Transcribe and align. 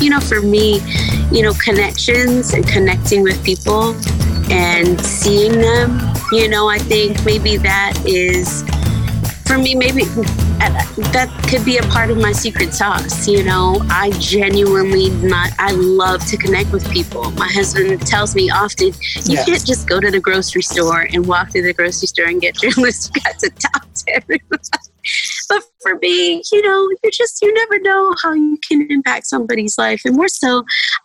you 0.00 0.10
know, 0.10 0.20
for 0.20 0.40
me, 0.40 0.80
you 1.30 1.42
know, 1.42 1.52
connections 1.54 2.54
and 2.54 2.66
connecting 2.66 3.22
with 3.22 3.42
people 3.44 3.94
and 4.50 5.00
seeing 5.00 5.60
them, 5.60 6.00
you 6.32 6.48
know, 6.48 6.68
I 6.68 6.78
think 6.78 7.24
maybe 7.24 7.56
that 7.58 7.94
is 8.04 8.64
for 9.50 9.58
me, 9.58 9.74
maybe 9.74 10.02
uh, 10.02 10.70
that 11.10 11.28
could 11.50 11.64
be 11.64 11.78
a 11.78 11.82
part 11.84 12.08
of 12.10 12.18
my 12.18 12.30
secret 12.30 12.72
sauce. 12.72 13.26
You 13.26 13.42
know, 13.42 13.84
I 13.90 14.12
genuinely 14.20 15.10
not, 15.26 15.50
I 15.58 15.72
love 15.72 16.24
to 16.26 16.36
connect 16.36 16.70
with 16.70 16.88
people. 16.92 17.32
My 17.32 17.48
husband 17.48 18.00
tells 18.06 18.36
me 18.36 18.48
often, 18.48 18.88
you 18.88 19.34
yes. 19.34 19.46
can't 19.46 19.66
just 19.66 19.88
go 19.88 19.98
to 19.98 20.08
the 20.08 20.20
grocery 20.20 20.62
store 20.62 21.08
and 21.12 21.26
walk 21.26 21.50
through 21.50 21.62
the 21.62 21.74
grocery 21.74 22.06
store 22.06 22.26
and 22.26 22.40
get 22.40 22.62
your 22.62 22.70
list. 22.76 23.10
You 23.14 23.22
got 23.22 23.38
to 23.40 23.50
talk 23.50 23.92
to 23.92 24.14
everyone 24.14 24.60
but 25.48 25.62
for 25.80 25.96
me, 25.96 26.42
you 26.52 26.62
know, 26.62 26.88
you 27.02 27.10
just, 27.10 27.40
you 27.42 27.52
never 27.52 27.78
know 27.80 28.14
how 28.22 28.32
you 28.32 28.58
can 28.58 28.86
impact 28.90 29.26
somebody's 29.26 29.78
life. 29.78 30.02
And 30.04 30.14
more 30.16 30.28
so, 30.28 30.64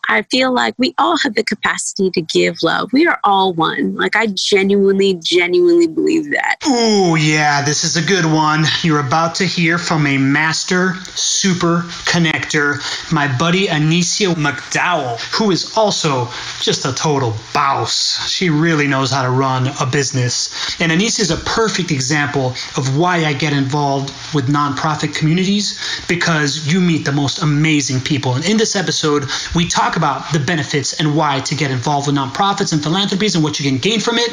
I 0.10 0.24
feel 0.24 0.54
like 0.54 0.76
we 0.78 0.94
all 0.98 1.18
have 1.18 1.36
the 1.36 1.44
capacity 1.44 2.12
to 2.12 2.22
give 2.22 2.58
love. 2.62 2.92
We 2.92 3.08
are 3.08 3.20
all 3.24 3.54
one. 3.54 3.96
Like, 3.96 4.16
I 4.16 4.28
genuinely, 4.28 5.16
genuinely 5.24 5.88
believe 5.88 6.32
that. 6.32 6.58
Oh, 6.66 7.16
yeah, 7.16 7.64
this 7.64 7.84
is 7.84 7.96
a 7.96 8.06
good 8.06 8.26
one. 8.26 8.66
You're 8.82 9.06
about 9.06 9.36
to 9.36 9.46
hear 9.46 9.78
from 9.78 10.06
a 10.06 10.18
master 10.18 10.94
super 11.16 11.80
connector, 12.06 12.82
my 13.12 13.36
buddy 13.38 13.68
Anicia 13.68 14.34
McDowell, 14.36 15.20
who 15.38 15.52
is 15.52 15.76
also 15.78 16.26
just 16.60 16.86
a 16.86 16.94
total 16.94 17.34
boss. 17.54 18.30
She 18.30 18.50
really 18.50 18.88
knows 18.88 19.10
how 19.12 19.24
to 19.24 19.30
run 19.30 19.70
a 19.80 19.86
business. 19.86 20.80
And 20.82 20.92
Anicia 20.92 21.22
is 21.22 21.32
a 21.32 21.38
perfect 21.38 21.92
example 21.92 22.50
of 22.78 22.98
why 22.98 23.26
I 23.26 23.34
get 23.34 23.54
involved 23.54 23.85
with 24.34 24.48
nonprofit 24.48 25.16
communities 25.16 25.80
because 26.08 26.72
you 26.72 26.82
meet 26.82 27.06
the 27.06 27.12
most 27.12 27.42
amazing 27.42 28.02
people. 28.02 28.34
And 28.34 28.46
in 28.46 28.58
this 28.58 28.76
episode, 28.76 29.26
we 29.56 29.68
talk 29.68 29.96
about 29.96 30.32
the 30.34 30.40
benefits 30.40 31.00
and 31.00 31.16
why 31.16 31.40
to 31.42 31.56
get 31.56 31.72
involved 31.72 32.08
with 32.08 32.16
nonprofits 32.16 32.74
and 32.74 32.82
philanthropies 32.82 33.36
and 33.36 33.44
what 33.44 33.60
you 33.60 33.70
can 33.70 33.80
gain 33.80 34.00
from 34.00 34.18
it. 34.18 34.32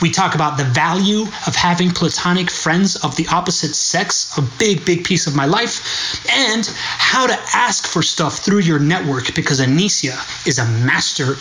We 0.00 0.10
talk 0.10 0.34
about 0.34 0.56
the 0.56 0.64
value 0.64 1.22
of 1.46 1.54
having 1.54 1.90
platonic 1.90 2.50
friends 2.50 2.96
of 2.96 3.16
the 3.16 3.26
opposite 3.28 3.74
sex, 3.74 4.36
a 4.38 4.42
big, 4.58 4.84
big 4.84 5.04
piece 5.04 5.26
of 5.26 5.34
my 5.34 5.46
life, 5.46 6.24
and 6.32 6.66
how 6.66 7.26
to 7.26 7.38
ask 7.54 7.86
for 7.86 8.02
stuff 8.02 8.38
through 8.38 8.60
your 8.60 8.78
network 8.78 9.34
because 9.34 9.60
Anicia 9.60 10.16
is 10.46 10.58
a 10.58 10.66
master 10.84 11.36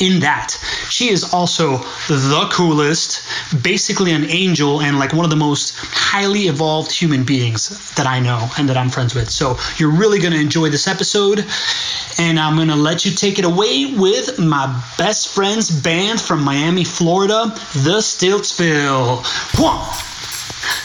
in 0.00 0.20
that. 0.20 0.56
She 0.88 1.10
is 1.10 1.32
also 1.34 1.78
the 2.08 2.48
coolest, 2.52 3.22
basically 3.62 4.12
an 4.12 4.24
angel 4.24 4.80
and 4.80 4.98
like 4.98 5.12
one 5.12 5.24
of 5.24 5.30
the 5.30 5.36
most 5.36 5.74
highly 5.76 6.48
evolved 6.48 6.90
human 7.00 7.24
beings 7.24 7.94
that 7.94 8.06
I 8.06 8.20
know 8.20 8.48
and 8.58 8.68
that 8.68 8.76
I'm 8.76 8.90
friends 8.90 9.14
with. 9.14 9.30
So 9.30 9.58
you're 9.76 9.90
really 9.90 10.18
going 10.18 10.32
to 10.32 10.40
enjoy 10.40 10.68
this 10.68 10.86
episode. 10.86 11.44
And 12.18 12.38
I'm 12.38 12.56
going 12.56 12.68
to 12.68 12.76
let 12.76 13.04
you 13.04 13.12
take 13.12 13.38
it 13.38 13.44
away 13.44 13.94
with 13.94 14.38
my 14.38 14.66
best 14.98 15.28
friend's 15.28 15.70
band 15.70 16.20
from 16.20 16.42
Miami, 16.44 16.84
Florida, 16.84 17.46
the 17.72 18.00
Stiltsville. 18.00 19.24
One, 19.58 19.80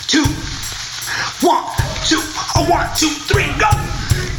two, 0.07 0.23
one, 1.45 1.65
two, 2.05 2.21
one, 2.71 2.89
two, 2.95 3.09
three, 3.09 3.51
go. 3.59 4.34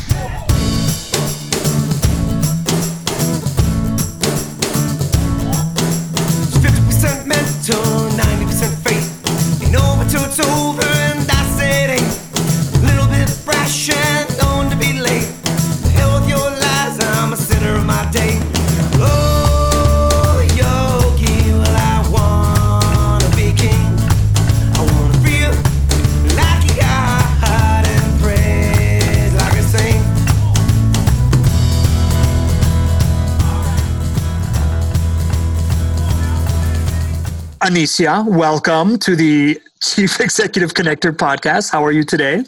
Anicia, 37.66 38.24
welcome 38.24 38.96
to 39.00 39.16
the 39.16 39.60
Chief 39.82 40.20
Executive 40.26 40.72
Connector 40.72 41.10
podcast. 41.10 41.72
How 41.72 41.84
are 41.84 41.90
you 41.90 42.04
today? 42.04 42.44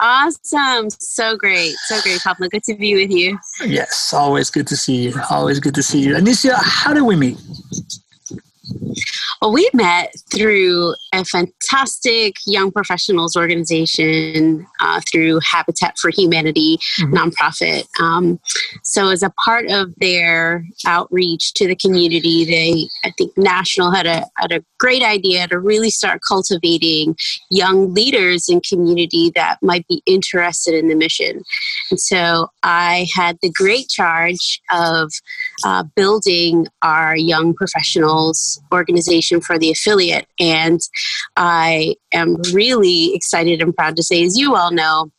Awesome. 0.00 0.90
So 0.90 1.36
great. 1.36 1.74
So 1.86 2.00
great, 2.02 2.20
Pablo. 2.20 2.48
Good 2.48 2.62
to 2.64 2.74
be 2.74 2.94
with 2.94 3.10
you. 3.10 3.38
Yes, 3.66 4.12
always 4.12 4.50
good 4.50 4.66
to 4.68 4.76
see 4.76 4.96
you. 4.96 5.14
Always 5.30 5.60
good 5.60 5.74
to 5.74 5.82
see 5.82 6.00
you. 6.00 6.14
Anicia, 6.14 6.54
how 6.54 6.94
did 6.94 7.02
we 7.02 7.16
meet? 7.16 7.38
Well, 9.40 9.52
we 9.52 9.68
met 9.72 10.14
through 10.34 10.94
a 11.12 11.24
fantastic 11.24 12.34
young 12.44 12.72
professionals 12.72 13.36
organization 13.36 14.66
uh, 14.80 15.00
through 15.10 15.38
Habitat 15.40 15.96
for 15.98 16.10
Humanity 16.10 16.78
mm-hmm. 16.98 17.14
nonprofit. 17.14 17.84
Um, 18.00 18.40
so, 18.82 19.10
as 19.10 19.22
a 19.22 19.30
part 19.44 19.70
of 19.70 19.94
their 19.96 20.64
outreach 20.86 21.54
to 21.54 21.68
the 21.68 21.76
community, 21.76 22.44
they, 22.44 22.88
I 23.04 23.12
think, 23.16 23.36
National 23.38 23.92
had 23.92 24.06
a, 24.06 24.26
had 24.36 24.50
a 24.50 24.64
great 24.78 25.02
idea 25.02 25.46
to 25.48 25.58
really 25.58 25.90
start 25.90 26.20
cultivating 26.26 27.16
young 27.50 27.94
leaders 27.94 28.48
in 28.48 28.60
community 28.60 29.30
that 29.36 29.58
might 29.62 29.86
be 29.86 30.02
interested 30.04 30.74
in 30.74 30.88
the 30.88 30.96
mission. 30.96 31.42
And 31.90 32.00
so, 32.00 32.48
I 32.64 33.06
had 33.14 33.38
the 33.40 33.50
great 33.50 33.88
charge 33.88 34.60
of 34.72 35.12
uh, 35.64 35.84
building 35.94 36.66
our 36.82 37.16
young 37.16 37.54
professionals 37.54 38.57
organization 38.72 39.40
for 39.40 39.58
the 39.58 39.70
affiliate. 39.70 40.26
And 40.38 40.80
I 41.36 41.94
am 42.12 42.36
really 42.52 43.14
excited 43.14 43.60
and 43.60 43.74
proud 43.74 43.96
to 43.96 44.02
say, 44.02 44.24
as 44.24 44.38
you 44.38 44.54
all 44.54 44.70
know, 44.70 45.10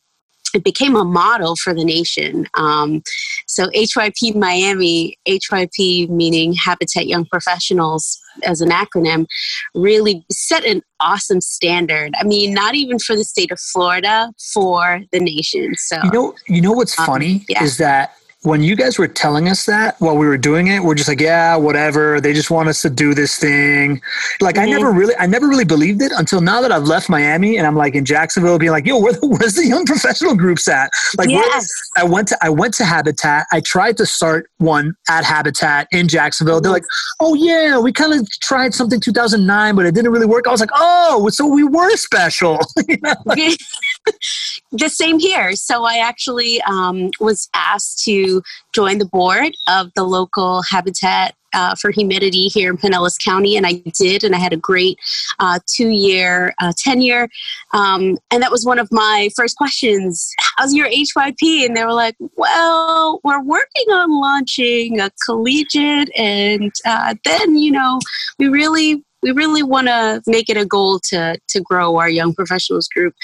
it 0.54 0.64
became 0.64 0.96
a 0.96 1.04
model 1.04 1.56
for 1.56 1.72
the 1.74 1.84
nation. 1.84 2.46
Um, 2.54 3.02
so 3.46 3.68
HYP 3.68 4.34
Miami, 4.34 5.16
HYP 5.26 6.08
meaning 6.08 6.54
Habitat 6.54 7.06
Young 7.06 7.24
Professionals 7.24 8.18
as 8.44 8.60
an 8.60 8.70
acronym, 8.70 9.26
really 9.74 10.24
set 10.30 10.64
an 10.64 10.82
awesome 10.98 11.40
standard. 11.40 12.12
I 12.18 12.24
mean, 12.24 12.52
not 12.52 12.74
even 12.74 12.98
for 12.98 13.16
the 13.16 13.24
state 13.24 13.52
of 13.52 13.60
Florida, 13.60 14.32
for 14.52 15.02
the 15.12 15.20
nation. 15.20 15.74
So 15.76 15.98
you 16.04 16.10
know, 16.10 16.34
you 16.46 16.60
know 16.60 16.72
what's 16.72 16.98
um, 16.98 17.06
funny 17.06 17.44
yeah. 17.48 17.62
is 17.62 17.76
that 17.78 18.16
when 18.42 18.62
you 18.62 18.74
guys 18.74 18.98
were 18.98 19.06
telling 19.06 19.48
us 19.48 19.66
that 19.66 20.00
while 20.00 20.16
we 20.16 20.26
were 20.26 20.38
doing 20.38 20.68
it, 20.68 20.82
we're 20.82 20.94
just 20.94 21.08
like, 21.08 21.20
yeah, 21.20 21.56
whatever. 21.56 22.22
They 22.22 22.32
just 22.32 22.50
want 22.50 22.70
us 22.70 22.80
to 22.82 22.88
do 22.88 23.12
this 23.12 23.38
thing. 23.38 24.00
Like 24.40 24.54
mm-hmm. 24.54 24.64
I 24.64 24.70
never 24.70 24.90
really, 24.90 25.14
I 25.18 25.26
never 25.26 25.46
really 25.46 25.66
believed 25.66 26.00
it 26.00 26.10
until 26.16 26.40
now 26.40 26.62
that 26.62 26.72
I've 26.72 26.84
left 26.84 27.10
Miami 27.10 27.58
and 27.58 27.66
I'm 27.66 27.76
like 27.76 27.94
in 27.94 28.06
Jacksonville, 28.06 28.58
being 28.58 28.72
like, 28.72 28.86
yo, 28.86 28.98
where, 28.98 29.12
where's 29.22 29.56
the 29.56 29.66
young 29.66 29.84
professional 29.84 30.34
groups 30.34 30.68
at? 30.68 30.90
Like, 31.18 31.28
yes. 31.28 31.68
I 31.98 32.04
went 32.04 32.28
to, 32.28 32.38
I 32.40 32.48
went 32.48 32.72
to 32.74 32.84
Habitat. 32.84 33.46
I 33.52 33.60
tried 33.60 33.98
to 33.98 34.06
start 34.06 34.50
one 34.56 34.94
at 35.10 35.24
Habitat 35.24 35.88
in 35.92 36.08
Jacksonville. 36.08 36.62
They're 36.62 36.72
like, 36.72 36.86
oh 37.20 37.34
yeah, 37.34 37.78
we 37.78 37.92
kind 37.92 38.18
of 38.18 38.26
tried 38.40 38.72
something 38.72 39.00
2009, 39.00 39.74
but 39.74 39.84
it 39.84 39.94
didn't 39.94 40.12
really 40.12 40.26
work. 40.26 40.46
I 40.46 40.50
was 40.50 40.60
like, 40.60 40.70
oh, 40.74 41.28
so 41.30 41.46
we 41.46 41.64
were 41.64 41.94
special. 41.96 42.58
you 42.88 42.96
know? 43.02 43.14
the 44.72 44.88
same 44.88 45.18
here. 45.18 45.52
So 45.56 45.84
I 45.84 45.98
actually 45.98 46.62
um, 46.62 47.10
was 47.20 47.50
asked 47.52 48.02
to 48.04 48.29
join 48.72 48.98
the 48.98 49.06
board 49.06 49.52
of 49.68 49.90
the 49.94 50.04
local 50.04 50.62
Habitat 50.62 51.34
uh, 51.52 51.74
for 51.74 51.90
Humanity 51.90 52.48
here 52.48 52.70
in 52.70 52.76
Pinellas 52.76 53.18
County, 53.22 53.56
and 53.56 53.66
I 53.66 53.82
did, 53.98 54.24
and 54.24 54.34
I 54.34 54.38
had 54.38 54.52
a 54.52 54.56
great 54.56 54.98
uh, 55.38 55.58
two-year 55.66 56.54
uh, 56.60 56.72
tenure. 56.76 57.28
Um, 57.72 58.18
and 58.30 58.42
that 58.42 58.50
was 58.50 58.64
one 58.64 58.78
of 58.78 58.88
my 58.92 59.30
first 59.36 59.56
questions: 59.56 60.32
"How's 60.56 60.74
your 60.74 60.88
HYP?" 60.88 61.66
And 61.66 61.76
they 61.76 61.84
were 61.84 61.92
like, 61.92 62.16
"Well, 62.36 63.20
we're 63.24 63.42
working 63.42 63.90
on 63.90 64.20
launching 64.20 65.00
a 65.00 65.10
collegiate, 65.24 66.10
and 66.16 66.72
uh, 66.84 67.14
then 67.24 67.56
you 67.56 67.72
know, 67.72 68.00
we 68.38 68.48
really 68.48 69.04
we 69.22 69.32
really 69.32 69.62
want 69.62 69.88
to 69.88 70.22
make 70.26 70.48
it 70.48 70.56
a 70.56 70.66
goal 70.66 71.00
to 71.10 71.38
to 71.48 71.60
grow 71.60 71.96
our 71.96 72.08
young 72.08 72.34
professionals 72.34 72.88
group. 72.88 73.14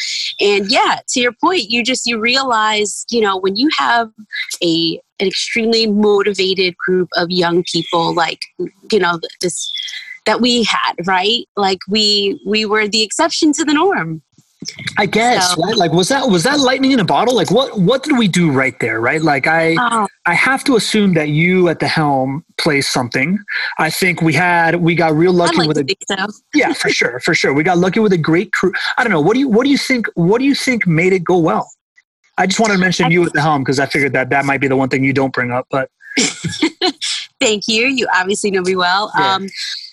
And 0.41 0.71
yeah 0.71 0.99
to 1.09 1.21
your 1.21 1.33
point 1.33 1.71
you 1.71 1.83
just 1.83 2.07
you 2.07 2.19
realize 2.21 3.05
you 3.11 3.21
know 3.21 3.37
when 3.37 3.57
you 3.57 3.69
have 3.77 4.11
a 4.63 5.01
an 5.19 5.27
extremely 5.27 5.87
motivated 5.87 6.77
group 6.77 7.09
of 7.17 7.31
young 7.31 7.65
people 7.73 8.15
like 8.15 8.45
you 8.93 8.99
know 8.99 9.19
this 9.41 9.73
that 10.27 10.41
we 10.41 10.65
had 10.65 10.95
right? 11.07 11.47
Like 11.57 11.79
we 11.89 12.41
we 12.47 12.67
were 12.67 12.89
the 12.89 13.03
exception 13.03 13.53
to 13.55 13.65
the 13.65 13.73
norm 13.73 14.23
I 14.99 15.07
guess 15.07 15.55
so, 15.55 15.63
right. 15.63 15.77
Like, 15.77 15.93
was 15.93 16.09
that 16.09 16.29
was 16.29 16.43
that 16.45 16.59
lightning 16.59 16.93
in 16.93 17.01
a 17.01 17.05
bottle? 17.05 17.37
Like, 17.37 17.51
what 17.51 17.79
what 17.79 18.03
did 18.03 18.17
we 18.17 18.27
do 18.27 18.51
right 18.51 18.79
there? 18.81 19.01
Right. 19.01 19.21
Like, 19.21 19.47
I 19.47 19.77
uh, 19.77 20.07
I 20.25 20.35
have 20.35 20.65
to 20.65 20.77
assume 20.77 21.15
that 21.15 21.29
you 21.29 21.69
at 21.69 21.79
the 21.79 21.89
helm 21.89 22.45
placed 22.57 22.93
something. 22.93 23.39
I 23.79 23.91
think 23.91 24.23
we 24.23 24.33
had 24.33 24.77
we 24.77 24.95
got 24.95 25.15
real 25.15 25.33
lucky 25.33 25.59
like 25.59 25.69
with 25.69 25.79
a 25.79 25.97
so. 26.09 26.27
yeah 26.55 26.73
for 26.73 26.89
sure 26.89 27.21
for 27.21 27.35
sure 27.35 27.53
we 27.53 27.63
got 27.63 27.79
lucky 27.79 28.01
with 28.01 28.13
a 28.13 28.19
great 28.19 28.53
crew. 28.53 28.73
I 28.97 29.05
don't 29.05 29.13
know. 29.13 29.21
What 29.21 29.35
do 29.35 29.41
you 29.41 29.49
what 29.49 29.65
do 29.65 29.71
you 29.71 29.79
think? 29.79 30.09
What 30.15 30.39
do 30.39 30.45
you 30.45 30.55
think 30.55 30.87
made 30.87 31.13
it 31.13 31.23
go 31.23 31.39
well? 31.39 31.71
I 32.39 32.47
just 32.47 32.61
wanted 32.61 32.75
to 32.75 32.81
mention 32.81 33.11
you 33.11 33.25
at 33.25 33.33
the 33.33 33.41
helm 33.41 33.63
because 33.63 33.79
I 33.79 33.87
figured 33.87 34.13
that 34.15 34.31
that 34.31 34.45
might 34.45 34.61
be 34.61 34.69
the 34.69 34.77
one 34.77 34.89
thing 34.89 35.05
you 35.05 35.13
don't 35.13 35.33
bring 35.33 35.51
up. 35.51 35.67
But 35.71 35.91
thank 37.41 37.69
you. 37.69 37.87
You 37.87 38.07
obviously 38.15 38.51
know 38.51 38.63
me 38.63 38.77
well. 38.77 39.13
Yeah. 39.19 39.35
Um, 39.35 39.49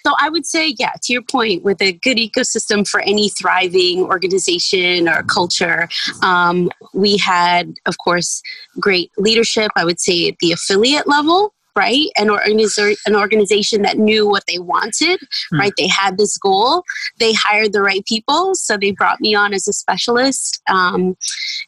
so 0.06 0.14
I 0.20 0.30
would 0.30 0.46
say, 0.46 0.76
yeah, 0.78 0.92
to 1.02 1.14
your 1.14 1.22
point, 1.22 1.64
with 1.64 1.82
a 1.82 1.94
good 1.94 2.18
ecosystem 2.18 2.88
for 2.88 3.00
any 3.02 3.30
thriving 3.30 4.04
organization 4.04 5.08
or 5.08 5.24
culture, 5.24 5.88
um, 6.22 6.70
we 6.94 7.18
had, 7.18 7.76
of 7.86 7.98
course, 8.04 8.42
great 8.80 9.12
leadership. 9.18 9.72
I 9.76 9.86
would 9.86 10.02
say 10.02 10.28
at 10.28 10.40
the 10.40 10.52
affiliate 10.52 11.08
level 11.08 11.54
right? 11.76 12.08
An, 12.18 12.28
organiz- 12.28 12.98
an 13.06 13.16
organization 13.16 13.82
that 13.82 13.98
knew 13.98 14.28
what 14.28 14.44
they 14.48 14.60
wanted, 14.60 15.20
mm. 15.20 15.60
right? 15.60 15.74
They 15.78 15.88
had 15.88 16.18
this 16.18 16.38
goal. 16.38 16.84
They 17.20 17.34
hired 17.34 17.74
the 17.74 17.82
right 17.82 18.06
people. 18.06 18.56
So 18.56 18.78
they 18.78 18.92
brought 18.92 19.22
me 19.22 19.36
on 19.36 19.54
as 19.54 19.68
a 19.68 19.74
specialist, 19.74 20.62
um, 20.70 21.16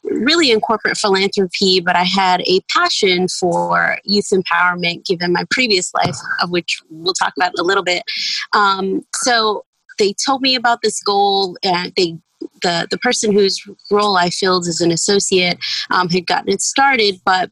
really 0.03 0.51
in 0.51 0.61
corporate 0.61 0.97
philanthropy, 0.97 1.79
but 1.79 1.95
I 1.95 2.03
had 2.03 2.41
a 2.41 2.61
passion 2.69 3.27
for 3.27 3.97
youth 4.03 4.29
empowerment 4.31 5.05
given 5.05 5.33
my 5.33 5.45
previous 5.49 5.93
life, 5.93 6.17
of 6.41 6.51
which 6.51 6.81
we'll 6.89 7.13
talk 7.13 7.33
about 7.37 7.53
a 7.57 7.63
little 7.63 7.83
bit. 7.83 8.03
Um, 8.53 9.01
so 9.13 9.65
they 9.97 10.13
told 10.13 10.41
me 10.41 10.55
about 10.55 10.81
this 10.81 11.01
goal 11.01 11.57
and 11.63 11.93
they 11.95 12.17
the 12.61 12.87
the 12.91 12.97
person 12.97 13.31
whose 13.31 13.63
role 13.89 14.17
I 14.17 14.29
filled 14.29 14.67
as 14.67 14.81
an 14.81 14.91
associate 14.91 15.57
um, 15.89 16.09
had 16.09 16.27
gotten 16.27 16.49
it 16.49 16.61
started, 16.61 17.19
but 17.25 17.49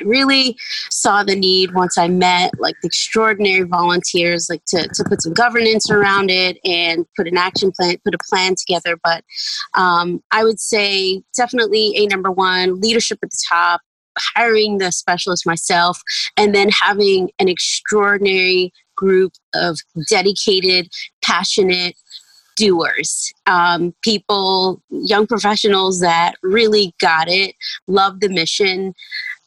I 0.00 0.04
really 0.04 0.56
saw 0.90 1.22
the 1.22 1.36
need 1.36 1.74
once 1.74 1.98
I 1.98 2.08
met 2.08 2.52
like 2.58 2.76
the 2.82 2.86
extraordinary 2.86 3.62
volunteers, 3.62 4.48
like 4.48 4.64
to, 4.66 4.88
to 4.88 5.04
put 5.08 5.22
some 5.22 5.32
governance 5.32 5.90
around 5.90 6.30
it 6.30 6.58
and 6.64 7.06
put 7.16 7.28
an 7.28 7.36
action 7.36 7.72
plan, 7.72 7.96
put 8.04 8.14
a 8.14 8.18
plan 8.28 8.54
together. 8.54 8.98
But 9.02 9.24
um, 9.74 10.22
I 10.30 10.44
would 10.44 10.60
say 10.60 11.22
definitely 11.36 11.94
a 11.96 12.06
number 12.06 12.30
one 12.30 12.80
leadership 12.80 13.18
at 13.22 13.30
the 13.30 13.44
top, 13.48 13.80
hiring 14.18 14.78
the 14.78 14.92
specialist 14.92 15.46
myself, 15.46 16.00
and 16.36 16.54
then 16.54 16.68
having 16.68 17.30
an 17.38 17.48
extraordinary 17.48 18.72
group 18.96 19.32
of 19.54 19.78
dedicated, 20.08 20.88
passionate 21.24 21.96
doers, 22.56 23.32
um, 23.46 23.94
people, 24.02 24.82
young 24.90 25.26
professionals 25.26 26.00
that 26.00 26.34
really 26.42 26.94
got 27.00 27.26
it, 27.28 27.54
love 27.86 28.20
the 28.20 28.28
mission. 28.28 28.94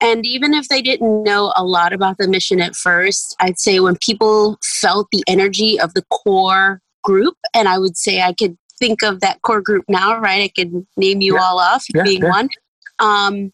And 0.03 0.25
even 0.25 0.53
if 0.53 0.67
they 0.67 0.81
didn't 0.81 1.23
know 1.23 1.53
a 1.55 1.63
lot 1.63 1.93
about 1.93 2.17
the 2.17 2.27
mission 2.27 2.59
at 2.59 2.75
first, 2.75 3.35
I'd 3.39 3.57
say 3.57 3.79
when 3.79 3.95
people 3.97 4.57
felt 4.61 5.07
the 5.11 5.23
energy 5.27 5.79
of 5.79 5.93
the 5.93 6.03
core 6.11 6.81
group, 7.03 7.35
and 7.53 7.67
I 7.67 7.77
would 7.77 7.97
say 7.97 8.21
I 8.21 8.33
could 8.33 8.57
think 8.79 9.01
of 9.01 9.21
that 9.21 9.41
core 9.43 9.61
group 9.61 9.85
now, 9.87 10.19
right? 10.19 10.43
I 10.43 10.49
could 10.49 10.85
name 10.97 11.21
you 11.21 11.35
yeah. 11.35 11.41
all 11.41 11.59
off 11.59 11.85
yeah, 11.93 12.03
being 12.03 12.23
yeah. 12.23 12.29
one. 12.29 12.49
Um, 12.99 13.53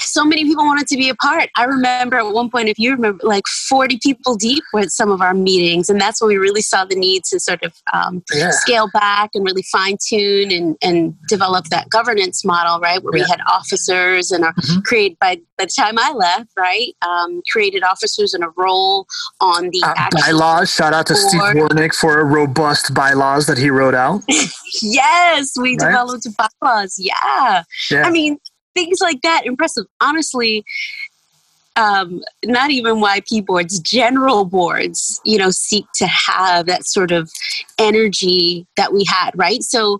so 0.00 0.24
many 0.24 0.44
people 0.44 0.64
wanted 0.64 0.86
to 0.88 0.96
be 0.96 1.08
a 1.08 1.14
part. 1.14 1.50
I 1.56 1.64
remember 1.64 2.16
at 2.16 2.32
one 2.32 2.50
point, 2.50 2.68
if 2.68 2.78
you 2.78 2.92
remember, 2.92 3.22
like 3.26 3.46
40 3.46 3.98
people 4.02 4.36
deep 4.36 4.62
with 4.72 4.90
some 4.90 5.10
of 5.10 5.20
our 5.20 5.34
meetings. 5.34 5.88
And 5.88 6.00
that's 6.00 6.20
when 6.20 6.28
we 6.28 6.36
really 6.36 6.62
saw 6.62 6.84
the 6.84 6.94
need 6.94 7.24
to 7.24 7.40
sort 7.40 7.62
of 7.62 7.74
um, 7.92 8.22
yeah. 8.32 8.50
scale 8.50 8.88
back 8.92 9.30
and 9.34 9.44
really 9.44 9.62
fine 9.64 9.96
tune 10.06 10.50
and, 10.50 10.76
and 10.82 11.14
develop 11.28 11.66
that 11.66 11.90
governance 11.90 12.44
model, 12.44 12.80
right? 12.80 13.02
Where 13.02 13.16
yeah. 13.16 13.24
we 13.24 13.28
had 13.28 13.40
officers 13.48 14.30
and 14.30 14.44
mm-hmm. 14.44 14.80
created 14.80 15.18
by, 15.18 15.36
by 15.58 15.64
the 15.64 15.72
time 15.76 15.98
I 15.98 16.12
left, 16.12 16.50
right? 16.56 16.94
Um, 17.06 17.42
created 17.50 17.82
officers 17.82 18.34
and 18.34 18.44
a 18.44 18.48
role 18.56 19.06
on 19.40 19.70
the 19.70 19.82
uh, 19.84 20.08
bylaws. 20.12 20.72
Shout 20.72 20.94
out 20.94 21.06
to 21.08 21.14
board. 21.14 21.28
Steve 21.28 21.40
Warnick 21.40 21.94
for 21.94 22.20
a 22.20 22.24
robust 22.24 22.94
bylaws 22.94 23.46
that 23.46 23.58
he 23.58 23.70
wrote 23.70 23.94
out. 23.94 24.22
yes, 24.82 25.52
we 25.60 25.70
right? 25.70 25.78
developed 25.78 26.26
bylaws. 26.36 26.96
Yeah. 26.98 27.62
yeah. 27.90 28.02
I 28.02 28.10
mean, 28.10 28.38
things 28.76 28.98
like 29.00 29.20
that 29.22 29.42
impressive 29.46 29.86
honestly 30.00 30.64
um, 31.76 32.22
not 32.44 32.70
even 32.70 32.96
YP 32.96 33.44
boards, 33.44 33.78
general 33.78 34.44
boards, 34.44 35.20
you 35.24 35.36
know, 35.36 35.50
seek 35.50 35.84
to 35.96 36.06
have 36.06 36.66
that 36.66 36.86
sort 36.86 37.12
of 37.12 37.30
energy 37.78 38.66
that 38.76 38.92
we 38.92 39.04
had, 39.06 39.32
right? 39.34 39.62
So, 39.62 39.98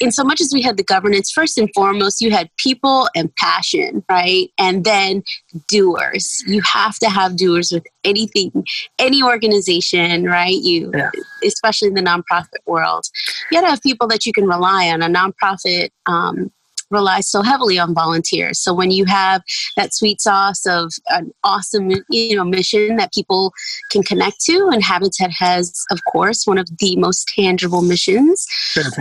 in 0.00 0.10
so 0.10 0.24
much 0.24 0.40
as 0.40 0.50
we 0.52 0.60
had 0.60 0.76
the 0.76 0.82
governance, 0.82 1.30
first 1.30 1.56
and 1.56 1.70
foremost, 1.74 2.20
you 2.20 2.30
had 2.30 2.50
people 2.56 3.08
and 3.14 3.34
passion, 3.36 4.04
right? 4.10 4.50
And 4.58 4.84
then 4.84 5.22
doers. 5.68 6.42
You 6.46 6.60
have 6.62 6.98
to 6.98 7.08
have 7.08 7.36
doers 7.36 7.70
with 7.70 7.86
anything, 8.04 8.66
any 8.98 9.22
organization, 9.22 10.24
right? 10.24 10.56
You, 10.56 10.90
yeah. 10.94 11.10
especially 11.44 11.88
in 11.88 11.94
the 11.94 12.02
nonprofit 12.02 12.66
world, 12.66 13.06
you 13.50 13.58
got 13.58 13.62
to 13.62 13.70
have 13.70 13.82
people 13.82 14.08
that 14.08 14.26
you 14.26 14.32
can 14.32 14.46
rely 14.46 14.88
on. 14.88 15.02
A 15.02 15.08
nonprofit 15.08 15.90
um, 16.06 16.50
relies 16.90 17.28
so 17.28 17.42
heavily 17.42 17.78
on 17.78 17.94
volunteers. 17.94 18.58
So 18.58 18.72
when 18.74 18.90
you 18.90 19.04
have 19.04 19.42
that 19.76 19.94
sweet 19.94 20.20
sauce 20.20 20.66
of 20.66 20.92
an 21.08 21.32
awesome, 21.44 21.90
you 22.10 22.36
know, 22.36 22.44
mission 22.44 22.96
that 22.96 23.12
people 23.12 23.52
can 23.90 24.02
connect 24.02 24.40
to, 24.44 24.70
and 24.72 24.82
Habitat 24.82 25.30
has, 25.30 25.84
of 25.90 26.00
course, 26.04 26.46
one 26.46 26.58
of 26.58 26.68
the 26.78 26.96
most 26.96 27.28
tangible 27.28 27.82
missions. 27.82 28.46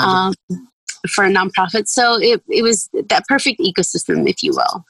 Um, 0.02 0.34
for 1.12 1.24
a 1.24 1.30
nonprofit, 1.30 1.88
so 1.88 2.20
it, 2.20 2.42
it 2.50 2.64
was 2.64 2.90
that 3.10 3.24
perfect 3.28 3.62
ecosystem, 3.62 4.28
if 4.28 4.44
you 4.44 4.52
will. 4.52 4.84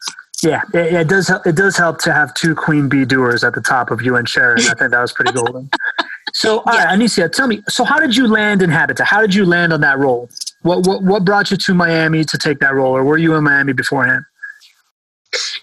Yeah, 0.44 0.62
it, 0.74 0.94
it, 0.94 1.08
does. 1.08 1.32
It 1.46 1.56
does 1.56 1.78
help 1.78 2.00
to 2.00 2.14
have 2.14 2.34
two 2.34 2.54
queen 2.54 2.88
bee 2.88 3.06
doers 3.06 3.44
at 3.44 3.56
the 3.56 3.62
top 3.62 3.90
of 3.90 4.02
you 4.02 4.16
and 4.16 4.28
Sharon. 4.28 4.60
I 4.60 4.76
think 4.76 4.92
that 4.92 5.02
was 5.02 5.12
pretty 5.12 5.32
golden. 5.36 5.70
So, 6.34 6.60
all 6.60 6.76
yeah. 6.76 6.86
right, 6.86 7.00
Anicia, 7.00 7.32
tell 7.32 7.48
me. 7.48 7.64
So, 7.68 7.84
how 7.84 8.00
did 8.00 8.16
you 8.16 8.28
land 8.28 8.62
in 8.62 8.70
Habitat? 8.70 9.08
How 9.08 9.22
did 9.22 9.34
you 9.34 9.46
land 9.46 9.74
on 9.74 9.82
that 9.82 9.98
role? 9.98 10.30
What, 10.62 10.86
what 10.88 11.04
what 11.04 11.26
brought 11.26 11.52
you 11.52 11.58
to 11.58 11.74
Miami 11.74 12.24
to 12.26 12.38
take 12.38 12.60
that 12.60 12.74
role, 12.74 12.96
or 12.96 13.04
were 13.04 13.18
you 13.18 13.36
in 13.36 13.44
Miami 13.44 13.74
beforehand? 13.74 14.26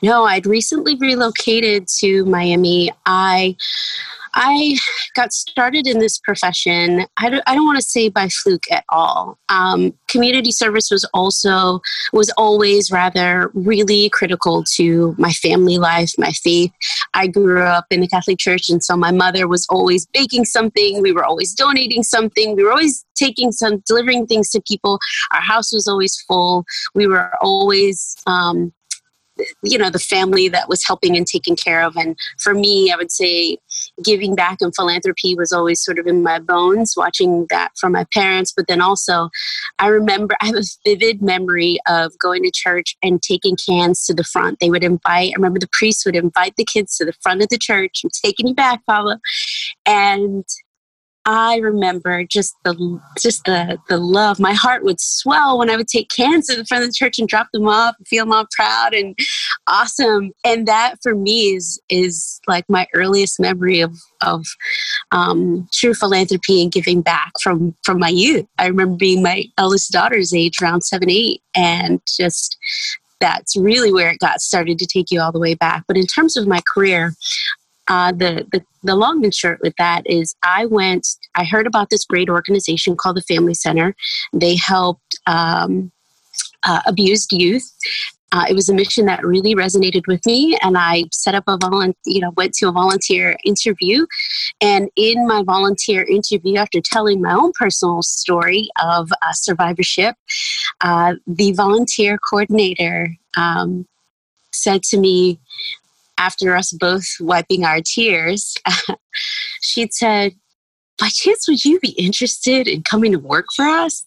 No, 0.02 0.24
I'd 0.24 0.46
recently 0.46 0.96
relocated 0.96 1.88
to 2.00 2.24
Miami. 2.26 2.92
I 3.06 3.56
I 4.34 4.76
got 5.14 5.32
started 5.32 5.86
in 5.86 6.00
this 6.00 6.18
profession, 6.18 7.06
I 7.16 7.30
don't, 7.30 7.42
I 7.46 7.54
don't 7.54 7.66
want 7.66 7.78
to 7.78 7.82
say 7.82 8.08
by 8.08 8.28
fluke 8.28 8.70
at 8.70 8.84
all. 8.88 9.38
Um, 9.48 9.94
community 10.08 10.50
service 10.50 10.90
was 10.90 11.04
also, 11.14 11.80
was 12.12 12.30
always 12.36 12.90
rather 12.90 13.50
really 13.54 14.10
critical 14.10 14.64
to 14.74 15.14
my 15.18 15.30
family 15.32 15.78
life, 15.78 16.12
my 16.18 16.32
faith. 16.32 16.72
I 17.14 17.28
grew 17.28 17.62
up 17.62 17.86
in 17.90 18.00
the 18.00 18.08
Catholic 18.08 18.38
Church, 18.38 18.68
and 18.68 18.82
so 18.82 18.96
my 18.96 19.12
mother 19.12 19.46
was 19.46 19.66
always 19.70 20.06
baking 20.06 20.44
something. 20.44 21.00
We 21.00 21.12
were 21.12 21.24
always 21.24 21.54
donating 21.54 22.02
something. 22.02 22.56
We 22.56 22.64
were 22.64 22.72
always 22.72 23.04
taking 23.14 23.52
some, 23.52 23.82
delivering 23.86 24.26
things 24.26 24.50
to 24.50 24.60
people. 24.66 24.98
Our 25.30 25.40
house 25.40 25.72
was 25.72 25.86
always 25.86 26.20
full. 26.22 26.64
We 26.94 27.06
were 27.06 27.30
always, 27.40 28.16
um, 28.26 28.72
you 29.62 29.78
know 29.78 29.90
the 29.90 29.98
family 29.98 30.48
that 30.48 30.68
was 30.68 30.86
helping 30.86 31.16
and 31.16 31.26
taking 31.26 31.56
care 31.56 31.82
of. 31.82 31.96
And 31.96 32.16
for 32.38 32.54
me 32.54 32.92
i 32.92 32.96
would 32.96 33.10
say 33.10 33.58
giving 34.02 34.34
back 34.34 34.58
and 34.60 34.74
philanthropy 34.74 35.34
was 35.34 35.52
always 35.52 35.82
sort 35.82 35.98
of 35.98 36.06
in 36.06 36.22
my 36.22 36.38
bones 36.38 36.94
watching 36.96 37.46
that 37.50 37.70
from 37.78 37.92
my 37.92 38.04
parents. 38.12 38.52
But 38.56 38.66
then 38.68 38.80
also 38.80 39.30
i 39.78 39.88
remember 39.88 40.36
i 40.40 40.46
have 40.46 40.56
a 40.56 40.62
vivid 40.84 41.22
memory 41.22 41.78
of 41.88 42.16
going 42.18 42.42
to 42.42 42.50
church 42.50 42.96
and 43.02 43.22
taking 43.22 43.56
cans 43.56 44.04
to 44.06 44.14
the 44.14 44.24
front. 44.24 44.58
They 44.60 44.70
would 44.70 44.84
invite 44.84 45.30
i 45.30 45.36
remember 45.36 45.58
the 45.58 45.68
priest 45.72 46.04
would 46.06 46.16
invite 46.16 46.54
the 46.56 46.64
kids 46.64 46.96
to 46.96 47.04
the 47.04 47.12
front 47.22 47.42
of 47.42 47.48
the 47.48 47.58
church 47.58 48.02
i'm 48.04 48.10
taking 48.10 48.48
you 48.48 48.54
back 48.54 48.84
Pablo 48.86 49.16
and 49.86 50.44
I 51.26 51.56
remember 51.56 52.24
just 52.24 52.54
the 52.64 53.00
just 53.18 53.44
the 53.44 53.78
the 53.88 53.96
love. 53.96 54.38
My 54.38 54.52
heart 54.52 54.84
would 54.84 55.00
swell 55.00 55.58
when 55.58 55.70
I 55.70 55.76
would 55.76 55.88
take 55.88 56.10
cans 56.10 56.46
the 56.46 56.64
front 56.66 56.84
of 56.84 56.90
the 56.90 56.94
church 56.94 57.18
and 57.18 57.26
drop 57.26 57.48
them 57.52 57.66
off 57.66 57.94
and 57.98 58.06
feel 58.06 58.30
all 58.32 58.46
proud 58.54 58.92
and 58.94 59.18
awesome. 59.66 60.32
And 60.44 60.68
that 60.68 60.96
for 61.02 61.14
me 61.14 61.54
is 61.54 61.80
is 61.88 62.40
like 62.46 62.64
my 62.68 62.86
earliest 62.94 63.40
memory 63.40 63.80
of 63.80 63.96
of 64.22 64.44
um, 65.12 65.68
true 65.72 65.94
philanthropy 65.94 66.62
and 66.62 66.72
giving 66.72 67.00
back 67.00 67.32
from 67.42 67.74
from 67.84 67.98
my 67.98 68.10
youth. 68.10 68.46
I 68.58 68.66
remember 68.66 68.96
being 68.96 69.22
my 69.22 69.44
eldest 69.56 69.92
daughter's 69.92 70.34
age, 70.34 70.60
around 70.60 70.82
seven, 70.82 71.08
eight, 71.08 71.42
and 71.54 72.00
just 72.06 72.58
that's 73.20 73.56
really 73.56 73.92
where 73.92 74.10
it 74.10 74.18
got 74.18 74.40
started 74.40 74.78
to 74.78 74.86
take 74.86 75.10
you 75.10 75.20
all 75.20 75.32
the 75.32 75.38
way 75.38 75.54
back. 75.54 75.84
But 75.88 75.96
in 75.96 76.06
terms 76.06 76.36
of 76.36 76.46
my 76.46 76.60
career, 76.66 77.14
uh, 77.88 78.12
the, 78.12 78.46
the 78.52 78.64
the 78.82 78.94
long 78.94 79.24
and 79.24 79.34
short 79.34 79.60
with 79.62 79.74
that 79.78 80.06
is 80.06 80.34
I 80.42 80.66
went. 80.66 81.06
I 81.34 81.44
heard 81.44 81.66
about 81.66 81.90
this 81.90 82.04
great 82.04 82.28
organization 82.28 82.96
called 82.96 83.16
the 83.16 83.22
Family 83.22 83.54
Center. 83.54 83.94
They 84.32 84.56
helped 84.56 85.18
um, 85.26 85.90
uh, 86.62 86.80
abused 86.86 87.32
youth. 87.32 87.70
Uh, 88.32 88.46
it 88.48 88.54
was 88.54 88.68
a 88.68 88.74
mission 88.74 89.06
that 89.06 89.24
really 89.24 89.54
resonated 89.54 90.06
with 90.08 90.24
me, 90.26 90.58
and 90.60 90.76
I 90.76 91.04
set 91.12 91.34
up 91.34 91.44
a 91.46 91.56
volunteer. 91.56 91.94
You 92.04 92.20
know, 92.20 92.32
went 92.36 92.54
to 92.54 92.68
a 92.68 92.72
volunteer 92.72 93.36
interview, 93.44 94.06
and 94.60 94.88
in 94.96 95.26
my 95.26 95.42
volunteer 95.42 96.02
interview, 96.02 96.56
after 96.56 96.80
telling 96.80 97.22
my 97.22 97.34
own 97.34 97.52
personal 97.58 98.02
story 98.02 98.68
of 98.82 99.10
uh, 99.22 99.32
survivorship, 99.32 100.16
uh, 100.80 101.14
the 101.26 101.52
volunteer 101.52 102.18
coordinator 102.18 103.08
um, 103.36 103.86
said 104.52 104.82
to 104.84 104.98
me, 104.98 105.38
after 106.18 106.54
us 106.56 106.72
both 106.72 107.06
wiping 107.20 107.64
our 107.64 107.80
tears, 107.80 108.54
she'd 109.60 109.92
said, 109.92 110.32
By 110.98 111.08
chance, 111.08 111.48
would 111.48 111.64
you 111.64 111.80
be 111.80 111.90
interested 111.90 112.68
in 112.68 112.82
coming 112.82 113.12
to 113.12 113.18
work 113.18 113.46
for 113.54 113.64
us? 113.64 114.04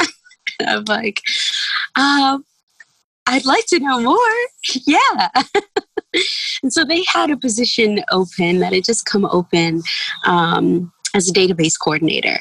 I'm 0.66 0.84
like, 0.84 1.20
um, 1.96 2.44
I'd 3.26 3.44
like 3.44 3.66
to 3.66 3.80
know 3.80 4.00
more. 4.00 4.18
Yeah. 4.86 5.28
and 6.62 6.72
so 6.72 6.84
they 6.84 7.04
had 7.08 7.30
a 7.30 7.36
position 7.36 8.04
open 8.12 8.60
that 8.60 8.72
had 8.72 8.84
just 8.84 9.06
come 9.06 9.24
open 9.24 9.82
um, 10.24 10.92
as 11.14 11.28
a 11.28 11.32
database 11.32 11.74
coordinator. 11.82 12.38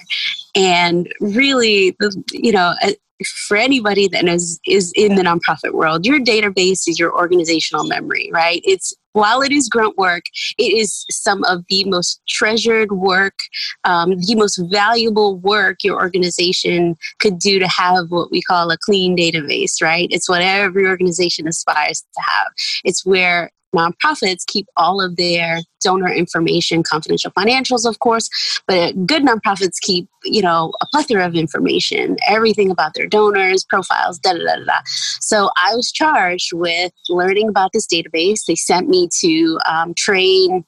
And 0.56 1.12
really, 1.20 1.96
you 2.32 2.52
know, 2.52 2.76
for 3.24 3.58
anybody 3.58 4.08
that 4.10 4.28
is 4.28 4.60
is 4.66 4.92
in 4.96 5.16
the 5.16 5.24
nonprofit 5.24 5.74
world, 5.74 6.06
your 6.06 6.20
database 6.20 6.88
is 6.88 7.00
your 7.00 7.14
organizational 7.14 7.86
memory, 7.86 8.30
right? 8.34 8.62
It's 8.64 8.94
while 9.14 9.42
it 9.42 9.52
is 9.52 9.68
grunt 9.68 9.98
work, 9.98 10.24
it 10.58 10.74
is 10.74 11.06
some 11.10 11.44
of 11.46 11.66
the 11.70 11.84
most 11.86 12.22
treasured 12.30 12.92
work, 12.94 13.38
um, 13.84 14.18
the 14.18 14.36
most 14.36 14.58
valuable 14.72 15.38
work 15.38 15.84
your 15.84 16.02
organization 16.02 16.96
could 17.20 17.38
do 17.38 17.60
to 17.60 17.68
have 17.68 18.10
what 18.10 18.32
we 18.32 18.42
call 18.42 18.72
a 18.72 18.78
clean 18.78 19.18
database, 19.18 19.82
right? 19.82 20.08
It's 20.12 20.30
what 20.30 20.42
every 20.42 20.88
organization 20.88 21.48
aspires 21.48 22.02
to 22.02 22.22
have. 22.22 22.48
It's 22.86 23.06
where 23.06 23.52
nonprofits 23.76 24.46
keep 24.46 24.68
all 24.78 25.02
of 25.02 25.16
their 25.16 25.60
donor 25.82 26.10
information, 26.10 26.84
confidential 26.84 27.32
financials, 27.32 27.88
of 27.88 28.00
course, 28.00 28.30
but 28.68 29.06
good 29.06 29.24
nonprofits 29.24 29.80
keep, 29.82 30.08
you 30.24 30.42
know, 30.42 30.74
a 30.82 30.86
plethora 30.92 31.26
of 31.26 31.36
information, 31.36 32.18
everything 32.28 32.70
about 32.70 32.94
their 32.94 33.08
donors, 33.08 33.64
profiles, 33.64 34.20
da 34.20 34.34
da 34.34 34.40
da 34.40 34.64
da. 34.64 34.80
So 34.86 35.50
I 35.64 35.76
was 35.76 35.92
charged 35.92 36.54
with 36.54 36.92
learning 37.10 37.50
about 37.50 37.72
this 37.74 37.88
database. 37.88 38.46
They 38.48 38.56
sent 38.56 38.90
me 38.90 39.10
to 39.22 39.60
um, 39.70 39.94
train 39.96 40.66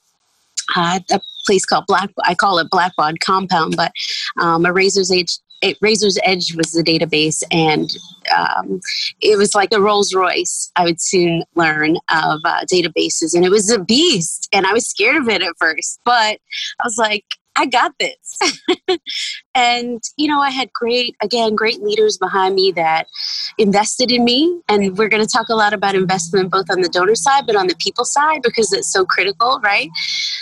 uh, 0.75 0.99
a 1.11 1.19
place 1.45 1.65
called 1.65 1.85
Black. 1.87 2.09
I 2.23 2.35
call 2.35 2.57
it 2.59 2.69
Blackbaud 2.69 3.19
Compound, 3.19 3.75
but 3.75 3.91
um, 4.39 4.65
a 4.65 4.73
Razor's 4.73 5.11
Edge 5.11 5.37
it, 5.63 5.77
Razor's 5.81 6.19
Edge 6.23 6.55
was 6.55 6.73
the 6.73 6.83
database, 6.83 7.41
and 7.51 7.89
um, 8.37 8.81
it 9.21 9.37
was 9.37 9.55
like 9.55 9.71
a 9.71 9.81
Rolls 9.81 10.13
Royce. 10.13 10.71
I 10.75 10.83
would 10.83 11.01
soon 11.01 11.43
learn 11.55 11.95
of 12.09 12.41
uh, 12.43 12.65
databases, 12.71 13.33
and 13.33 13.45
it 13.45 13.49
was 13.49 13.71
a 13.71 13.79
beast. 13.79 14.49
And 14.51 14.67
I 14.67 14.73
was 14.73 14.87
scared 14.87 15.15
of 15.15 15.29
it 15.29 15.41
at 15.41 15.57
first, 15.57 15.99
but 16.03 16.37
I 16.37 16.83
was 16.83 16.97
like, 16.97 17.25
I 17.55 17.65
got 17.65 17.93
this. 17.99 18.39
and, 19.55 20.01
you 20.17 20.27
know, 20.27 20.41
I 20.41 20.49
had 20.49 20.71
great, 20.73 21.15
again, 21.21 21.55
great 21.55 21.81
leaders 21.81 22.17
behind 22.17 22.55
me 22.55 22.71
that 22.73 23.07
invested 23.57 24.11
in 24.11 24.23
me. 24.23 24.61
And 24.67 24.97
we're 24.97 25.09
going 25.09 25.23
to 25.23 25.29
talk 25.29 25.49
a 25.49 25.55
lot 25.55 25.73
about 25.73 25.95
investment 25.95 26.51
both 26.51 26.69
on 26.69 26.81
the 26.81 26.89
donor 26.89 27.15
side, 27.15 27.45
but 27.45 27.55
on 27.55 27.67
the 27.67 27.75
people 27.75 28.05
side 28.05 28.41
because 28.41 28.73
it's 28.73 28.91
so 28.91 29.05
critical, 29.05 29.59
right? 29.63 29.89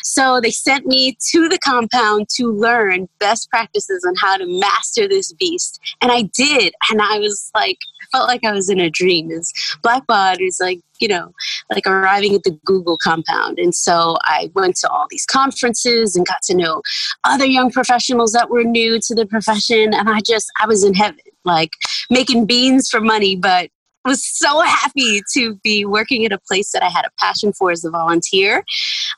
So 0.03 0.39
they 0.41 0.51
sent 0.51 0.85
me 0.85 1.17
to 1.31 1.49
the 1.49 1.59
compound 1.59 2.29
to 2.37 2.51
learn 2.51 3.09
best 3.19 3.49
practices 3.49 4.05
on 4.07 4.15
how 4.15 4.37
to 4.37 4.45
master 4.47 5.07
this 5.07 5.33
beast. 5.33 5.79
And 6.01 6.11
I 6.11 6.23
did. 6.33 6.73
And 6.89 7.01
I 7.01 7.19
was 7.19 7.51
like, 7.53 7.77
felt 8.11 8.27
like 8.27 8.43
I 8.43 8.51
was 8.51 8.69
in 8.69 8.79
a 8.79 8.89
dream. 8.89 9.31
Is 9.31 9.51
Blackbaud 9.83 10.37
is 10.39 10.59
like 10.59 10.81
you 11.01 11.07
know 11.07 11.33
like 11.69 11.85
arriving 11.87 12.35
at 12.35 12.43
the 12.43 12.57
Google 12.65 12.97
compound, 12.97 13.59
and 13.59 13.75
so 13.75 14.17
I 14.23 14.51
went 14.55 14.77
to 14.77 14.89
all 14.89 15.07
these 15.09 15.25
conferences 15.25 16.15
and 16.15 16.25
got 16.25 16.41
to 16.43 16.55
know 16.55 16.81
other 17.23 17.45
young 17.45 17.71
professionals 17.71 18.31
that 18.31 18.49
were 18.49 18.63
new 18.63 18.99
to 19.01 19.15
the 19.15 19.25
profession, 19.25 19.93
and 19.93 20.09
I 20.09 20.19
just 20.25 20.51
I 20.59 20.67
was 20.67 20.83
in 20.83 20.93
heaven, 20.93 21.19
like 21.43 21.71
making 22.09 22.45
beans 22.45 22.89
for 22.89 23.01
money, 23.01 23.35
but 23.35 23.69
was 24.05 24.25
so 24.25 24.61
happy 24.65 25.21
to 25.33 25.55
be 25.63 25.85
working 25.85 26.25
at 26.25 26.31
a 26.31 26.39
place 26.39 26.71
that 26.71 26.83
I 26.83 26.89
had 26.89 27.05
a 27.05 27.09
passion 27.19 27.53
for 27.53 27.71
as 27.71 27.83
a 27.83 27.89
volunteer. 27.89 28.63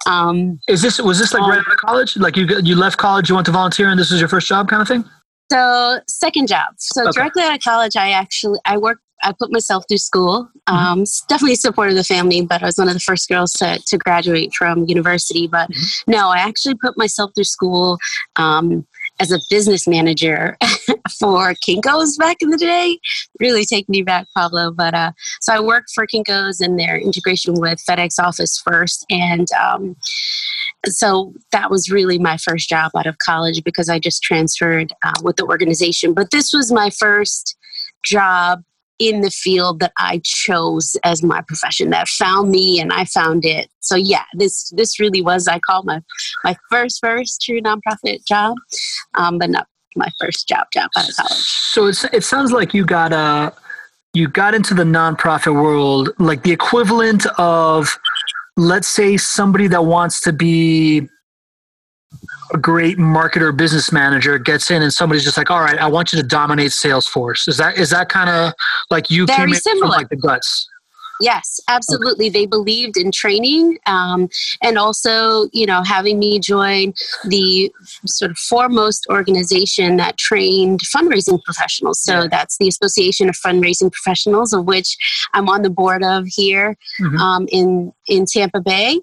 Um, 0.06 0.60
Is 0.68 0.82
this 0.82 1.00
was 1.00 1.20
this 1.20 1.34
like 1.34 1.44
um, 1.44 1.50
right 1.50 1.60
out 1.60 1.72
of 1.72 1.78
college? 1.78 2.18
Like 2.18 2.36
you 2.38 2.48
you 2.64 2.76
left 2.76 2.98
college, 2.98 3.30
you 3.30 3.36
went 3.36 3.46
to 3.46 3.52
volunteer, 3.52 3.90
and 3.90 4.00
this 4.00 4.12
was 4.12 4.20
your 4.20 4.30
first 4.30 4.48
job, 4.48 4.70
kind 4.70 4.82
of 4.82 4.88
thing? 4.88 5.06
So 5.52 6.00
second 6.08 6.48
job. 6.48 6.74
So 6.78 7.04
okay. 7.04 7.12
directly 7.12 7.44
out 7.44 7.54
of 7.54 7.62
college, 7.62 7.96
I 7.96 8.12
actually 8.12 8.60
I 8.66 8.78
worked. 8.78 9.03
I 9.24 9.34
put 9.38 9.52
myself 9.52 9.86
through 9.88 9.98
school. 9.98 10.50
Mm-hmm. 10.68 10.76
Um, 10.76 11.04
definitely 11.28 11.56
supported 11.56 11.96
the 11.96 12.04
family, 12.04 12.42
but 12.42 12.62
I 12.62 12.66
was 12.66 12.78
one 12.78 12.88
of 12.88 12.94
the 12.94 13.00
first 13.00 13.28
girls 13.30 13.54
to, 13.54 13.80
to 13.86 13.98
graduate 13.98 14.54
from 14.54 14.86
university. 14.86 15.48
But 15.48 15.72
mm-hmm. 15.72 16.12
no, 16.12 16.30
I 16.30 16.38
actually 16.38 16.76
put 16.76 16.98
myself 16.98 17.32
through 17.36 17.46
school 17.46 17.98
um, 18.36 18.86
as 19.20 19.32
a 19.32 19.40
business 19.50 19.88
manager 19.88 20.58
for 21.20 21.54
Kinko's 21.54 22.18
back 22.18 22.38
in 22.42 22.50
the 22.50 22.58
day. 22.58 23.00
Really 23.40 23.66
take 23.66 23.88
me 23.90 24.02
back, 24.02 24.28
Pablo. 24.36 24.72
But 24.72 24.94
uh, 24.94 25.12
so 25.42 25.54
I 25.54 25.60
worked 25.60 25.92
for 25.94 26.06
Kinko's 26.06 26.60
and 26.60 26.80
their 26.80 26.98
integration 26.98 27.56
with 27.60 27.84
FedEx 27.88 28.20
Office 28.20 28.60
first, 28.60 29.06
and 29.10 29.48
um, 29.54 29.96
so 30.88 31.34
that 31.52 31.72
was 31.72 31.90
really 31.90 32.20
my 32.20 32.38
first 32.38 32.70
job 32.70 32.92
out 32.98 33.08
of 33.08 33.18
college 33.20 33.64
because 33.64 33.90
I 33.90 34.00
just 34.00 34.24
transferred 34.24 34.94
uh, 35.04 35.14
with 35.24 35.38
the 35.38 35.46
organization. 35.46 36.14
But 36.14 36.32
this 36.32 36.52
was 36.54 36.72
my 36.72 36.90
first 36.90 37.56
job 38.04 38.64
in 39.00 39.22
the 39.22 39.32
field 39.32 39.80
that 39.80 39.92
I 39.98 40.22
chose 40.24 40.96
as 41.04 41.24
my 41.24 41.42
profession 41.42 41.90
that 41.90 42.08
found 42.08 42.52
me 42.52 42.80
and 42.80 42.94
I 42.94 43.06
found 43.06 43.46
it. 43.46 43.70
So 43.80 43.96
yeah, 43.96 44.24
this 44.34 44.70
this 44.76 45.00
really 45.00 45.22
was 45.22 45.48
I 45.48 45.60
call 45.60 45.84
my 45.84 46.02
my 46.44 46.56
first 46.70 47.00
first 47.02 47.42
true 47.42 47.62
nonprofit 47.62 48.26
job, 48.26 48.56
um, 49.16 49.40
but 49.40 49.50
not 49.50 49.68
my 49.96 50.10
first 50.20 50.48
job 50.48 50.68
job 50.74 50.90
out 50.98 51.10
of 51.10 51.16
college. 51.16 51.42
So 51.42 51.88
it's, 51.88 52.04
it 52.06 52.24
sounds 52.24 52.52
like 52.52 52.74
you 52.74 52.86
got 52.86 53.14
a 53.14 53.18
uh, 53.18 53.52
you 54.14 54.28
got 54.28 54.54
into 54.54 54.74
the 54.74 54.84
nonprofit 54.84 55.54
world 55.56 56.10
like 56.20 56.44
the 56.44 56.52
equivalent 56.52 57.26
of 57.40 57.98
let's 58.58 58.88
say 58.88 59.18
somebody 59.18 59.68
that 59.68 59.86
wants 59.86 60.22
to 60.22 60.32
be 60.32 61.10
a 62.54 62.58
great 62.58 62.98
marketer 62.98 63.56
business 63.56 63.92
manager 63.92 64.38
gets 64.38 64.70
in 64.70 64.82
and 64.82 64.94
somebody's 64.94 65.24
just 65.24 65.38
like 65.38 65.50
all 65.50 65.60
right 65.60 65.80
i 65.80 65.88
want 65.88 66.14
you 66.14 66.22
to 66.22 66.28
dominate 66.28 66.72
salesforce 66.72 67.48
is 67.48 67.58
that 67.58 67.78
is 67.78 67.90
that 67.90 68.10
kind 68.10 68.30
of 68.30 68.54
like 68.90 69.10
you 69.10 69.26
Very 69.26 69.52
came 69.52 69.56
similar. 69.56 69.82
from 69.82 69.90
like 69.90 70.10
the 70.10 70.18
guts 70.18 70.68
Yes, 71.22 71.60
absolutely. 71.70 72.28
Okay. 72.28 72.40
They 72.40 72.46
believed 72.46 72.98
in 72.98 73.12
training 73.12 73.78
um, 73.86 74.30
and 74.62 74.78
also, 74.78 75.48
you 75.54 75.66
know, 75.66 75.84
having 75.84 76.20
me 76.20 76.40
join 76.40 76.94
the 77.26 77.72
sort 78.06 78.32
of 78.32 78.38
foremost 78.38 79.08
organization 79.10 79.98
that 79.98 80.18
trained 80.18 80.82
fundraising 80.82 81.42
professionals. 81.44 82.02
So 82.02 82.24
yeah. 82.24 82.28
that's 82.30 82.58
the 82.58 82.68
Association 82.68 83.30
of 83.30 83.36
Fundraising 83.36 83.92
Professionals, 83.92 84.54
of 84.54 84.66
which 84.66 84.98
I'm 85.34 85.48
on 85.50 85.62
the 85.62 85.70
board 85.70 86.04
of 86.04 86.26
here 86.28 86.76
mm-hmm. 87.00 87.18
um, 87.18 87.48
in 87.52 87.94
in 88.08 88.26
Tampa 88.26 88.60
Bay. 88.60 89.00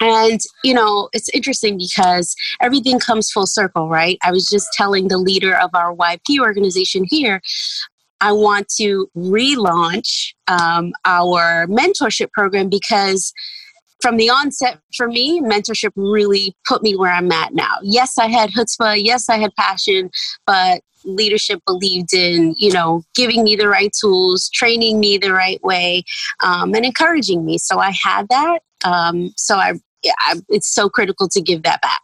And, 0.00 0.40
you 0.62 0.74
know, 0.74 1.08
it's 1.12 1.28
interesting 1.30 1.78
because 1.78 2.34
everything 2.60 2.98
comes 2.98 3.30
full 3.30 3.46
circle, 3.46 3.88
right? 3.88 4.18
I 4.22 4.30
was 4.30 4.46
just 4.46 4.68
telling 4.74 5.08
the 5.08 5.18
leader 5.18 5.56
of 5.56 5.70
our 5.74 5.94
YP 5.94 6.38
organization 6.38 7.04
here 7.08 7.40
I 8.20 8.32
want 8.32 8.68
to 8.76 9.08
relaunch 9.16 10.34
um, 10.48 10.92
our 11.04 11.66
mentorship 11.66 12.30
program 12.32 12.68
because 12.68 13.32
from 14.00 14.16
the 14.16 14.30
onset 14.30 14.78
for 14.96 15.08
me, 15.08 15.40
mentorship 15.40 15.90
really 15.96 16.54
put 16.66 16.82
me 16.82 16.96
where 16.96 17.10
I'm 17.10 17.32
at 17.32 17.54
now. 17.54 17.76
Yes, 17.82 18.18
I 18.18 18.28
had 18.28 18.50
chutzpah. 18.50 19.00
Yes, 19.02 19.28
I 19.28 19.38
had 19.38 19.54
passion, 19.56 20.10
but 20.46 20.82
leadership 21.04 21.60
believed 21.66 22.12
in, 22.12 22.54
you 22.58 22.72
know, 22.72 23.02
giving 23.14 23.44
me 23.44 23.56
the 23.56 23.68
right 23.68 23.92
tools, 23.98 24.50
training 24.50 24.98
me 24.98 25.18
the 25.18 25.32
right 25.32 25.62
way, 25.62 26.02
um, 26.42 26.74
and 26.74 26.84
encouraging 26.84 27.44
me. 27.44 27.58
So 27.58 27.78
I 27.78 27.90
had 27.90 28.28
that. 28.28 28.60
Um, 28.84 29.32
so 29.36 29.56
I, 29.56 29.74
I, 30.20 30.40
it's 30.48 30.72
so 30.72 30.88
critical 30.88 31.28
to 31.28 31.40
give 31.40 31.62
that 31.62 31.80
back. 31.82 32.00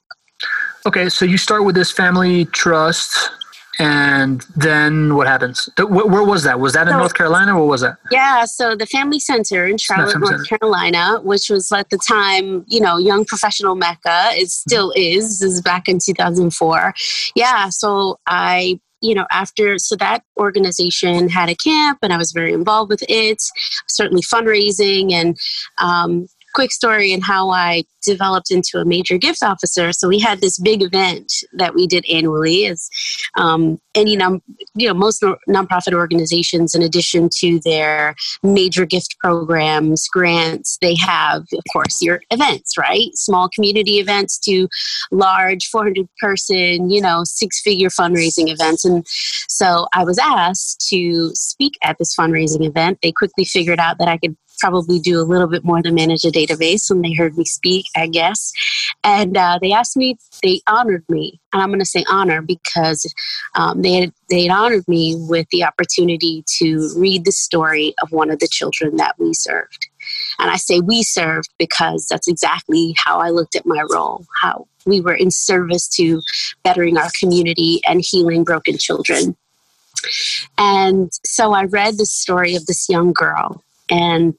Okay, 0.86 1.08
so 1.08 1.24
you 1.24 1.38
start 1.38 1.64
with 1.64 1.74
this 1.74 1.90
family 1.90 2.46
trust 2.46 3.30
and 3.78 4.44
then 4.54 5.16
what 5.16 5.26
happens? 5.26 5.68
Where 5.78 6.22
was 6.22 6.42
that? 6.44 6.60
Was 6.60 6.74
that 6.74 6.88
in 6.88 6.92
so, 6.92 6.98
North 6.98 7.14
Carolina? 7.14 7.58
Or 7.58 7.66
was 7.66 7.80
that? 7.80 7.96
Yeah, 8.10 8.44
so 8.44 8.76
the 8.76 8.86
Family 8.86 9.18
Center 9.18 9.66
in 9.66 9.78
Charlotte, 9.78 10.18
North 10.18 10.28
Center. 10.28 10.44
Carolina, 10.44 11.20
which 11.22 11.48
was 11.48 11.72
at 11.72 11.88
the 11.90 11.98
time, 11.98 12.64
you 12.68 12.80
know, 12.80 12.98
young 12.98 13.24
professional 13.24 13.74
mecca, 13.74 14.30
it 14.32 14.50
still 14.50 14.90
mm-hmm. 14.90 15.18
is. 15.18 15.40
This 15.40 15.52
is 15.52 15.62
back 15.62 15.88
in 15.88 15.98
2004. 16.04 16.94
Yeah, 17.34 17.70
so 17.70 18.18
I 18.26 18.78
you 19.02 19.16
know, 19.16 19.26
after, 19.32 19.78
so 19.78 19.96
that 19.96 20.22
organization 20.38 21.28
had 21.28 21.48
a 21.48 21.56
camp 21.56 21.98
and 22.02 22.12
I 22.12 22.16
was 22.16 22.30
very 22.30 22.52
involved 22.52 22.88
with 22.88 23.02
it, 23.08 23.42
certainly 23.88 24.22
fundraising 24.22 25.12
and 25.12 25.36
um, 25.78 26.28
quick 26.54 26.72
story 26.72 27.12
and 27.12 27.22
how 27.22 27.50
I 27.50 27.84
developed 28.02 28.50
into 28.50 28.78
a 28.78 28.84
major 28.84 29.16
gift 29.16 29.42
officer. 29.42 29.92
So 29.92 30.08
we 30.08 30.18
had 30.18 30.40
this 30.40 30.58
big 30.58 30.82
event 30.82 31.32
that 31.54 31.74
we 31.74 31.86
did 31.86 32.04
annually. 32.10 32.66
As 32.66 32.88
um, 33.36 33.78
any 33.94 34.16
num, 34.16 34.42
you 34.74 34.88
know, 34.88 34.94
most 34.94 35.22
nonprofit 35.48 35.94
organizations, 35.94 36.74
in 36.74 36.82
addition 36.82 37.28
to 37.38 37.60
their 37.60 38.14
major 38.42 38.84
gift 38.84 39.16
programs, 39.20 40.08
grants, 40.08 40.78
they 40.80 40.94
have, 40.96 41.42
of 41.52 41.64
course, 41.72 42.02
your 42.02 42.20
events, 42.30 42.76
right? 42.76 43.10
Small 43.14 43.48
community 43.48 43.98
events 43.98 44.38
to 44.40 44.68
large 45.10 45.66
400 45.66 46.06
person, 46.20 46.90
you 46.90 47.00
know, 47.00 47.22
six 47.24 47.60
figure 47.60 47.88
fundraising 47.88 48.50
events. 48.50 48.84
And 48.84 49.04
so 49.48 49.86
I 49.94 50.04
was 50.04 50.18
asked 50.18 50.86
to 50.88 51.30
speak 51.34 51.74
at 51.82 51.96
this 51.98 52.14
fundraising 52.14 52.66
event. 52.66 52.98
They 53.02 53.12
quickly 53.12 53.44
figured 53.44 53.78
out 53.78 53.98
that 53.98 54.08
I 54.08 54.18
could 54.18 54.36
probably 54.58 54.98
do 54.98 55.20
a 55.20 55.22
little 55.22 55.46
bit 55.46 55.64
more 55.64 55.82
than 55.82 55.94
manage 55.94 56.24
a 56.24 56.30
database 56.30 56.90
when 56.90 57.02
they 57.02 57.12
heard 57.12 57.36
me 57.36 57.44
speak, 57.44 57.86
I 57.96 58.06
guess. 58.06 58.52
And 59.04 59.36
uh, 59.36 59.58
they 59.60 59.72
asked 59.72 59.96
me, 59.96 60.16
they 60.42 60.60
honored 60.66 61.04
me, 61.08 61.40
and 61.52 61.62
I'm 61.62 61.68
going 61.68 61.80
to 61.80 61.84
say 61.84 62.04
honor 62.08 62.42
because 62.42 63.12
um, 63.54 63.82
they 63.82 63.92
had 63.92 64.12
they 64.30 64.42
had 64.44 64.52
honored 64.52 64.86
me 64.88 65.16
with 65.28 65.46
the 65.50 65.64
opportunity 65.64 66.44
to 66.58 66.90
read 66.96 67.24
the 67.24 67.32
story 67.32 67.94
of 68.02 68.12
one 68.12 68.30
of 68.30 68.38
the 68.38 68.48
children 68.48 68.96
that 68.96 69.14
we 69.18 69.34
served. 69.34 69.88
And 70.38 70.50
I 70.50 70.56
say 70.56 70.80
we 70.80 71.02
served 71.02 71.50
because 71.58 72.06
that's 72.08 72.28
exactly 72.28 72.94
how 72.96 73.18
I 73.18 73.30
looked 73.30 73.54
at 73.54 73.66
my 73.66 73.84
role, 73.90 74.24
how 74.40 74.66
we 74.86 75.00
were 75.00 75.14
in 75.14 75.30
service 75.30 75.88
to 75.96 76.20
bettering 76.62 76.96
our 76.96 77.10
community 77.18 77.80
and 77.86 78.00
healing 78.04 78.44
broken 78.44 78.78
children. 78.78 79.36
And 80.58 81.10
so 81.24 81.52
I 81.52 81.64
read 81.64 81.98
the 81.98 82.06
story 82.06 82.54
of 82.54 82.66
this 82.66 82.88
young 82.88 83.12
girl, 83.12 83.62
and 83.92 84.34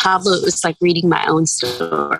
Pablo, 0.00 0.32
it 0.32 0.44
was 0.44 0.64
like 0.64 0.76
reading 0.80 1.08
my 1.08 1.24
own 1.26 1.46
story. 1.46 2.18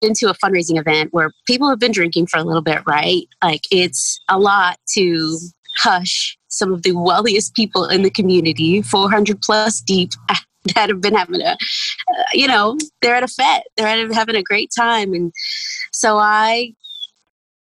Into 0.00 0.28
a 0.28 0.34
fundraising 0.34 0.78
event 0.78 1.12
where 1.12 1.30
people 1.46 1.68
have 1.68 1.78
been 1.78 1.92
drinking 1.92 2.26
for 2.26 2.38
a 2.38 2.44
little 2.44 2.62
bit, 2.62 2.82
right? 2.86 3.26
Like 3.42 3.62
it's 3.70 4.20
a 4.28 4.38
lot 4.38 4.78
to 4.94 5.38
hush 5.78 6.36
some 6.48 6.72
of 6.72 6.82
the 6.82 6.92
wealthiest 6.92 7.54
people 7.54 7.86
in 7.86 8.02
the 8.02 8.10
community, 8.10 8.80
400 8.82 9.40
plus 9.42 9.80
deep, 9.80 10.10
that 10.74 10.88
have 10.88 11.00
been 11.00 11.14
having 11.14 11.42
a, 11.42 11.52
uh, 11.52 12.24
you 12.32 12.46
know, 12.46 12.78
they're 13.02 13.14
at 13.14 13.22
a 13.22 13.28
fete, 13.28 13.64
they're 13.76 13.86
at 13.86 14.10
a, 14.10 14.14
having 14.14 14.36
a 14.36 14.42
great 14.42 14.70
time. 14.76 15.12
And 15.12 15.32
so 15.92 16.16
I, 16.16 16.72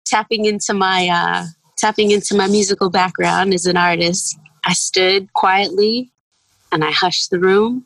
tapping 0.04 0.44
into 0.44 0.74
my, 0.74 1.08
uh, 1.08 1.46
tapping 1.78 2.10
into 2.10 2.34
my 2.36 2.48
musical 2.48 2.90
background 2.90 3.54
as 3.54 3.64
an 3.64 3.78
artist, 3.78 4.38
I 4.64 4.74
stood 4.74 5.32
quietly 5.32 6.12
and 6.72 6.84
I 6.84 6.90
hushed 6.90 7.30
the 7.30 7.38
room 7.38 7.84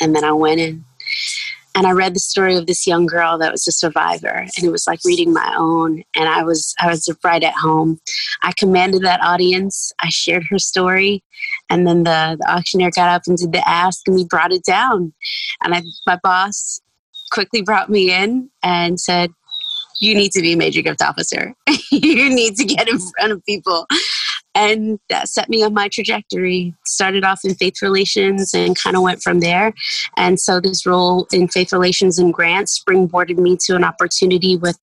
and 0.00 0.14
then 0.14 0.24
I 0.24 0.32
went 0.32 0.60
in 0.60 0.84
and 1.74 1.86
I 1.86 1.92
read 1.92 2.14
the 2.14 2.20
story 2.20 2.56
of 2.56 2.66
this 2.66 2.86
young 2.86 3.06
girl 3.06 3.38
that 3.38 3.52
was 3.52 3.68
a 3.68 3.72
survivor 3.72 4.46
and 4.56 4.64
it 4.64 4.70
was 4.70 4.86
like 4.86 4.98
reading 5.04 5.32
my 5.32 5.54
own 5.56 6.02
and 6.16 6.28
I 6.28 6.42
was 6.42 6.74
I 6.80 6.88
was 6.88 7.08
right 7.22 7.42
at 7.44 7.54
home. 7.54 8.00
I 8.42 8.52
commanded 8.58 9.02
that 9.02 9.22
audience. 9.22 9.92
I 10.00 10.08
shared 10.08 10.44
her 10.50 10.58
story 10.58 11.22
and 11.70 11.86
then 11.86 12.02
the, 12.02 12.36
the 12.40 12.50
auctioneer 12.50 12.90
got 12.90 13.08
up 13.08 13.22
and 13.26 13.36
did 13.36 13.52
the 13.52 13.68
ask 13.68 14.00
and 14.08 14.16
we 14.16 14.24
brought 14.24 14.52
it 14.52 14.64
down. 14.64 15.12
And 15.62 15.74
I, 15.74 15.82
my 16.06 16.18
boss 16.22 16.80
quickly 17.30 17.62
brought 17.62 17.90
me 17.90 18.12
in 18.12 18.50
and 18.62 18.98
said, 18.98 19.30
you 20.00 20.14
need 20.14 20.32
to 20.32 20.40
be 20.40 20.52
a 20.52 20.56
major 20.56 20.82
gift 20.82 21.02
officer. 21.02 21.54
you 21.90 22.30
need 22.30 22.56
to 22.56 22.64
get 22.64 22.88
in 22.88 22.98
front 22.98 23.32
of 23.32 23.44
people 23.44 23.86
and 24.54 24.98
that 25.08 25.28
set 25.28 25.48
me 25.48 25.62
on 25.62 25.74
my 25.74 25.88
trajectory. 25.88 26.74
Started 26.84 27.24
off 27.24 27.40
in 27.44 27.54
faith 27.54 27.80
relations 27.82 28.54
and 28.54 28.76
kind 28.76 28.96
of 28.96 29.02
went 29.02 29.22
from 29.22 29.40
there. 29.40 29.72
And 30.16 30.40
so 30.40 30.60
this 30.60 30.84
role 30.84 31.26
in 31.32 31.48
faith 31.48 31.72
relations 31.72 32.18
and 32.18 32.32
grants 32.32 32.82
springboarded 32.82 33.38
me 33.38 33.56
to 33.66 33.76
an 33.76 33.84
opportunity 33.84 34.56
with 34.56 34.78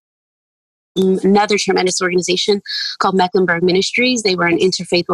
another 0.95 1.57
tremendous 1.57 2.01
organization 2.01 2.61
called 2.99 3.15
Mecklenburg 3.15 3.63
Ministries. 3.63 4.23
They 4.23 4.35
were 4.35 4.47
an 4.47 4.57
interfaith 4.57 5.05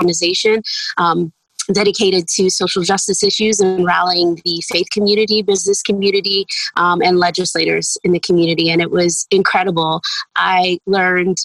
organization. 0.00 0.62
Um, 0.96 1.32
dedicated 1.70 2.26
to 2.28 2.48
social 2.48 2.82
justice 2.82 3.22
issues 3.22 3.60
and 3.60 3.84
rallying 3.84 4.40
the 4.44 4.62
faith 4.72 4.86
community, 4.90 5.42
business 5.42 5.82
community, 5.82 6.46
um, 6.76 7.02
and 7.02 7.18
legislators 7.18 7.98
in 8.04 8.12
the 8.12 8.20
community. 8.20 8.70
And 8.70 8.80
it 8.80 8.90
was 8.90 9.26
incredible. 9.30 10.00
I 10.34 10.78
learned 10.86 11.36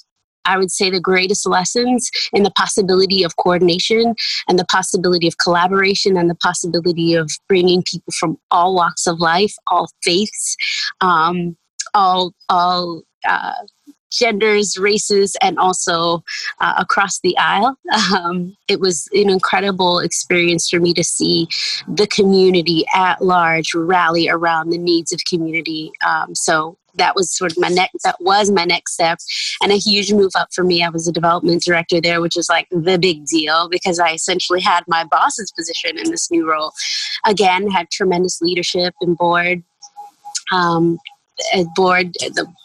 I 0.46 0.58
would 0.58 0.72
say 0.72 0.90
the 0.90 1.00
greatest 1.00 1.48
lessons 1.48 2.10
in 2.34 2.44
the 2.44 2.52
possibility 2.52 3.24
of 3.24 3.36
coordination 3.38 4.16
and 4.48 4.60
the 4.60 4.66
possibility 4.66 5.28
of 5.28 5.38
collaboration 5.38 6.18
and 6.18 6.30
the 6.30 6.36
possibility 6.36 7.14
of 7.14 7.32
bringing 7.48 7.84
people 7.84 8.14
from 8.18 8.38
all 8.52 8.76
walks 8.76 9.08
of 9.08 9.20
life, 9.20 9.54
all 9.68 9.90
faiths, 10.04 10.56
um, 11.02 11.56
all 11.94 12.34
all 12.50 13.04
uh, 13.28 13.54
genders, 14.14 14.78
races, 14.78 15.36
and 15.42 15.58
also 15.58 16.24
uh, 16.62 16.74
across 16.78 17.20
the 17.20 17.38
aisle. 17.38 17.76
Um, 18.14 18.56
it 18.68 18.80
was 18.80 19.08
an 19.14 19.30
incredible 19.30 20.00
experience 20.00 20.70
for 20.70 20.80
me 20.80 20.94
to 20.94 21.04
see 21.04 21.48
the 21.88 22.08
community 22.08 22.86
at 22.94 23.24
large 23.24 23.74
rally 23.74 24.30
around 24.30 24.70
the 24.70 24.78
needs 24.78 25.12
of 25.12 25.20
community. 25.26 25.92
Um, 26.06 26.36
so 26.36 26.78
that 26.96 27.16
was 27.16 27.36
sort 27.36 27.52
of 27.52 27.58
my 27.58 27.70
next 27.70 28.04
that 28.04 28.16
was 28.20 28.52
my 28.52 28.66
next 28.66 28.94
step 28.94 29.20
and 29.62 29.72
a 29.72 29.76
huge 29.76 30.12
move 30.14 30.32
up 30.36 30.54
for 30.54 30.64
me 30.64 30.84
i 30.84 30.90
was 30.90 31.08
a 31.08 31.12
development 31.12 31.64
director 31.64 32.00
there 32.00 32.22
which 32.22 32.36
was 32.36 32.50
like 32.50 32.68
the 32.72 32.98
big 32.98 33.26
deal 33.26 33.68
because 33.70 34.00
i 34.00 34.12
essentially 34.12 34.62
had 34.62 34.84
my 34.88 35.04
boss's 35.04 35.52
position 35.52 35.98
in 35.98 36.10
this 36.12 36.30
new 36.32 36.50
role 36.50 36.72
again 37.26 37.70
had 37.70 37.90
tremendous 37.90 38.42
leadership 38.42 38.94
and 39.02 39.18
board 39.18 39.64
um, 40.52 41.00
a 41.54 41.66
board, 41.76 42.16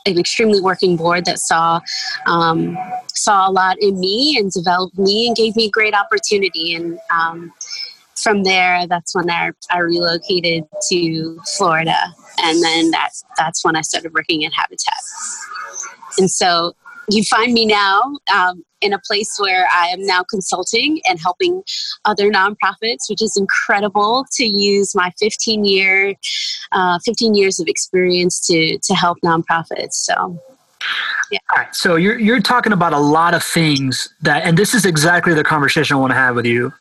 an 0.06 0.18
extremely 0.18 0.60
working 0.60 0.96
board 0.96 1.24
that 1.24 1.38
saw 1.38 1.80
um, 2.26 2.76
saw 3.14 3.48
a 3.48 3.52
lot 3.52 3.76
in 3.80 3.98
me 3.98 4.36
and 4.38 4.52
developed 4.52 4.98
me 4.98 5.26
and 5.26 5.36
gave 5.36 5.56
me 5.56 5.66
a 5.66 5.70
great 5.70 5.94
opportunity. 5.94 6.74
And 6.74 6.98
um, 7.10 7.52
from 8.22 8.44
there, 8.44 8.86
that's 8.86 9.14
when 9.14 9.30
I, 9.30 9.50
I 9.70 9.78
relocated 9.78 10.64
to 10.88 11.40
Florida, 11.56 11.98
and 12.42 12.62
then 12.62 12.90
that's 12.90 13.24
that's 13.36 13.64
when 13.64 13.76
I 13.76 13.82
started 13.82 14.12
working 14.14 14.44
at 14.44 14.52
Habitat. 14.54 15.02
And 16.18 16.30
so 16.30 16.74
you 17.10 17.22
find 17.24 17.52
me 17.52 17.64
now 17.66 18.02
um, 18.34 18.64
in 18.80 18.92
a 18.92 18.98
place 19.06 19.36
where 19.38 19.66
I 19.72 19.86
am 19.88 20.04
now 20.04 20.22
consulting 20.22 21.00
and 21.08 21.18
helping 21.18 21.62
other 22.04 22.30
nonprofits, 22.30 23.08
which 23.08 23.22
is 23.22 23.36
incredible 23.36 24.26
to 24.32 24.44
use 24.44 24.94
my 24.94 25.10
15 25.18 25.64
year, 25.64 26.14
uh, 26.72 26.98
15 27.04 27.34
years 27.34 27.58
of 27.58 27.66
experience 27.66 28.46
to 28.46 28.78
to 28.78 28.94
help 28.94 29.18
nonprofits. 29.24 29.94
So. 29.94 30.40
Yeah. 31.30 31.38
All 31.50 31.58
right. 31.58 31.74
So 31.74 31.96
you're 31.96 32.18
you're 32.18 32.40
talking 32.40 32.72
about 32.72 32.92
a 32.92 32.98
lot 32.98 33.34
of 33.34 33.42
things 33.42 34.14
that, 34.22 34.44
and 34.44 34.56
this 34.56 34.74
is 34.74 34.86
exactly 34.86 35.34
the 35.34 35.44
conversation 35.44 35.96
I 35.96 36.00
want 36.00 36.12
to 36.12 36.16
have 36.16 36.36
with 36.36 36.46
you. 36.46 36.72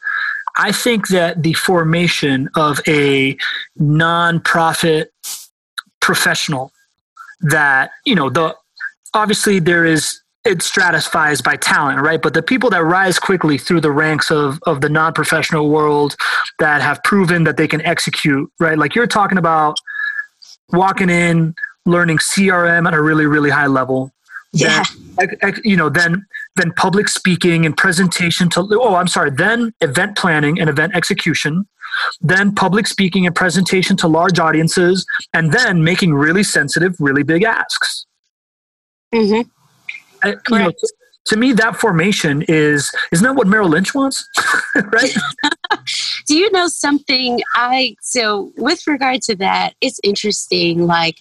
I 0.57 0.71
think 0.71 1.09
that 1.09 1.43
the 1.43 1.53
formation 1.53 2.49
of 2.55 2.79
a 2.87 3.37
nonprofit 3.79 5.07
professional 5.99 6.71
that 7.41 7.91
you 8.05 8.15
know 8.15 8.29
the 8.29 8.55
obviously 9.13 9.59
there 9.59 9.85
is 9.85 10.21
it 10.47 10.61
stratifies 10.61 11.41
by 11.41 11.57
talent, 11.57 12.01
right? 12.01 12.21
But 12.21 12.33
the 12.33 12.41
people 12.41 12.69
that 12.69 12.83
rise 12.83 13.19
quickly 13.19 13.57
through 13.57 13.81
the 13.81 13.91
ranks 13.91 14.31
of, 14.31 14.59
of 14.65 14.79
the 14.81 14.89
non 14.89 15.13
professional 15.13 15.69
world 15.69 16.15
that 16.59 16.81
have 16.81 17.03
proven 17.03 17.43
that 17.43 17.57
they 17.57 17.67
can 17.67 17.81
execute, 17.81 18.49
right? 18.59 18.77
Like 18.77 18.95
you're 18.95 19.07
talking 19.07 19.37
about 19.37 19.77
walking 20.69 21.09
in, 21.09 21.53
learning 21.85 22.19
CRM 22.19 22.87
at 22.87 22.93
a 22.93 23.01
really, 23.01 23.25
really 23.25 23.49
high 23.49 23.67
level. 23.67 24.11
Yeah. 24.53 24.85
Then, 25.17 25.59
you 25.63 25.75
know, 25.75 25.89
then 25.89 26.25
then 26.57 26.73
public 26.73 27.07
speaking 27.07 27.65
and 27.65 27.75
presentation 27.75 28.49
to 28.49 28.67
oh, 28.73 28.95
I'm 28.95 29.07
sorry, 29.07 29.31
then 29.31 29.73
event 29.81 30.17
planning 30.17 30.59
and 30.59 30.69
event 30.69 30.95
execution, 30.95 31.67
then 32.21 32.53
public 32.53 32.87
speaking 32.87 33.25
and 33.25 33.35
presentation 33.35 33.95
to 33.97 34.07
large 34.07 34.39
audiences, 34.39 35.05
and 35.33 35.51
then 35.51 35.83
making 35.83 36.13
really 36.13 36.43
sensitive, 36.43 36.95
really 36.99 37.23
big 37.23 37.43
asks. 37.43 38.05
Mm-hmm. 39.13 39.49
I, 40.23 40.35
you 40.49 40.59
know, 40.59 40.71
to, 40.71 40.93
to 41.27 41.37
me, 41.37 41.53
that 41.53 41.75
formation 41.75 42.43
is 42.47 42.91
isn't 43.11 43.23
that 43.23 43.35
what 43.35 43.47
Merrill 43.47 43.69
Lynch 43.69 43.93
wants, 43.93 44.27
right? 44.75 45.15
Do 46.27 46.35
you 46.35 46.51
know 46.51 46.67
something? 46.67 47.41
I 47.55 47.95
so 48.01 48.51
with 48.57 48.85
regard 48.87 49.21
to 49.23 49.35
that, 49.37 49.75
it's 49.81 49.99
interesting. 50.03 50.85
Like 50.85 51.17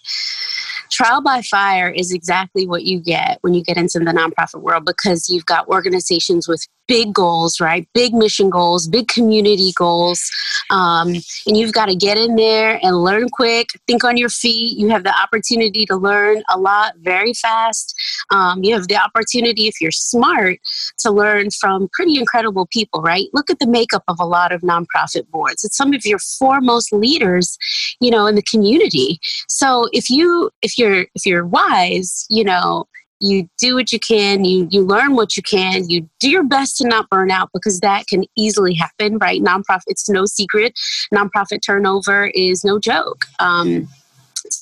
trial 0.97 1.21
by 1.21 1.43
fire 1.43 1.91
is 1.91 2.11
exactly 2.11 2.67
what 2.67 2.85
you 2.85 2.99
get 2.99 3.39
when 3.43 3.53
you 3.53 3.63
get 3.63 3.77
into 3.77 3.99
the 3.99 4.07
nonprofit 4.07 4.63
world 4.63 4.87
because 4.87 5.29
you've 5.29 5.45
got 5.45 5.69
organizations 5.69 6.49
with 6.49 6.67
big 6.87 7.13
goals, 7.13 7.61
right? 7.61 7.89
Big 7.95 8.15
mission 8.15 8.51
goals, 8.51 8.87
big 8.87 9.09
community 9.09 9.73
goals. 9.75 10.31
Um, 10.71 11.15
and 11.47 11.57
you've 11.57 11.73
got 11.73 11.87
to 11.87 11.95
get 11.95 12.19
in 12.19 12.37
there 12.37 12.79
and 12.83 13.03
learn 13.03 13.29
quick, 13.29 13.69
think 13.87 14.05
on 14.05 14.17
your 14.17 14.29
feet. 14.29 14.79
You 14.79 14.89
have 14.89 15.05
the 15.05 15.15
opportunity 15.17 15.87
to 15.87 15.97
learn 15.97 16.43
a 16.51 16.59
lot 16.59 16.95
very 16.99 17.33
fast. 17.35 17.95
Um, 18.31 18.63
you 18.63 18.75
have 18.75 18.89
the 18.89 18.97
opportunity, 18.97 19.69
if 19.69 19.81
you're 19.81 19.91
smart, 19.91 20.59
to 20.99 21.11
learn 21.11 21.51
from 21.51 21.89
pretty 21.93 22.19
incredible 22.19 22.67
people, 22.73 23.03
right? 23.03 23.27
Look 23.33 23.51
at 23.51 23.59
the 23.59 23.67
makeup 23.67 24.05
of 24.09 24.19
a 24.21 24.25
lot 24.25 24.53
of 24.53 24.63
nonprofit 24.63 25.29
boards. 25.31 25.65
It's 25.65 25.77
some 25.77 25.93
of 25.93 26.05
your 26.05 26.19
foremost 26.19 26.93
leaders, 26.93 27.59
you 28.01 28.11
know, 28.11 28.27
in 28.27 28.35
the 28.35 28.43
community. 28.43 29.21
So 29.49 29.89
if 29.93 30.11
you 30.11 30.51
if 30.63 30.79
you're 30.79 31.07
if 31.15 31.27
you're 31.27 31.47
wise, 31.47 32.27
you 32.31 32.45
know, 32.45 32.87
you 33.21 33.49
do 33.59 33.75
what 33.75 33.93
you 33.93 33.99
can 33.99 34.45
you 34.45 34.69
you 34.71 34.83
learn 34.83 35.15
what 35.15 35.37
you 35.37 35.43
can 35.43 35.89
you 35.89 36.09
do 36.21 36.31
your 36.31 36.45
best 36.45 36.77
to 36.77 36.87
not 36.87 37.09
burn 37.09 37.31
out 37.31 37.49
because 37.53 37.81
that 37.81 38.07
can 38.07 38.25
easily 38.37 38.75
happen 38.75 39.19
right? 39.19 39.43
Nonprofit 39.43 39.83
it's 39.87 40.09
no 40.09 40.27
secret. 40.27 40.79
Nonprofit 41.15 41.61
turnover 41.65 42.27
is 42.29 42.65
no 42.65 42.79
joke. 42.79 43.27
Um, 43.39 43.89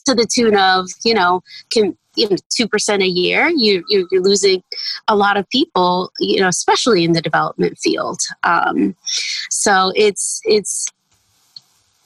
to 0.07 0.15
the 0.15 0.27
tune 0.27 0.57
of 0.57 0.89
you 1.05 1.15
know 1.15 1.43
can 1.71 1.97
you 2.15 2.29
know 2.29 2.37
two 2.49 2.69
percent 2.69 3.03
a 3.03 3.07
year 3.07 3.49
you 3.49 3.85
you're, 3.89 4.07
you're, 4.11 4.23
losing 4.23 4.63
a 5.09 5.17
lot 5.17 5.37
of 5.37 5.49
people 5.51 6.11
you 6.21 6.41
know 6.41 6.49
especially 6.49 7.05
in 7.05 7.13
the 7.13 7.23
development 7.23 7.79
field. 7.79 8.21
Um, 8.43 8.95
so 9.51 9.93
it's 9.95 10.41
it's 10.45 10.87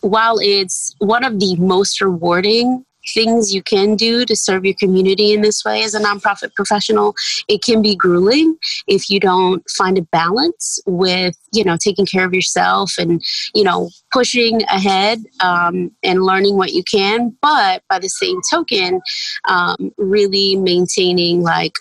while 0.01 0.39
it's 0.41 0.95
one 0.99 1.25
of 1.25 1.41
the 1.41 1.57
most 1.57 2.01
rewarding 2.01 2.85
things 3.15 3.55
you 3.55 3.63
can 3.63 3.97
do 3.97 4.25
to 4.25 4.37
serve 4.37 4.65
your 4.65 4.75
community 4.79 5.33
in 5.33 5.41
this 5.41 5.65
way 5.65 5.83
as 5.83 5.95
a 5.95 6.01
nonprofit 6.01 6.55
professional 6.55 7.15
it 7.49 7.63
can 7.63 7.83
be 7.83 7.95
grueling 7.97 8.57
if 8.87 9.11
you 9.11 9.21
don't 9.21 9.69
find 9.71 9.99
a 9.99 10.03
balance 10.03 10.81
with 10.87 11.37
you 11.53 11.65
know 11.65 11.77
taking 11.77 12.07
care 12.07 12.25
of 12.25 12.35
yourself 12.35 12.93
and 12.99 13.23
you 13.55 13.65
know 13.65 13.91
pushing 14.13 14.63
ahead 14.65 15.19
um, 15.41 15.91
and 16.03 16.23
learning 16.23 16.57
what 16.57 16.73
you 16.73 16.83
can 16.83 17.37
but 17.41 17.83
by 17.89 17.99
the 17.99 18.09
same 18.09 18.39
token 18.51 19.01
um, 19.49 19.93
really 19.97 20.57
maintaining 20.57 21.43
like 21.43 21.75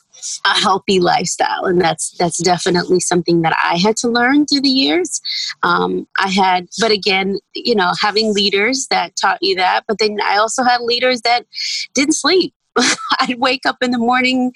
a 0.45 0.59
healthy 0.59 0.99
lifestyle 0.99 1.65
and 1.65 1.81
that's 1.81 2.11
that's 2.17 2.41
definitely 2.41 2.99
something 2.99 3.41
that 3.41 3.55
i 3.63 3.77
had 3.77 3.95
to 3.95 4.07
learn 4.07 4.45
through 4.45 4.61
the 4.61 4.69
years 4.69 5.21
um, 5.63 6.07
i 6.19 6.29
had 6.29 6.67
but 6.79 6.91
again 6.91 7.37
you 7.55 7.75
know 7.75 7.91
having 7.99 8.33
leaders 8.33 8.87
that 8.89 9.15
taught 9.15 9.37
you 9.41 9.55
that 9.55 9.83
but 9.87 9.97
then 9.99 10.17
i 10.23 10.37
also 10.37 10.63
had 10.63 10.81
leaders 10.81 11.21
that 11.21 11.45
didn't 11.93 12.15
sleep 12.15 12.53
I'd 13.19 13.39
wake 13.39 13.65
up 13.65 13.77
in 13.81 13.91
the 13.91 13.97
morning 13.97 14.53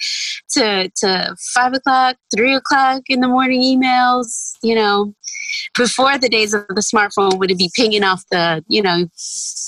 to 0.51 0.89
to 0.97 1.35
five 1.53 1.73
o'clock, 1.73 2.17
three 2.33 2.53
o'clock 2.53 3.03
in 3.07 3.21
the 3.21 3.27
morning 3.27 3.61
emails. 3.61 4.53
You 4.61 4.75
know, 4.75 5.13
before 5.75 6.17
the 6.17 6.29
days 6.29 6.53
of 6.53 6.67
the 6.69 6.81
smartphone 6.81 7.39
would 7.39 7.51
it 7.51 7.57
be 7.57 7.71
pinging 7.75 8.03
off 8.03 8.23
the 8.31 8.63
you 8.67 8.81
know, 8.81 9.07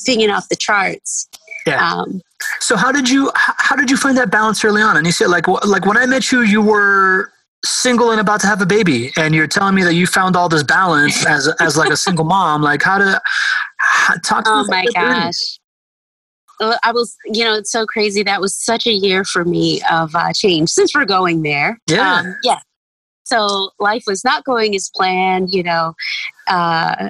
pinging 0.06 0.30
off 0.30 0.50
the 0.50 0.56
charts. 0.56 1.28
Yeah. 1.66 1.94
Um, 1.94 2.22
so 2.60 2.76
how 2.76 2.92
did 2.92 3.10
you 3.10 3.32
how 3.36 3.76
did 3.76 3.90
you 3.90 3.98
find 3.98 4.18
that 4.18 4.30
balance 4.32 4.64
early 4.64 4.82
on? 4.82 4.98
And 4.98 5.06
you 5.06 5.12
said 5.12 5.28
like 5.28 5.48
like 5.48 5.86
when 5.86 5.98
I 5.98 6.06
met 6.06 6.32
you, 6.32 6.42
you 6.42 6.62
were 6.62 7.32
single 7.66 8.12
and 8.12 8.20
about 8.20 8.42
to 8.42 8.48
have 8.48 8.62
a 8.62 8.66
baby, 8.66 9.12
and 9.18 9.34
you're 9.34 9.48
telling 9.48 9.76
me 9.76 9.84
that 9.84 9.94
you 9.94 10.06
found 10.06 10.36
all 10.36 10.50
this 10.50 10.64
balance 10.64 11.26
as 11.28 11.48
as 11.60 11.78
like 11.78 11.92
a 11.92 11.98
single 11.98 12.26
mom. 12.26 12.62
Like 12.62 12.82
how 12.82 12.98
to 12.98 13.22
how, 13.78 14.16
talk? 14.16 14.46
To 14.46 14.52
oh 14.52 14.66
my 14.68 14.86
gosh. 14.94 15.60
I 16.60 16.94
was, 16.94 17.18
you 17.26 17.44
know, 17.44 17.56
it's 17.56 17.72
so 17.72 17.86
crazy. 17.86 18.24
That 18.24 18.40
was 18.40 18.56
such 18.56 18.88
a 18.88 18.92
year 18.92 19.26
for 19.26 19.44
me 19.44 19.82
of 19.92 20.16
uh, 20.16 20.32
change 20.32 20.70
since 20.70 20.96
we're 20.96 21.04
going 21.04 21.42
there. 21.42 21.78
Yeah. 21.90 22.20
Um, 22.20 22.36
yeah. 22.44 22.60
So 23.26 23.72
life 23.80 24.04
was 24.08 24.24
not 24.24 24.46
going 24.46 24.76
as 24.76 24.90
planned, 24.94 25.54
you 25.54 25.64
know. 25.64 25.94
Uh, 26.48 27.10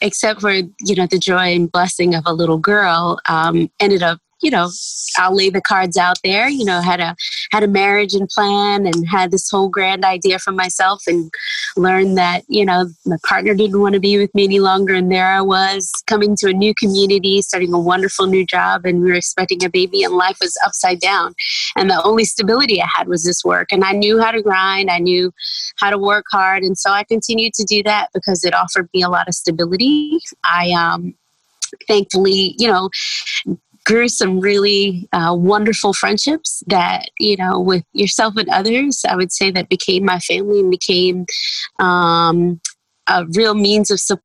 except 0.00 0.40
for 0.40 0.52
you 0.52 0.94
know 0.96 1.06
the 1.06 1.18
joy 1.18 1.54
and 1.54 1.70
blessing 1.70 2.14
of 2.14 2.24
a 2.26 2.32
little 2.32 2.58
girl 2.58 3.18
um, 3.28 3.70
ended 3.80 4.02
up 4.02 4.18
you 4.44 4.50
know, 4.50 4.68
I'll 5.16 5.34
lay 5.34 5.48
the 5.48 5.62
cards 5.62 5.96
out 5.96 6.18
there. 6.22 6.48
You 6.48 6.66
know, 6.66 6.82
had 6.82 7.00
a 7.00 7.16
had 7.50 7.62
a 7.62 7.66
marriage 7.66 8.12
and 8.12 8.28
plan, 8.28 8.86
and 8.86 9.08
had 9.08 9.30
this 9.30 9.50
whole 9.50 9.68
grand 9.70 10.04
idea 10.04 10.38
for 10.38 10.52
myself, 10.52 11.02
and 11.06 11.32
learned 11.78 12.18
that 12.18 12.42
you 12.46 12.64
know 12.64 12.90
my 13.06 13.16
partner 13.26 13.54
didn't 13.54 13.80
want 13.80 13.94
to 13.94 14.00
be 14.00 14.18
with 14.18 14.34
me 14.34 14.44
any 14.44 14.60
longer, 14.60 14.94
and 14.94 15.10
there 15.10 15.32
I 15.32 15.40
was 15.40 15.90
coming 16.06 16.36
to 16.36 16.50
a 16.50 16.52
new 16.52 16.74
community, 16.74 17.40
starting 17.40 17.72
a 17.72 17.80
wonderful 17.80 18.26
new 18.26 18.44
job, 18.44 18.84
and 18.84 19.00
we 19.00 19.08
were 19.08 19.16
expecting 19.16 19.64
a 19.64 19.70
baby, 19.70 20.02
and 20.04 20.14
life 20.14 20.36
was 20.42 20.56
upside 20.64 21.00
down, 21.00 21.34
and 21.74 21.88
the 21.88 22.02
only 22.04 22.26
stability 22.26 22.82
I 22.82 22.88
had 22.94 23.08
was 23.08 23.24
this 23.24 23.44
work, 23.44 23.68
and 23.72 23.82
I 23.82 23.92
knew 23.92 24.20
how 24.20 24.30
to 24.30 24.42
grind, 24.42 24.90
I 24.90 24.98
knew 24.98 25.32
how 25.76 25.88
to 25.88 25.96
work 25.98 26.26
hard, 26.30 26.62
and 26.62 26.76
so 26.76 26.90
I 26.90 27.04
continued 27.04 27.54
to 27.54 27.64
do 27.64 27.82
that 27.84 28.10
because 28.12 28.44
it 28.44 28.54
offered 28.54 28.90
me 28.92 29.02
a 29.02 29.08
lot 29.08 29.26
of 29.26 29.34
stability. 29.34 30.18
I 30.44 30.70
um 30.72 31.14
thankfully, 31.88 32.54
you 32.58 32.68
know, 32.68 32.88
grew 33.84 34.08
some 34.08 34.40
really 34.40 35.08
uh, 35.12 35.34
wonderful 35.36 35.92
friendships 35.92 36.62
that 36.66 37.10
you 37.18 37.36
know 37.36 37.60
with 37.60 37.84
yourself 37.92 38.36
and 38.36 38.48
others 38.48 39.04
i 39.08 39.16
would 39.16 39.32
say 39.32 39.50
that 39.50 39.68
became 39.68 40.04
my 40.04 40.18
family 40.20 40.60
and 40.60 40.70
became 40.70 41.26
um, 41.78 42.60
a 43.06 43.24
real 43.34 43.54
means 43.54 43.90
of 43.90 44.00
support 44.00 44.22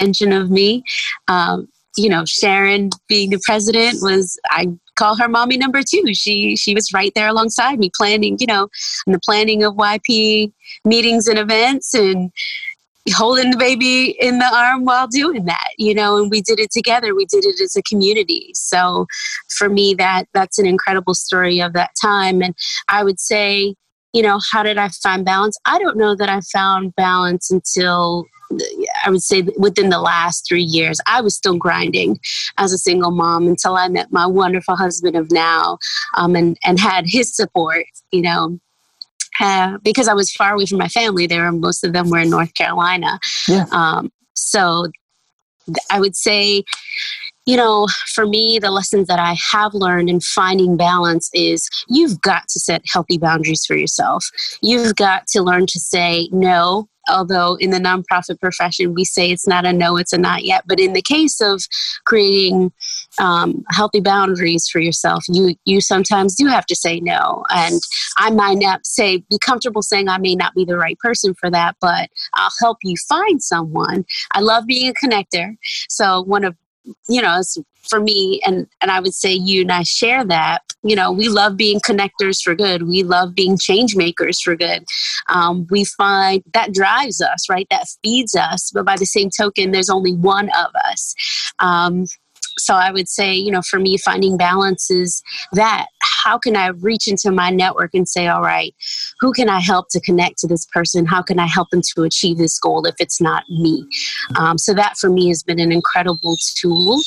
engine 0.00 0.32
of 0.32 0.50
me. 0.50 0.82
Um, 1.28 1.68
you 1.96 2.08
know 2.08 2.24
sharon 2.24 2.90
being 3.08 3.30
the 3.30 3.40
president 3.44 3.98
was 4.02 4.36
i 4.50 4.66
call 4.96 5.16
her 5.16 5.28
mommy 5.28 5.56
number 5.56 5.80
two. 5.82 6.02
She 6.12 6.56
she 6.56 6.74
was 6.74 6.92
right 6.92 7.12
there 7.14 7.28
alongside 7.28 7.78
me 7.78 7.90
planning 7.94 8.36
you 8.40 8.46
know 8.46 8.68
the 9.06 9.20
planning 9.24 9.62
of 9.62 9.74
yp 9.76 10.52
meetings 10.84 11.28
and 11.28 11.38
events 11.38 11.94
and 11.94 12.32
holding 13.12 13.50
the 13.50 13.56
baby 13.56 14.16
in 14.20 14.38
the 14.38 14.54
arm 14.54 14.84
while 14.84 15.06
doing 15.06 15.44
that 15.44 15.68
you 15.78 15.94
know 15.94 16.16
and 16.16 16.30
we 16.30 16.40
did 16.40 16.58
it 16.58 16.70
together. 16.70 17.14
We 17.14 17.26
did 17.26 17.44
it 17.44 17.60
as 17.60 17.76
a 17.76 17.82
community. 17.82 18.50
So 18.54 19.06
for 19.50 19.68
me 19.68 19.94
that 19.94 20.26
that's 20.32 20.58
an 20.58 20.66
incredible 20.66 21.14
story 21.14 21.60
of 21.60 21.72
that 21.74 21.90
time. 22.00 22.42
And 22.42 22.54
i 22.88 23.04
would 23.04 23.20
say 23.20 23.74
you 24.12 24.22
know 24.22 24.38
how 24.52 24.62
did 24.62 24.78
i 24.78 24.88
find 24.88 25.24
balance? 25.24 25.56
I 25.64 25.78
don't 25.78 25.96
know 25.96 26.14
that 26.16 26.28
i 26.28 26.40
found 26.52 26.94
balance 26.94 27.50
until 27.50 28.26
I 29.04 29.10
would 29.10 29.22
say 29.22 29.42
within 29.58 29.90
the 29.90 30.00
last 30.00 30.46
three 30.46 30.62
years, 30.62 31.00
I 31.06 31.20
was 31.20 31.34
still 31.34 31.56
grinding 31.56 32.20
as 32.58 32.72
a 32.72 32.78
single 32.78 33.10
mom 33.10 33.46
until 33.46 33.76
I 33.76 33.88
met 33.88 34.12
my 34.12 34.26
wonderful 34.26 34.76
husband 34.76 35.16
of 35.16 35.30
now 35.30 35.78
um, 36.16 36.36
and, 36.36 36.56
and 36.64 36.78
had 36.78 37.04
his 37.06 37.34
support, 37.34 37.86
you 38.12 38.22
know, 38.22 38.58
uh, 39.40 39.78
because 39.82 40.08
I 40.08 40.14
was 40.14 40.32
far 40.32 40.54
away 40.54 40.66
from 40.66 40.78
my 40.78 40.88
family. 40.88 41.26
There, 41.26 41.44
were 41.44 41.52
most 41.52 41.84
of 41.84 41.92
them 41.92 42.10
were 42.10 42.18
in 42.18 42.30
North 42.30 42.54
Carolina. 42.54 43.18
Yeah. 43.48 43.66
Um, 43.72 44.12
so 44.34 44.86
I 45.90 46.00
would 46.00 46.16
say, 46.16 46.64
you 47.46 47.56
know, 47.56 47.88
for 48.06 48.26
me, 48.26 48.58
the 48.58 48.70
lessons 48.70 49.06
that 49.08 49.18
I 49.18 49.36
have 49.52 49.74
learned 49.74 50.08
in 50.08 50.20
finding 50.20 50.76
balance 50.76 51.30
is 51.34 51.68
you've 51.88 52.20
got 52.20 52.48
to 52.48 52.60
set 52.60 52.82
healthy 52.90 53.18
boundaries 53.18 53.64
for 53.66 53.76
yourself. 53.76 54.26
You've 54.62 54.96
got 54.96 55.26
to 55.28 55.42
learn 55.42 55.66
to 55.66 55.80
say 55.80 56.28
no 56.32 56.88
although 57.08 57.56
in 57.56 57.70
the 57.70 57.78
nonprofit 57.78 58.40
profession 58.40 58.94
we 58.94 59.04
say 59.04 59.30
it's 59.30 59.46
not 59.46 59.66
a 59.66 59.72
no, 59.72 59.96
it's 59.96 60.12
a 60.12 60.18
not 60.18 60.44
yet. 60.44 60.64
But 60.66 60.80
in 60.80 60.92
the 60.92 61.02
case 61.02 61.40
of 61.40 61.62
creating 62.04 62.72
um, 63.18 63.64
healthy 63.70 64.00
boundaries 64.00 64.68
for 64.68 64.80
yourself, 64.80 65.24
you 65.28 65.54
you 65.64 65.80
sometimes 65.80 66.34
do 66.34 66.46
have 66.46 66.66
to 66.66 66.74
say 66.74 67.00
no. 67.00 67.44
And 67.50 67.80
I 68.16 68.30
might 68.30 68.58
not 68.58 68.86
say 68.86 69.18
be 69.30 69.38
comfortable 69.38 69.82
saying 69.82 70.08
I 70.08 70.18
may 70.18 70.34
not 70.34 70.54
be 70.54 70.64
the 70.64 70.76
right 70.76 70.98
person 70.98 71.34
for 71.34 71.50
that, 71.50 71.76
but 71.80 72.10
I'll 72.34 72.52
help 72.60 72.78
you 72.82 72.94
find 73.08 73.42
someone. 73.42 74.04
I 74.32 74.40
love 74.40 74.66
being 74.66 74.90
a 74.90 74.94
connector. 74.94 75.56
So 75.88 76.22
one 76.22 76.44
of 76.44 76.56
you 77.08 77.22
know, 77.22 77.40
for 77.88 78.00
me, 78.00 78.40
and 78.46 78.66
and 78.80 78.90
I 78.90 79.00
would 79.00 79.14
say 79.14 79.32
you 79.32 79.62
and 79.62 79.72
I 79.72 79.82
share 79.82 80.24
that. 80.24 80.62
You 80.82 80.96
know, 80.96 81.10
we 81.10 81.28
love 81.28 81.56
being 81.56 81.80
connectors 81.80 82.42
for 82.42 82.54
good. 82.54 82.86
We 82.86 83.02
love 83.02 83.34
being 83.34 83.56
change 83.56 83.96
makers 83.96 84.40
for 84.40 84.54
good. 84.54 84.84
Um, 85.28 85.66
we 85.70 85.84
find 85.84 86.42
that 86.52 86.74
drives 86.74 87.22
us, 87.22 87.48
right? 87.48 87.66
That 87.70 87.86
feeds 88.02 88.34
us. 88.34 88.70
But 88.70 88.84
by 88.84 88.96
the 88.96 89.06
same 89.06 89.30
token, 89.30 89.70
there's 89.70 89.88
only 89.88 90.12
one 90.12 90.50
of 90.50 90.70
us. 90.90 91.14
Um, 91.58 92.04
so 92.64 92.74
I 92.74 92.90
would 92.90 93.08
say, 93.08 93.34
you 93.34 93.50
know, 93.50 93.62
for 93.62 93.78
me, 93.78 93.98
finding 93.98 94.36
balance 94.36 94.90
is 94.90 95.22
that 95.52 95.86
how 96.02 96.38
can 96.38 96.56
I 96.56 96.68
reach 96.68 97.06
into 97.06 97.30
my 97.30 97.50
network 97.50 97.90
and 97.92 98.08
say, 98.08 98.26
all 98.26 98.40
right, 98.40 98.74
who 99.20 99.32
can 99.32 99.50
I 99.50 99.60
help 99.60 99.88
to 99.90 100.00
connect 100.00 100.38
to 100.38 100.46
this 100.46 100.64
person? 100.66 101.04
How 101.04 101.22
can 101.22 101.38
I 101.38 101.46
help 101.46 101.68
them 101.70 101.82
to 101.94 102.02
achieve 102.02 102.38
this 102.38 102.58
goal 102.58 102.86
if 102.86 102.94
it's 102.98 103.20
not 103.20 103.44
me? 103.50 103.86
Um, 104.36 104.56
so 104.56 104.72
that 104.74 104.96
for 104.96 105.10
me 105.10 105.28
has 105.28 105.42
been 105.42 105.60
an 105.60 105.72
incredible 105.72 106.36
tool 106.56 107.00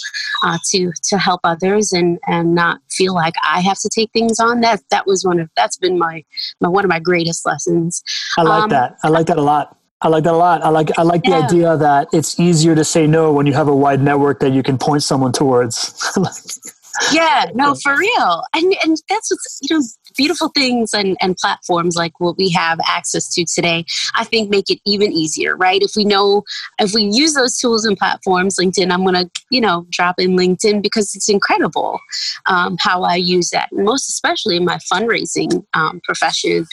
uh, 0.44 0.60
to 0.70 0.92
to 1.10 1.18
help 1.18 1.42
others 1.44 1.92
and 1.92 2.20
and 2.28 2.54
not 2.54 2.80
feel 2.92 3.16
like 3.16 3.34
I 3.44 3.62
have 3.62 3.80
to 3.80 3.90
take 3.90 4.12
things 4.12 4.40
on. 4.40 4.62
That 4.62 4.82
that 4.92 5.08
was 5.08 5.26
one 5.26 5.40
of 5.40 5.50
that's 5.56 5.78
been 5.78 5.98
my 5.98 6.24
my 6.62 6.70
one 6.70 6.86
of 6.86 6.90
my 6.90 7.00
greatest 7.00 7.46
lessons. 7.46 8.04
I 8.38 8.44
like 8.44 8.64
um, 8.64 8.70
that. 8.70 8.98
I 9.04 9.10
like 9.10 9.26
that 9.28 9.38
a 9.38 9.42
lot. 9.42 9.78
I 10.00 10.10
like 10.10 10.24
that 10.26 10.34
a 10.34 10.38
lot. 10.38 10.62
I 10.64 10.70
like 10.70 10.92
I 10.98 11.02
like 11.02 11.22
yeah. 11.26 11.40
the 11.40 11.46
idea 11.46 11.78
that 11.78 12.08
it's 12.14 12.40
easier 12.40 12.76
to 12.76 12.84
say 12.84 13.08
no 13.08 13.34
when 13.34 13.48
you 13.48 13.54
have 13.54 13.68
a 13.68 13.76
wide 13.76 14.02
network 14.02 14.40
that 14.42 14.52
you 14.52 14.62
can 14.62 14.78
point 14.78 15.02
someone 15.02 15.32
towards. 15.32 15.94
yeah, 17.12 17.46
no, 17.54 17.76
for 17.76 17.98
real. 17.98 18.44
And 18.54 18.76
and 18.84 18.98
that's 19.10 19.32
what's 19.32 19.60
you 19.62 19.78
know 19.78 19.84
beautiful 20.18 20.50
things 20.50 20.94
and, 20.94 21.16
and 21.22 21.38
platforms 21.38 21.96
like 21.96 22.20
what 22.20 22.38
we 22.38 22.50
have 22.50 22.80
access 22.86 23.34
to 23.36 23.46
today, 23.46 23.86
I 24.16 24.24
think 24.24 24.50
make 24.50 24.70
it 24.70 24.80
even 24.86 25.14
easier, 25.14 25.56
right? 25.56 25.82
If 25.82 25.92
we 25.96 26.04
know, 26.04 26.44
if 26.80 26.94
we 26.94 27.04
use 27.04 27.36
those 27.36 27.58
tools 27.58 27.86
and 27.86 27.98
platforms, 27.98 28.58
LinkedIn, 28.60 28.92
I'm 28.92 29.04
going 29.04 29.16
to, 29.16 29.30
you 29.52 29.62
know, 29.62 29.86
drop 29.90 30.16
in 30.20 30.32
LinkedIn 30.32 30.82
because 30.82 31.16
it's 31.16 31.30
incredible 31.30 32.00
um, 32.48 32.78
how 32.80 33.04
I 33.04 33.16
use 33.16 33.52
that, 33.52 33.70
most 33.72 34.10
especially 34.10 34.58
in 34.58 34.66
my 34.66 34.80
fundraising 34.92 35.64
um, 35.74 36.02
profession 36.04 36.66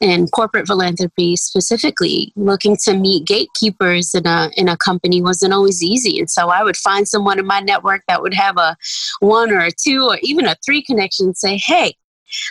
and 0.00 0.30
corporate 0.30 0.66
philanthropy 0.66 1.36
specifically. 1.36 2.32
Looking 2.36 2.76
to 2.84 2.94
meet 2.96 3.26
gatekeepers 3.26 4.14
in 4.14 4.26
a, 4.26 4.50
in 4.56 4.68
a 4.68 4.76
company 4.76 5.20
wasn't 5.20 5.52
always 5.52 5.82
easy. 5.82 6.20
And 6.20 6.30
so 6.30 6.48
I 6.48 6.62
would 6.62 6.76
find 6.76 7.08
someone 7.08 7.38
in 7.38 7.46
my 7.46 7.60
network 7.60 8.02
that 8.06 8.22
would 8.22 8.34
have 8.34 8.56
a 8.56 8.76
one 9.18 9.50
or 9.50 9.63
a 9.64 9.70
two 9.72 10.06
or 10.08 10.18
even 10.22 10.46
a 10.46 10.56
three 10.64 10.82
connection 10.82 11.34
say, 11.34 11.58
hey, 11.58 11.94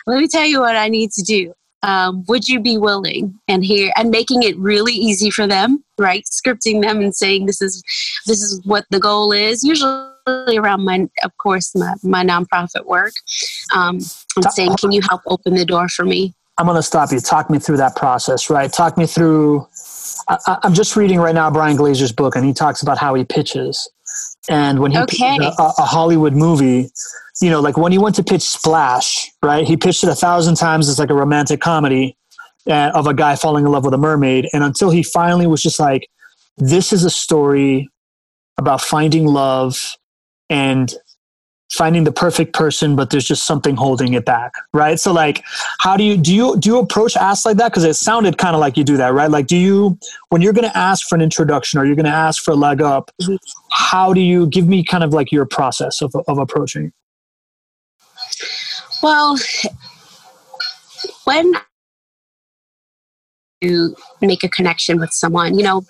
let 0.07 0.19
me 0.19 0.27
tell 0.27 0.45
you 0.45 0.59
what 0.59 0.75
I 0.75 0.87
need 0.87 1.11
to 1.11 1.23
do. 1.23 1.53
Um, 1.81 2.23
would 2.29 2.47
you 2.47 2.61
be 2.61 2.77
willing? 2.77 3.37
And 3.47 3.63
here 3.65 3.91
and 3.97 4.09
making 4.09 4.43
it 4.43 4.57
really 4.57 4.93
easy 4.93 5.29
for 5.29 5.47
them 5.47 5.83
right? 5.97 6.25
Scripting 6.25 6.81
them 6.81 6.99
and 7.01 7.15
saying 7.15 7.45
this 7.45 7.61
is 7.61 7.83
this 8.25 8.41
is 8.41 8.61
what 8.65 8.85
the 8.89 8.99
goal 8.99 9.31
is. 9.31 9.63
Usually 9.63 10.57
around 10.57 10.85
my 10.85 11.07
of 11.23 11.35
course 11.37 11.75
my, 11.75 11.93
my 12.03 12.23
nonprofit 12.23 12.85
work 12.85 13.11
um, 13.75 13.99
and 14.35 14.51
saying 14.51 14.75
can 14.79 14.91
you 14.91 15.01
help 15.09 15.21
open 15.27 15.55
the 15.55 15.65
door 15.65 15.89
for 15.89 16.05
me? 16.05 16.33
I'm 16.57 16.67
going 16.67 16.75
to 16.75 16.83
stop 16.83 17.11
you. 17.11 17.19
Talk 17.19 17.49
me 17.49 17.57
through 17.59 17.77
that 17.77 17.95
process 17.95 18.49
right? 18.49 18.71
Talk 18.71 18.97
me 18.97 19.05
through 19.05 19.67
I, 20.27 20.57
am 20.63 20.73
just 20.73 20.95
reading 20.95 21.19
right 21.19 21.35
now 21.35 21.51
Brian 21.51 21.75
Grazer's 21.75 22.13
book, 22.13 22.35
and 22.37 22.45
he 22.45 22.53
talks 22.53 22.81
about 22.81 22.97
how 22.97 23.13
he 23.13 23.25
pitches. 23.25 23.89
And 24.49 24.79
when 24.79 24.91
he 24.91 24.97
okay. 24.97 25.37
pitched 25.37 25.59
a, 25.59 25.71
a 25.77 25.85
Hollywood 25.85 26.33
movie, 26.33 26.89
you 27.41 27.49
know, 27.49 27.61
like 27.61 27.77
when 27.77 27.91
he 27.91 27.97
went 27.97 28.15
to 28.15 28.23
pitch 28.23 28.41
Splash, 28.41 29.31
right? 29.41 29.65
He 29.65 29.77
pitched 29.77 30.03
it 30.03 30.09
a 30.09 30.15
thousand 30.15 30.55
times 30.55 30.89
as 30.89 30.99
like 30.99 31.09
a 31.09 31.13
romantic 31.13 31.61
comedy 31.61 32.17
uh, 32.67 32.91
of 32.93 33.07
a 33.07 33.13
guy 33.13 33.35
falling 33.35 33.65
in 33.65 33.71
love 33.71 33.85
with 33.85 33.93
a 33.93 33.97
mermaid, 33.97 34.47
and 34.53 34.63
until 34.63 34.89
he 34.89 35.03
finally 35.03 35.47
was 35.47 35.61
just 35.61 35.79
like, 35.79 36.09
"This 36.57 36.93
is 36.93 37.03
a 37.03 37.09
story 37.09 37.89
about 38.57 38.81
finding 38.81 39.25
love 39.25 39.97
and 40.49 40.93
finding 41.71 42.03
the 42.03 42.11
perfect 42.11 42.53
person 42.53 42.95
but 42.95 43.09
there's 43.09 43.25
just 43.25 43.45
something 43.45 43.75
holding 43.75 44.13
it 44.13 44.25
back 44.25 44.53
right? 44.73 44.99
So 44.99 45.11
like 45.13 45.43
how 45.79 45.97
do 45.97 46.03
you 46.03 46.17
do 46.17 46.33
you 46.33 46.57
do 46.59 46.69
you 46.69 46.79
approach 46.79 47.15
asks 47.15 47.45
like 47.45 47.57
that? 47.57 47.71
Because 47.71 47.83
it 47.83 47.95
sounded 47.95 48.37
kind 48.37 48.55
of 48.55 48.59
like 48.59 48.77
you 48.77 48.83
do 48.83 48.97
that 48.97 49.13
right? 49.13 49.29
Like 49.29 49.47
do 49.47 49.57
you 49.57 49.97
when 50.29 50.41
you're 50.41 50.53
going 50.53 50.69
to 50.69 50.77
ask 50.77 51.07
for 51.07 51.15
an 51.15 51.21
introduction 51.21 51.79
or 51.79 51.85
you're 51.85 51.95
going 51.95 52.05
to 52.05 52.11
ask 52.11 52.43
for 52.43 52.51
a 52.51 52.55
leg 52.55 52.81
up 52.81 53.11
how 53.71 54.13
do 54.13 54.21
you 54.21 54.47
give 54.47 54.67
me 54.67 54.83
kind 54.83 55.03
of 55.03 55.13
like 55.13 55.31
your 55.31 55.45
process 55.45 56.01
of, 56.01 56.13
of 56.27 56.37
approaching? 56.37 56.91
Well 59.01 59.37
when 61.25 61.53
you 63.61 63.95
make 64.21 64.43
a 64.43 64.49
connection 64.49 64.99
with 64.99 65.11
someone 65.11 65.57
you 65.57 65.63
know 65.63 65.85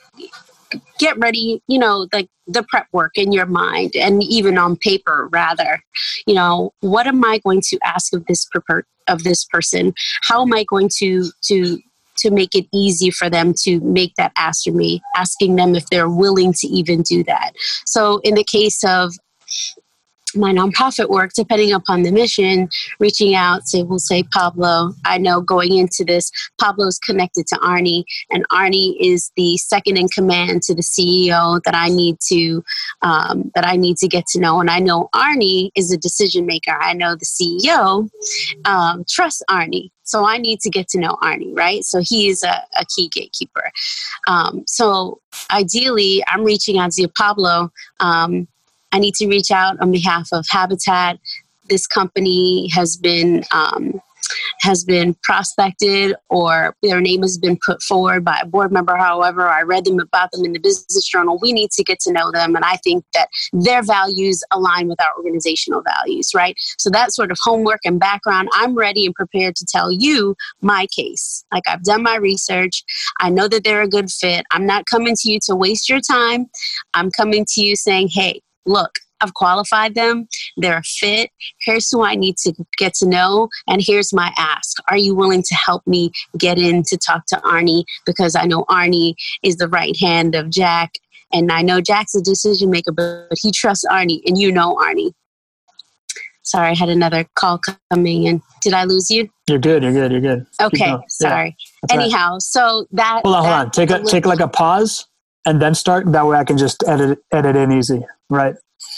get 0.99 1.17
ready, 1.17 1.61
you 1.67 1.79
know, 1.79 2.07
like 2.13 2.29
the 2.47 2.63
prep 2.63 2.87
work 2.91 3.13
in 3.15 3.31
your 3.31 3.45
mind 3.45 3.95
and 3.95 4.23
even 4.23 4.57
on 4.57 4.75
paper 4.75 5.29
rather. 5.31 5.81
You 6.27 6.35
know, 6.35 6.73
what 6.81 7.07
am 7.07 7.23
I 7.23 7.39
going 7.39 7.61
to 7.69 7.79
ask 7.83 8.13
of 8.13 8.25
this 8.27 8.47
per- 8.67 8.85
of 9.07 9.23
this 9.23 9.45
person? 9.45 9.93
How 10.21 10.41
am 10.41 10.53
I 10.53 10.63
going 10.63 10.89
to 10.99 11.31
to 11.43 11.79
to 12.15 12.31
make 12.31 12.55
it 12.55 12.67
easy 12.73 13.09
for 13.09 13.29
them 13.29 13.53
to 13.63 13.79
make 13.81 14.13
that 14.15 14.31
ask 14.35 14.67
of 14.67 14.75
me, 14.75 15.01
asking 15.17 15.55
them 15.55 15.75
if 15.75 15.85
they're 15.87 16.09
willing 16.09 16.53
to 16.53 16.67
even 16.67 17.01
do 17.01 17.23
that. 17.23 17.53
So 17.85 18.19
in 18.23 18.35
the 18.35 18.43
case 18.43 18.83
of 18.83 19.13
my 20.35 20.51
nonprofit 20.51 21.09
work, 21.09 21.31
depending 21.35 21.71
upon 21.73 22.03
the 22.03 22.11
mission, 22.11 22.69
reaching 22.99 23.35
out 23.35 23.65
to, 23.67 23.83
we'll 23.83 23.99
say, 23.99 24.23
Pablo. 24.23 24.93
I 25.05 25.17
know 25.17 25.41
going 25.41 25.77
into 25.77 26.03
this, 26.03 26.31
Pablo's 26.59 26.99
connected 26.99 27.47
to 27.47 27.55
Arnie, 27.55 28.03
and 28.31 28.47
Arnie 28.49 28.95
is 28.99 29.31
the 29.35 29.57
second 29.57 29.97
in 29.97 30.07
command 30.07 30.61
to 30.63 30.75
the 30.75 30.81
CEO 30.81 31.61
that 31.63 31.75
I 31.75 31.89
need 31.89 32.17
to 32.27 32.63
um, 33.01 33.51
that 33.55 33.65
I 33.65 33.75
need 33.75 33.97
to 33.97 34.07
get 34.07 34.25
to 34.27 34.39
know. 34.39 34.59
And 34.59 34.69
I 34.69 34.79
know 34.79 35.09
Arnie 35.13 35.69
is 35.75 35.91
a 35.91 35.97
decision 35.97 36.45
maker. 36.45 36.77
I 36.79 36.93
know 36.93 37.15
the 37.15 37.25
CEO 37.25 38.09
um, 38.65 39.03
trusts 39.07 39.43
Arnie. 39.49 39.89
So 40.03 40.25
I 40.25 40.37
need 40.37 40.59
to 40.61 40.69
get 40.69 40.89
to 40.89 40.99
know 40.99 41.17
Arnie, 41.23 41.57
right? 41.57 41.83
So 41.83 42.01
he 42.01 42.27
is 42.27 42.43
a, 42.43 42.63
a 42.79 42.85
key 42.93 43.07
gatekeeper. 43.09 43.71
Um, 44.27 44.63
so 44.67 45.21
ideally, 45.49 46.23
I'm 46.27 46.43
reaching 46.43 46.77
out 46.77 46.91
to 46.91 47.07
Pablo. 47.07 47.71
Um, 47.99 48.47
I 48.93 48.99
need 48.99 49.15
to 49.15 49.27
reach 49.27 49.51
out 49.51 49.79
on 49.81 49.91
behalf 49.91 50.29
of 50.31 50.45
Habitat. 50.49 51.19
This 51.69 51.87
company 51.87 52.69
has 52.69 52.95
been 52.95 53.43
um, 53.51 54.01
has 54.61 54.83
been 54.83 55.15
prospected 55.23 56.15
or 56.29 56.75
their 56.81 57.01
name 57.01 57.21
has 57.21 57.37
been 57.37 57.57
put 57.65 57.81
forward 57.81 58.23
by 58.23 58.39
a 58.41 58.45
board 58.45 58.71
member. 58.71 58.95
However, 58.95 59.47
I 59.47 59.61
read 59.61 59.85
them 59.85 59.99
about 59.99 60.31
them 60.31 60.45
in 60.45 60.53
the 60.53 60.59
business 60.59 61.05
journal. 61.07 61.37
We 61.41 61.53
need 61.53 61.71
to 61.71 61.83
get 61.83 61.99
to 62.01 62.13
know 62.13 62.31
them. 62.31 62.55
And 62.55 62.63
I 62.63 62.77
think 62.77 63.03
that 63.13 63.27
their 63.51 63.83
values 63.83 64.43
align 64.51 64.87
with 64.87 65.01
our 65.01 65.11
organizational 65.17 65.81
values, 65.81 66.31
right? 66.33 66.55
So 66.77 66.89
that 66.91 67.13
sort 67.13 67.31
of 67.31 67.37
homework 67.41 67.81
and 67.83 67.99
background, 67.99 68.49
I'm 68.53 68.75
ready 68.75 69.05
and 69.05 69.15
prepared 69.15 69.55
to 69.57 69.65
tell 69.65 69.91
you 69.91 70.35
my 70.61 70.87
case. 70.95 71.43
Like 71.51 71.63
I've 71.67 71.83
done 71.83 72.03
my 72.03 72.15
research. 72.15 72.83
I 73.19 73.29
know 73.29 73.47
that 73.47 73.63
they're 73.63 73.81
a 73.81 73.87
good 73.87 74.09
fit. 74.09 74.45
I'm 74.51 74.65
not 74.65 74.85
coming 74.85 75.15
to 75.19 75.31
you 75.31 75.39
to 75.45 75.55
waste 75.55 75.89
your 75.89 75.99
time. 75.99 76.47
I'm 76.93 77.11
coming 77.11 77.45
to 77.49 77.61
you 77.61 77.75
saying, 77.75 78.09
hey, 78.13 78.41
look, 78.65 78.99
I've 79.21 79.33
qualified 79.33 79.95
them. 79.95 80.27
They're 80.57 80.79
a 80.79 80.83
fit. 80.83 81.29
Here's 81.61 81.89
who 81.89 82.03
I 82.03 82.15
need 82.15 82.37
to 82.39 82.53
get 82.77 82.93
to 82.95 83.07
know. 83.07 83.47
And 83.67 83.81
here's 83.81 84.11
my 84.11 84.33
ask. 84.37 84.77
Are 84.89 84.97
you 84.97 85.15
willing 85.15 85.43
to 85.43 85.55
help 85.55 85.85
me 85.87 86.11
get 86.37 86.59
in 86.59 86.83
to 86.83 86.97
talk 86.97 87.25
to 87.27 87.37
Arnie? 87.37 87.85
Because 88.05 88.35
I 88.35 88.43
know 88.43 88.65
Arnie 88.69 89.15
is 89.41 89.57
the 89.57 89.69
right 89.69 89.97
hand 89.99 90.35
of 90.35 90.49
Jack. 90.49 90.95
And 91.31 91.51
I 91.51 91.61
know 91.61 91.79
Jack's 91.79 92.13
a 92.15 92.21
decision 92.21 92.69
maker, 92.69 92.91
but 92.91 93.29
he 93.41 93.51
trusts 93.51 93.85
Arnie, 93.89 94.21
and 94.27 94.37
you 94.37 94.51
know 94.51 94.75
Arnie. 94.75 95.13
Sorry, 96.43 96.71
I 96.71 96.75
had 96.75 96.89
another 96.89 97.25
call 97.35 97.59
coming 97.89 98.25
in. 98.25 98.41
Did 98.61 98.73
I 98.73 98.83
lose 98.83 99.09
you? 99.09 99.29
You're 99.47 99.57
good. 99.57 99.81
You're 99.81 99.93
good. 99.93 100.11
You're 100.11 100.21
good. 100.21 100.45
Okay. 100.61 100.93
Sorry. 101.07 101.55
Yeah, 101.89 101.95
Anyhow, 101.95 102.33
right. 102.33 102.41
so 102.41 102.85
that. 102.91 103.21
Hold 103.23 103.35
on. 103.35 103.43
That 103.43 103.49
hold 103.49 103.65
on. 103.65 103.71
Take 103.71 103.89
a 103.89 104.03
take 104.03 104.25
like 104.25 104.41
a 104.41 104.47
pause 104.47 105.07
and 105.45 105.61
then 105.61 105.73
start. 105.73 106.11
That 106.11 106.27
way, 106.27 106.37
I 106.37 106.43
can 106.43 106.57
just 106.57 106.83
edit 106.87 107.19
edit 107.31 107.55
in 107.55 107.71
easy. 107.71 108.05
Right. 108.33 108.55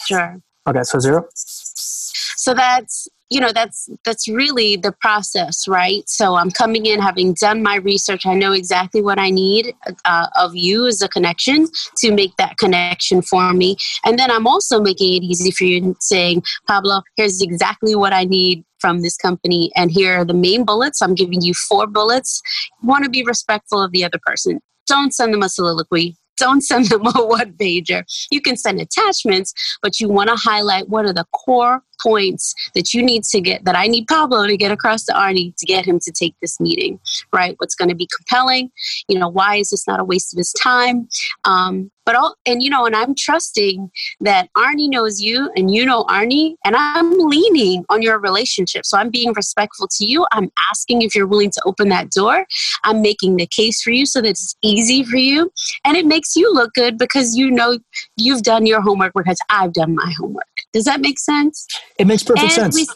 Sure. 0.08 0.40
Okay, 0.68 0.84
so 0.84 1.00
zero. 1.00 1.28
So 1.34 2.54
that's 2.54 3.08
you 3.30 3.40
know 3.40 3.52
that's 3.52 3.90
that's 4.06 4.28
really 4.28 4.76
the 4.76 4.92
process 5.02 5.68
right 5.68 6.08
so 6.08 6.36
i'm 6.36 6.52
coming 6.52 6.86
in 6.86 7.00
having 7.00 7.34
done 7.34 7.64
my 7.64 7.78
research 7.78 8.24
i 8.26 8.36
know 8.36 8.52
exactly 8.52 9.02
what 9.02 9.18
i 9.18 9.32
need 9.32 9.74
uh, 10.06 10.28
of 10.36 10.56
you 10.56 10.86
as 10.86 11.02
a 11.02 11.10
connection 11.10 11.68
to 11.98 12.12
make 12.12 12.36
that 12.38 12.58
connection 12.58 13.24
for 13.24 13.52
me 13.52 13.76
and 14.06 14.20
then 14.20 14.30
i'm 14.30 14.46
also 14.46 14.80
making 14.80 15.16
it 15.16 15.24
easy 15.24 15.50
for 15.50 15.64
you 15.64 15.96
saying 16.00 16.44
pablo 16.68 17.02
here's 17.16 17.42
exactly 17.42 17.96
what 17.96 18.14
i 18.14 18.24
need 18.26 18.64
from 18.80 19.02
this 19.02 19.18
company 19.18 19.72
and 19.76 19.90
here 19.90 20.20
are 20.20 20.26
the 20.26 20.34
main 20.34 20.64
bullets 20.64 21.02
i'm 21.02 21.16
giving 21.16 21.42
you 21.42 21.54
four 21.56 21.88
bullets 21.88 22.44
you 22.80 22.88
want 22.88 23.04
to 23.04 23.10
be 23.10 23.24
respectful 23.24 23.82
of 23.82 23.92
the 23.92 24.04
other 24.04 24.20
person 24.24 24.60
don't 24.86 25.16
send 25.16 25.34
them 25.34 25.42
a 25.42 25.50
soliloquy 25.50 26.16
don't 26.38 26.62
send 26.62 26.86
them 26.90 27.06
a 27.06 27.26
one 27.26 27.54
pager. 27.54 28.04
You 28.32 28.42
can 28.42 28.58
send 28.58 28.80
attachments, 28.80 29.54
but 29.82 30.00
you 30.00 30.10
want 30.10 30.30
to 30.30 30.36
highlight 30.36 30.90
what 30.90 31.06
are 31.06 31.14
the 31.14 31.26
core 31.32 31.82
points 32.02 32.54
that 32.74 32.94
you 32.94 33.04
need 33.04 33.24
to 33.26 33.42
get 33.42 33.66
that 33.66 33.76
I 33.76 33.88
need 33.88 34.08
Pablo 34.08 34.48
to 34.48 34.58
get 34.58 34.72
across 34.72 35.06
to 35.06 35.14
Arnie 35.14 35.56
to 35.58 35.66
get 35.66 35.86
him 35.86 36.00
to 36.00 36.12
take 36.12 36.36
this 36.42 36.60
meeting, 36.60 37.00
right? 37.34 37.56
What's 37.58 37.76
going 37.76 37.90
to 37.90 37.96
be 37.96 38.08
compelling? 38.16 38.72
You 39.08 39.20
know, 39.20 39.30
why 39.30 39.58
is 39.58 39.70
this 39.70 39.88
not 39.88 40.00
a 40.00 40.04
waste 40.04 40.34
of 40.34 40.38
his 40.38 40.54
time? 40.54 41.08
Um, 41.44 41.92
but 42.06 42.16
all 42.16 42.36
and 42.46 42.62
you 42.62 42.70
know, 42.70 42.86
and 42.86 42.96
I'm 42.96 43.16
trusting 43.16 43.90
that 44.22 44.50
Arnie 44.56 44.90
knows 44.90 45.22
you 45.22 45.52
and 45.56 45.74
you 45.74 45.86
know 45.86 46.04
Arnie, 46.06 46.56
and 46.64 46.76
I'm 46.76 47.18
leaning 47.18 47.84
on 47.90 48.02
your 48.02 48.20
relationship. 48.20 48.86
So 48.86 48.98
I'm 48.98 49.10
being 49.10 49.34
respectful 49.34 49.88
to 49.92 50.06
you. 50.06 50.26
I'm 50.32 50.52
asking 50.70 51.02
if 51.02 51.16
you're 51.16 51.28
willing 51.28 51.50
to 51.52 51.62
open 51.66 51.90
that 51.90 52.12
door. 52.12 52.46
I'm 52.84 53.02
making 53.02 53.38
the 53.38 53.48
case 53.48 53.82
for 53.82 53.90
you 53.90 54.06
so 54.06 54.22
that 54.22 54.30
it's 54.30 54.56
easy 54.62 55.04
for 55.04 55.18
you, 55.18 55.52
and 55.84 55.98
it 55.98 56.06
makes 56.06 56.36
you 56.36 56.54
look 56.54 56.74
good 56.74 56.98
because 56.98 57.36
you 57.36 57.50
know 57.50 57.80
you've 58.18 58.44
done 58.44 58.66
your 58.66 58.82
homework 58.82 59.14
because 59.16 59.40
I've 59.50 59.74
done 59.74 59.96
my 59.96 60.14
homework. 60.18 60.46
Does 60.74 60.86
that 60.86 61.02
make 61.02 61.20
sense? 61.20 61.66
It 61.98 62.08
makes 62.08 62.24
perfect 62.24 62.44
and 62.44 62.52
sense. 62.52 62.76
We, 62.76 62.88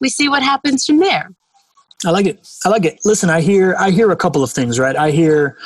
we 0.00 0.08
see 0.08 0.28
what 0.28 0.42
happens 0.42 0.84
from 0.84 0.98
there. 0.98 1.30
I 2.04 2.10
like 2.10 2.26
it. 2.26 2.48
I 2.64 2.70
like 2.70 2.84
it. 2.84 3.00
Listen, 3.04 3.28
I 3.28 3.42
hear 3.42 3.76
I 3.78 3.90
hear 3.90 4.10
a 4.10 4.16
couple 4.16 4.42
of 4.42 4.50
things, 4.50 4.78
right? 4.78 4.96
I 4.96 5.10
hear 5.10 5.58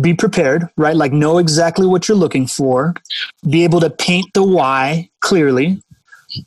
be 0.00 0.12
prepared, 0.12 0.68
right? 0.76 0.96
Like 0.96 1.12
know 1.12 1.38
exactly 1.38 1.86
what 1.86 2.08
you're 2.08 2.16
looking 2.16 2.46
for, 2.46 2.94
be 3.48 3.64
able 3.64 3.80
to 3.80 3.90
paint 3.90 4.26
the 4.34 4.42
why 4.42 5.08
clearly. 5.20 5.82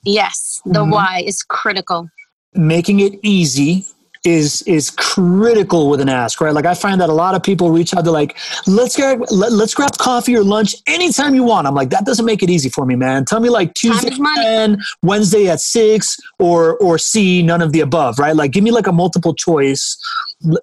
Yes, 0.04 0.62
the 0.66 0.82
mm-hmm. 0.82 0.92
why 0.92 1.24
is 1.26 1.44
critical. 1.44 2.10
Making 2.54 3.00
it 3.00 3.20
easy, 3.24 3.88
is 4.24 4.62
is 4.64 4.92
critical 4.92 5.90
with 5.90 6.00
an 6.00 6.10
ask, 6.10 6.40
right? 6.42 6.54
Like 6.54 6.66
I 6.66 6.76
find 6.76 7.02
that 7.02 7.10
a 7.10 7.14
lot 7.14 7.34
of 7.34 7.42
people 7.42 7.72
reach 7.72 7.94
out 7.96 8.06
to 8.06 8.12
like, 8.12 8.38
let's 8.68 8.96
grab 8.96 9.20
let, 9.32 9.52
us 9.52 9.74
grab 9.74 9.98
coffee 9.98 10.36
or 10.36 10.44
lunch 10.44 10.76
anytime 10.88 11.34
you 11.34 11.44
want. 11.44 11.66
I'm 11.66 11.74
like, 11.74 11.90
that 11.90 12.06
doesn't 12.06 12.26
make 12.26 12.44
it 12.44 12.50
easy 12.50 12.70
for 12.70 12.86
me, 12.86 12.96
man. 12.96 13.26
Tell 13.26 13.40
me 13.40 13.50
like 13.50 13.74
Tuesday 13.74 14.12
and 14.46 14.80
Wednesday 15.02 15.50
at 15.50 15.60
six, 15.60 16.18
or 16.38 16.78
or 16.78 17.00
C, 17.00 17.42
none 17.42 17.62
of 17.62 17.72
the 17.72 17.80
above, 17.80 18.20
right? 18.20 18.36
Like 18.36 18.52
give 18.52 18.64
me 18.64 18.72
like 18.72 18.88
a 18.88 18.92
multiple 18.92 19.34
choice, 19.34 19.98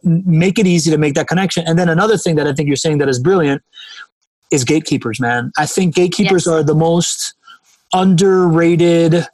make 0.02 0.58
it 0.58 0.66
easy 0.66 0.90
to 0.92 0.98
make 0.98 1.14
that 1.14 1.26
connection. 1.26 1.66
And 1.66 1.78
then 1.78 1.88
another 1.88 2.16
thing 2.16 2.36
that 2.36 2.46
I 2.46 2.52
think 2.52 2.68
you're 2.68 2.76
saying 2.76 2.98
that 2.98 3.08
is 3.08 3.18
brilliant 3.18 3.62
is 4.52 4.64
gatekeepers, 4.64 5.20
man. 5.20 5.52
I 5.58 5.66
think 5.66 5.94
gatekeepers 5.94 6.46
yes. 6.46 6.48
are 6.48 6.62
the 6.62 6.74
most 6.74 7.34
underrated 7.92 9.26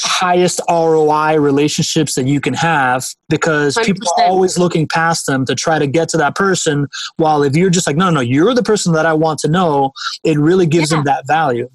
highest 0.00 0.60
ROI 0.68 1.38
relationships 1.38 2.14
that 2.14 2.26
you 2.26 2.40
can 2.40 2.54
have 2.54 3.06
because 3.28 3.76
100%. 3.76 3.84
people 3.84 4.08
are 4.18 4.24
always 4.24 4.58
looking 4.58 4.88
past 4.88 5.26
them 5.26 5.44
to 5.46 5.54
try 5.54 5.78
to 5.78 5.86
get 5.86 6.08
to 6.10 6.16
that 6.16 6.34
person. 6.34 6.86
While 7.16 7.42
if 7.42 7.56
you're 7.56 7.70
just 7.70 7.86
like, 7.86 7.96
no, 7.96 8.10
no, 8.10 8.20
you're 8.20 8.54
the 8.54 8.62
person 8.62 8.92
that 8.94 9.06
I 9.06 9.12
want 9.12 9.38
to 9.40 9.48
know, 9.48 9.92
it 10.24 10.38
really 10.38 10.66
gives 10.66 10.90
yeah. 10.90 10.98
them 10.98 11.04
that 11.04 11.26
value. 11.26 11.70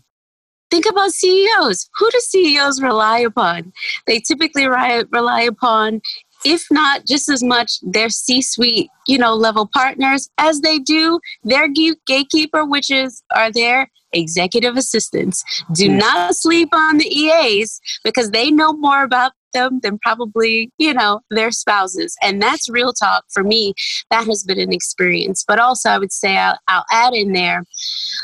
Think 0.69 0.85
about 0.87 1.11
CEOs. 1.11 1.89
Who 1.97 2.11
do 2.11 2.19
CEOs 2.19 2.81
rely 2.81 3.19
upon? 3.19 3.73
They 4.05 4.19
typically 4.19 4.67
rely 4.67 5.41
upon 5.41 6.01
if 6.45 6.65
not 6.71 7.05
just 7.05 7.29
as 7.29 7.43
much 7.43 7.79
their 7.81 8.09
c-suite 8.09 8.89
you 9.07 9.17
know 9.17 9.33
level 9.33 9.69
partners 9.73 10.29
as 10.37 10.61
they 10.61 10.79
do 10.79 11.19
their 11.43 11.67
gatekeeper 12.05 12.65
which 12.65 12.89
is 12.89 13.23
are 13.35 13.51
there 13.51 13.89
executive 14.13 14.75
assistants. 14.75 15.43
Do 15.73 15.85
yes. 15.85 16.01
not 16.01 16.35
sleep 16.35 16.69
on 16.73 16.97
the 16.97 17.07
EAs 17.07 17.79
because 18.03 18.31
they 18.31 18.51
know 18.51 18.73
more 18.73 19.03
about 19.03 19.33
them 19.53 19.79
than 19.81 19.97
probably, 19.99 20.71
you 20.77 20.93
know, 20.93 21.21
their 21.31 21.51
spouses. 21.51 22.15
And 22.21 22.41
that's 22.41 22.69
real 22.69 22.93
talk 22.93 23.25
for 23.31 23.43
me. 23.43 23.73
That 24.11 24.27
has 24.27 24.43
been 24.43 24.59
an 24.59 24.71
experience. 24.71 25.43
But 25.47 25.59
also, 25.59 25.89
I 25.89 25.97
would 25.97 26.11
say 26.11 26.37
I'll, 26.37 26.57
I'll 26.67 26.85
add 26.91 27.13
in 27.13 27.33
there, 27.33 27.63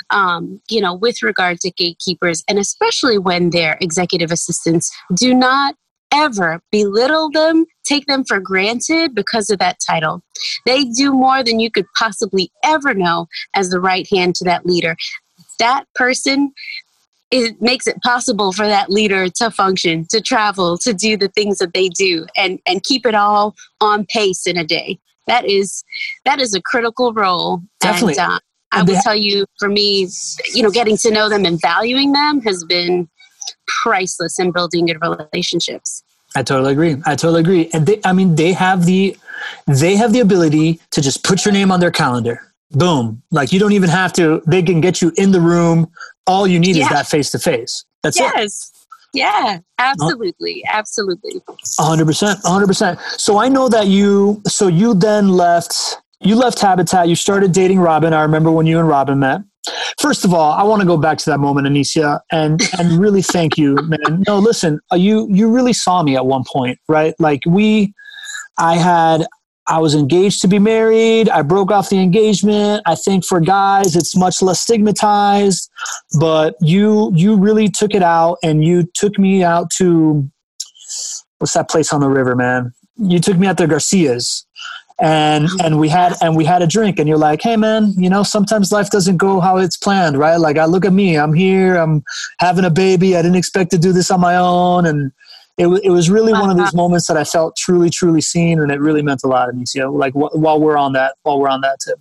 um, 0.10 0.62
you 0.69 0.82
know, 0.82 0.93
with 0.93 1.24
regard 1.24 1.60
to 1.62 1.71
gatekeepers, 1.71 2.43
and 2.48 2.60
especially 2.60 3.17
when 3.17 3.50
they're 3.50 3.78
executive 3.82 4.32
assistants, 4.32 4.95
do 5.15 5.34
not 5.34 5.76
ever 6.13 6.62
belittle 6.71 7.30
them, 7.32 7.65
take 7.84 8.06
them 8.06 8.24
for 8.24 8.39
granted 8.39 9.13
because 9.13 9.50
of 9.50 9.60
that 9.60 9.78
title. 9.86 10.21
They 10.65 10.86
do 10.86 11.12
more 11.12 11.43
than 11.43 11.60
you 11.60 11.69
could 11.69 11.86
possibly 11.98 12.52
ever 12.63 12.93
know 12.93 13.28
as 13.54 13.69
the 13.69 13.80
right 13.80 14.08
hand 14.12 14.36
to 14.36 14.45
that 14.45 14.65
leader. 14.65 14.95
That 15.60 15.86
person 15.96 16.54
it 17.32 17.60
makes 17.62 17.88
it 17.88 18.02
possible 18.02 18.52
for 18.52 18.68
that 18.68 18.89
leader 18.89 19.28
to 19.28 19.50
function, 19.50 20.06
to 20.10 20.22
travel, 20.22 20.78
to 20.78 20.94
do 20.94 21.18
the 21.18 21.28
things 21.30 21.58
that 21.58 21.74
they 21.74 21.89
do 21.89 22.26
and 22.36 22.60
and 22.65 22.84
keep 22.84 23.06
it 23.06 23.15
all 23.15 23.56
on 23.82 24.06
pace 24.06 24.46
in 24.48 24.58
a 24.58 24.63
day. 24.63 25.00
That 25.28 25.46
is 25.46 25.84
that 26.24 26.39
is 26.39 26.54
a 26.54 26.62
critical 26.62 27.13
role. 27.13 27.62
Definitely. 27.80 28.18
And, 28.20 28.34
uh, 28.34 28.39
I 28.72 28.84
will 28.84 29.02
tell 29.02 29.15
you, 29.15 29.46
for 29.58 29.70
me, 29.70 30.10
you 30.54 30.62
know, 30.62 30.70
getting 30.70 30.98
to 30.98 31.12
know 31.12 31.30
them 31.30 31.46
and 31.46 31.60
valuing 31.62 32.12
them 32.12 32.41
has 32.41 32.65
been 32.65 33.08
priceless 33.68 34.38
in 34.38 34.52
building 34.52 34.88
good 34.88 34.98
relationships. 35.02 36.04
I 36.36 36.44
totally 36.44 36.74
agree. 36.74 36.98
I 37.06 37.15
totally 37.15 37.39
agree. 37.39 37.70
And 37.72 37.86
they, 37.86 38.02
I 38.04 38.12
mean, 38.12 38.36
they 38.36 38.52
have 38.52 38.86
the, 38.86 39.18
they 39.65 39.96
have 39.96 40.12
the 40.12 40.20
ability 40.20 40.82
to 40.91 41.02
just 41.02 41.24
put 41.24 41.46
your 41.46 41.54
name 41.54 41.72
on 41.72 41.80
their 41.80 41.91
calendar. 41.91 42.52
Boom. 42.71 43.21
Like 43.32 43.51
you 43.51 43.60
don't 43.60 43.73
even 43.73 43.89
have 43.89 44.13
to, 44.13 44.41
they 44.47 44.62
can 44.62 44.82
get 44.82 45.01
you 45.01 45.12
in 45.17 45.32
the 45.32 45.41
room. 45.41 45.91
All 46.28 46.47
you 46.47 46.60
need 46.60 46.75
yeah. 46.75 46.84
is 46.84 46.89
that 46.89 47.08
face 47.08 47.32
to 47.32 47.39
face. 47.39 47.86
That's 48.04 48.19
yes. 48.19 48.34
it. 48.34 48.39
Yes. 48.39 48.71
Yeah, 49.15 49.60
absolutely. 49.80 50.63
Absolutely. 50.67 51.39
100%. 51.39 52.41
100%. 52.41 52.99
So 53.17 53.38
I 53.38 53.47
know 53.47 53.69
that 53.69 53.88
you, 53.88 54.41
so 54.45 54.67
you 54.67 54.93
then 54.93 55.30
left, 55.30 56.01
you 56.19 56.36
left 56.36 56.60
Habitat, 56.60 57.08
you 57.08 57.15
started 57.15 57.54
dating 57.54 57.80
Robin. 57.80 58.12
I 58.12 58.23
remember 58.23 58.51
when 58.51 58.65
you 58.65 58.78
and 58.78 58.88
Robin 58.88 59.19
met. 59.19 59.41
First 59.99 60.25
of 60.25 60.34
all, 60.34 60.51
I 60.51 60.63
want 60.63 60.82
to 60.82 60.88
go 60.88 60.97
back 60.97 61.17
to 61.19 61.30
that 61.30 61.39
moment, 61.39 61.67
Anicia, 61.67 62.19
and 62.32 62.62
and 62.78 62.99
really 62.99 63.21
thank 63.21 63.58
you, 63.58 63.75
man. 63.84 64.23
No, 64.28 64.38
listen, 64.38 64.80
uh, 64.91 64.95
you 64.95 65.28
you 65.32 65.51
really 65.51 65.73
saw 65.73 66.04
me 66.04 66.15
at 66.15 66.25
one 66.25 66.43
point, 66.45 66.78
right? 66.88 67.15
Like 67.19 67.41
we, 67.47 67.93
I 68.58 68.78
had. 68.78 69.25
I 69.67 69.80
was 69.80 69.95
engaged 69.95 70.41
to 70.41 70.47
be 70.47 70.60
married. 70.60 71.30
I 71.30 71.41
broke 71.41 71.71
off 71.71 71.89
the 71.89 71.99
engagement. 71.99 72.84
I 72.86 72.95
think 72.95 73.25
for 73.25 73.39
guys, 73.39 73.95
it's 73.95 74.15
much 74.15 74.41
less 74.41 74.60
stigmatized. 74.60 75.69
But 76.19 76.56
you, 76.62 77.12
you 77.15 77.36
really 77.38 77.69
took 77.69 77.93
it 77.93 78.04
out, 78.04 78.38
and 78.43 78.63
you 78.63 78.84
took 78.93 79.17
me 79.17 79.43
out 79.43 79.71
to 79.78 80.30
what's 81.39 81.54
that 81.54 81.69
place 81.69 81.91
on 81.91 82.01
the 82.01 82.10
river, 82.10 82.36
man? 82.36 82.73
You 82.97 83.19
took 83.19 83.38
me 83.38 83.47
out 83.47 83.58
to 83.58 83.67
Garcia's, 83.67 84.45
and 84.99 85.45
mm-hmm. 85.45 85.65
and 85.65 85.80
we 85.80 85.89
had 85.89 86.13
and 86.21 86.36
we 86.38 86.45
had 86.45 86.62
a 86.62 86.67
drink 86.67 86.99
and 86.99 87.10
you're 87.10 87.17
like 87.17 87.41
hey 87.41 87.58
man 87.58 87.93
you 87.97 88.10
know 88.10 88.23
sometimes 88.23 88.71
life 88.71 88.89
doesn't 88.89 89.17
go 89.17 89.41
how 89.41 89.58
it's 89.58 89.75
planned 89.75 90.17
right 90.17 90.38
like 90.38 90.58
i 90.58 90.63
look 90.63 90.86
at 90.86 90.93
me 90.93 91.17
i'm 91.17 91.34
here 91.34 91.75
i'm 91.75 92.01
having 92.39 92.63
a 92.63 92.69
baby 92.69 93.17
i 93.17 93.21
didn't 93.21 93.36
expect 93.36 93.71
to 93.71 93.78
do 93.78 93.91
this 93.91 94.10
on 94.10 94.21
my 94.21 94.38
own 94.38 94.86
and 94.86 95.12
it, 95.58 95.68
it 95.84 95.89
was 95.89 96.10
really 96.10 96.34
one 96.34 96.50
of 96.50 96.58
these 96.58 96.68
uh-huh. 96.68 96.78
moments 96.78 97.08
that 97.08 97.18
i 97.18 97.24
felt 97.24 97.56
truly 97.56 97.89
truly 97.89 98.22
seen 98.22 98.60
and 98.60 98.72
it 98.72 98.80
really 98.80 99.02
meant 99.02 99.22
a 99.24 99.28
lot 99.28 99.48
to 99.48 99.54
me 99.54 99.65
so 99.65 99.91
like 99.91 100.13
wh- 100.13 100.36
while 100.36 100.60
we're 100.60 100.78
on 100.78 100.94
that 100.94 101.15
while 101.24 101.39
we're 101.39 101.50
on 101.50 101.62
that 101.62 101.78
tip 101.86 102.00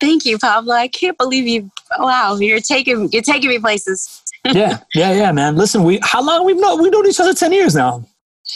thank 0.00 0.24
you 0.24 0.38
pablo 0.38 0.74
i 0.74 0.88
can't 0.88 1.18
believe 1.18 1.46
you 1.46 1.70
wow 1.98 2.36
you're 2.36 2.60
taking 2.60 3.10
you're 3.12 3.22
taking 3.22 3.48
me 3.48 3.58
places 3.58 4.22
yeah 4.52 4.78
yeah 4.94 5.12
yeah 5.12 5.32
man 5.32 5.56
listen 5.56 5.84
we 5.84 5.98
how 6.02 6.22
long 6.22 6.44
we've 6.44 6.58
known 6.58 6.82
we've 6.82 6.92
known 6.92 7.06
each 7.06 7.20
other 7.20 7.34
10 7.34 7.52
years 7.52 7.74
now 7.74 8.04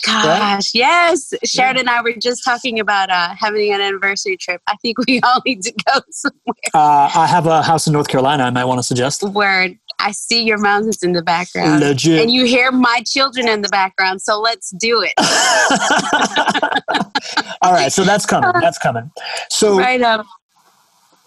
Gosh, 0.04 0.74
yes. 0.74 1.32
Sharon 1.44 1.76
yeah. 1.76 1.80
and 1.80 1.90
I 1.90 2.02
were 2.02 2.12
just 2.20 2.44
talking 2.44 2.80
about 2.80 3.08
uh, 3.08 3.34
having 3.38 3.72
an 3.72 3.80
anniversary 3.80 4.36
trip. 4.36 4.60
I 4.66 4.74
think 4.82 4.98
we 5.06 5.20
all 5.24 5.40
need 5.46 5.62
to 5.62 5.72
go 5.86 6.00
somewhere. 6.10 6.54
Uh, 6.74 7.10
I 7.14 7.26
have 7.26 7.46
a 7.46 7.62
house 7.62 7.86
in 7.86 7.92
North 7.92 8.08
Carolina 8.08 8.44
I 8.44 8.50
might 8.50 8.64
want 8.64 8.78
to 8.78 8.82
suggest. 8.82 9.22
Word. 9.22 9.78
I 9.98 10.12
see 10.12 10.44
your 10.44 10.58
mountains 10.58 11.02
in 11.02 11.12
the 11.12 11.22
background. 11.22 11.80
Legit. 11.80 12.20
And 12.20 12.30
you 12.30 12.44
hear 12.44 12.70
my 12.70 13.02
children 13.06 13.48
in 13.48 13.62
the 13.62 13.68
background, 13.68 14.22
so 14.22 14.40
let's 14.40 14.70
do 14.70 15.02
it. 15.02 15.12
all 17.62 17.72
right, 17.72 17.92
so 17.92 18.04
that's 18.04 18.26
coming. 18.26 18.50
Uh, 18.50 18.60
that's 18.60 18.78
coming. 18.78 19.10
So 19.48 19.78
right 19.78 20.02
up. 20.02 20.26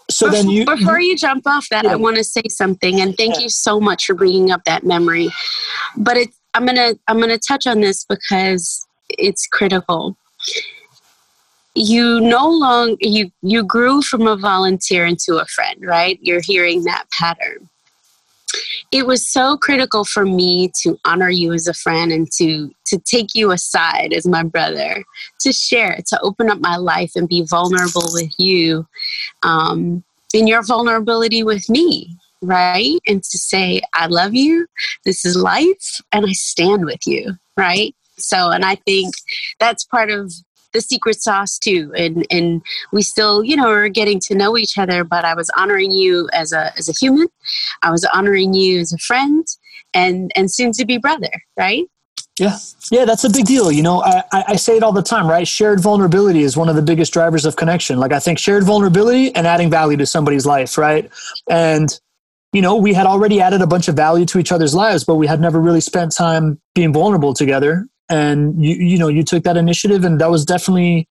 So 0.08 0.26
before, 0.26 0.42
then 0.42 0.50
you 0.50 0.64
before 0.64 1.00
you 1.00 1.16
jump 1.16 1.46
off 1.46 1.68
that, 1.70 1.84
yeah. 1.84 1.92
I 1.92 1.96
want 1.96 2.16
to 2.16 2.24
say 2.24 2.42
something, 2.48 3.00
and 3.00 3.16
thank 3.16 3.36
yeah. 3.36 3.42
you 3.42 3.48
so 3.48 3.80
much 3.80 4.06
for 4.06 4.14
bringing 4.14 4.50
up 4.50 4.64
that 4.64 4.84
memory. 4.84 5.30
But 5.96 6.16
it's 6.16 6.36
I'm 6.54 6.66
gonna 6.66 6.94
I'm 7.06 7.20
gonna 7.20 7.38
touch 7.38 7.66
on 7.66 7.80
this 7.80 8.04
because 8.04 8.86
it's 9.08 9.46
critical. 9.46 10.16
You 11.74 12.20
no 12.20 12.48
longer 12.48 12.96
you 13.00 13.30
you 13.42 13.64
grew 13.64 14.02
from 14.02 14.26
a 14.26 14.36
volunteer 14.36 15.06
into 15.06 15.36
a 15.36 15.46
friend, 15.46 15.84
right? 15.84 16.18
You're 16.22 16.42
hearing 16.42 16.84
that 16.84 17.04
pattern. 17.12 17.68
It 18.90 19.06
was 19.06 19.26
so 19.26 19.56
critical 19.56 20.04
for 20.04 20.24
me 20.24 20.70
to 20.82 20.98
honor 21.04 21.30
you 21.30 21.52
as 21.52 21.66
a 21.66 21.74
friend 21.74 22.12
and 22.12 22.30
to 22.32 22.70
to 22.86 22.98
take 22.98 23.34
you 23.34 23.52
aside 23.52 24.12
as 24.12 24.26
my 24.26 24.42
brother, 24.42 25.04
to 25.40 25.52
share, 25.52 25.98
to 26.08 26.20
open 26.22 26.50
up 26.50 26.60
my 26.60 26.76
life 26.76 27.12
and 27.14 27.28
be 27.28 27.46
vulnerable 27.48 28.08
with 28.12 28.32
you, 28.38 28.86
um, 29.42 30.02
in 30.34 30.46
your 30.46 30.62
vulnerability 30.62 31.42
with 31.42 31.68
me 31.68 32.16
right? 32.42 32.98
And 33.06 33.22
to 33.22 33.38
say, 33.38 33.82
I 33.94 34.06
love 34.06 34.34
you, 34.34 34.66
this 35.04 35.24
is 35.24 35.36
life, 35.36 36.00
and 36.12 36.26
I 36.26 36.32
stand 36.32 36.84
with 36.84 37.06
you, 37.06 37.34
right? 37.56 37.94
So, 38.18 38.50
and 38.50 38.64
I 38.64 38.76
think 38.76 39.14
that's 39.58 39.84
part 39.84 40.10
of 40.10 40.32
the 40.72 40.80
secret 40.80 41.20
sauce 41.20 41.58
too 41.58 41.92
and 41.96 42.26
and 42.30 42.62
we 42.92 43.02
still 43.02 43.44
you 43.44 43.56
know 43.56 43.68
are 43.68 43.88
getting 43.88 44.20
to 44.20 44.34
know 44.34 44.56
each 44.56 44.78
other 44.78 45.04
but 45.04 45.24
i 45.24 45.34
was 45.34 45.50
honoring 45.56 45.90
you 45.90 46.28
as 46.32 46.52
a 46.52 46.72
as 46.76 46.88
a 46.88 46.92
human 46.92 47.28
i 47.82 47.90
was 47.90 48.04
honoring 48.12 48.54
you 48.54 48.80
as 48.80 48.92
a 48.92 48.98
friend 48.98 49.46
and 49.94 50.30
and 50.36 50.52
soon 50.52 50.72
to 50.72 50.84
be 50.84 50.98
brother 50.98 51.30
right 51.56 51.84
yeah, 52.38 52.56
yeah, 52.90 53.04
that's 53.04 53.24
a 53.24 53.28
big 53.28 53.44
deal. 53.44 53.70
You 53.70 53.82
know, 53.82 54.02
I, 54.02 54.22
I 54.32 54.56
say 54.56 54.74
it 54.74 54.82
all 54.82 54.92
the 54.92 55.02
time, 55.02 55.28
right? 55.28 55.46
Shared 55.46 55.78
vulnerability 55.80 56.42
is 56.42 56.56
one 56.56 56.70
of 56.70 56.76
the 56.76 56.80
biggest 56.80 57.12
drivers 57.12 57.44
of 57.44 57.56
connection. 57.56 57.98
Like, 57.98 58.12
I 58.12 58.18
think 58.18 58.38
shared 58.38 58.64
vulnerability 58.64 59.34
and 59.34 59.46
adding 59.46 59.68
value 59.68 59.98
to 59.98 60.06
somebody's 60.06 60.46
life, 60.46 60.78
right? 60.78 61.10
And 61.50 62.00
you 62.52 62.62
know, 62.62 62.76
we 62.76 62.92
had 62.92 63.06
already 63.06 63.40
added 63.40 63.62
a 63.62 63.66
bunch 63.66 63.88
of 63.88 63.94
value 63.94 64.24
to 64.26 64.38
each 64.38 64.50
other's 64.52 64.74
lives, 64.74 65.04
but 65.04 65.16
we 65.16 65.26
had 65.26 65.40
never 65.40 65.60
really 65.60 65.80
spent 65.80 66.14
time 66.16 66.60
being 66.74 66.92
vulnerable 66.92 67.32
together. 67.32 67.86
And 68.10 68.62
you, 68.62 68.74
you 68.74 68.98
know, 68.98 69.08
you 69.08 69.22
took 69.22 69.44
that 69.44 69.56
initiative, 69.56 70.04
and 70.04 70.20
that 70.20 70.30
was 70.30 70.44
definitely 70.44 71.08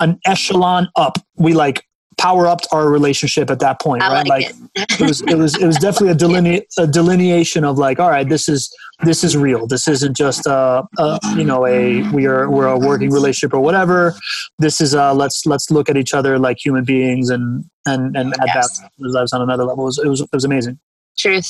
an 0.00 0.18
echelon 0.24 0.88
up. 0.96 1.18
We 1.36 1.52
like 1.52 1.84
power 2.18 2.46
upped 2.46 2.66
our 2.72 2.88
relationship 2.88 3.50
at 3.50 3.60
that 3.60 3.80
point, 3.80 4.02
I 4.02 4.12
right? 4.12 4.26
Like, 4.26 4.50
it. 4.50 5.00
it. 5.00 5.00
was, 5.00 5.20
it 5.22 5.36
was, 5.36 5.56
it 5.56 5.66
was 5.66 5.76
definitely 5.76 6.10
a, 6.10 6.14
deline- 6.14 6.62
a 6.78 6.86
delineation 6.86 7.64
of 7.64 7.78
like, 7.78 8.00
all 8.00 8.10
right, 8.10 8.28
this 8.28 8.48
is 8.48 8.74
this 9.02 9.24
is 9.24 9.36
real. 9.36 9.66
This 9.66 9.88
isn't 9.88 10.16
just 10.16 10.46
a, 10.46 10.84
a, 10.98 11.20
you 11.34 11.44
know 11.44 11.66
a 11.66 12.02
we 12.10 12.26
are 12.26 12.50
we're 12.50 12.66
a 12.66 12.78
working 12.78 13.10
relationship 13.10 13.54
or 13.54 13.60
whatever. 13.60 14.14
This 14.58 14.80
is 14.80 14.94
uh 14.94 15.14
let's 15.14 15.46
let's 15.46 15.70
look 15.70 15.88
at 15.88 15.96
each 15.96 16.12
other 16.12 16.38
like 16.38 16.58
human 16.62 16.84
beings 16.84 17.30
and 17.30 17.64
and 17.86 18.16
and 18.16 18.34
at 18.40 18.48
yes. 18.54 18.78
that 18.78 18.90
lives 18.98 19.32
on 19.32 19.40
another 19.40 19.64
level. 19.64 19.84
It 19.84 19.86
was, 19.86 19.98
it 19.98 20.08
was 20.08 20.20
it 20.20 20.28
was 20.32 20.44
amazing. 20.44 20.78
Truth. 21.18 21.48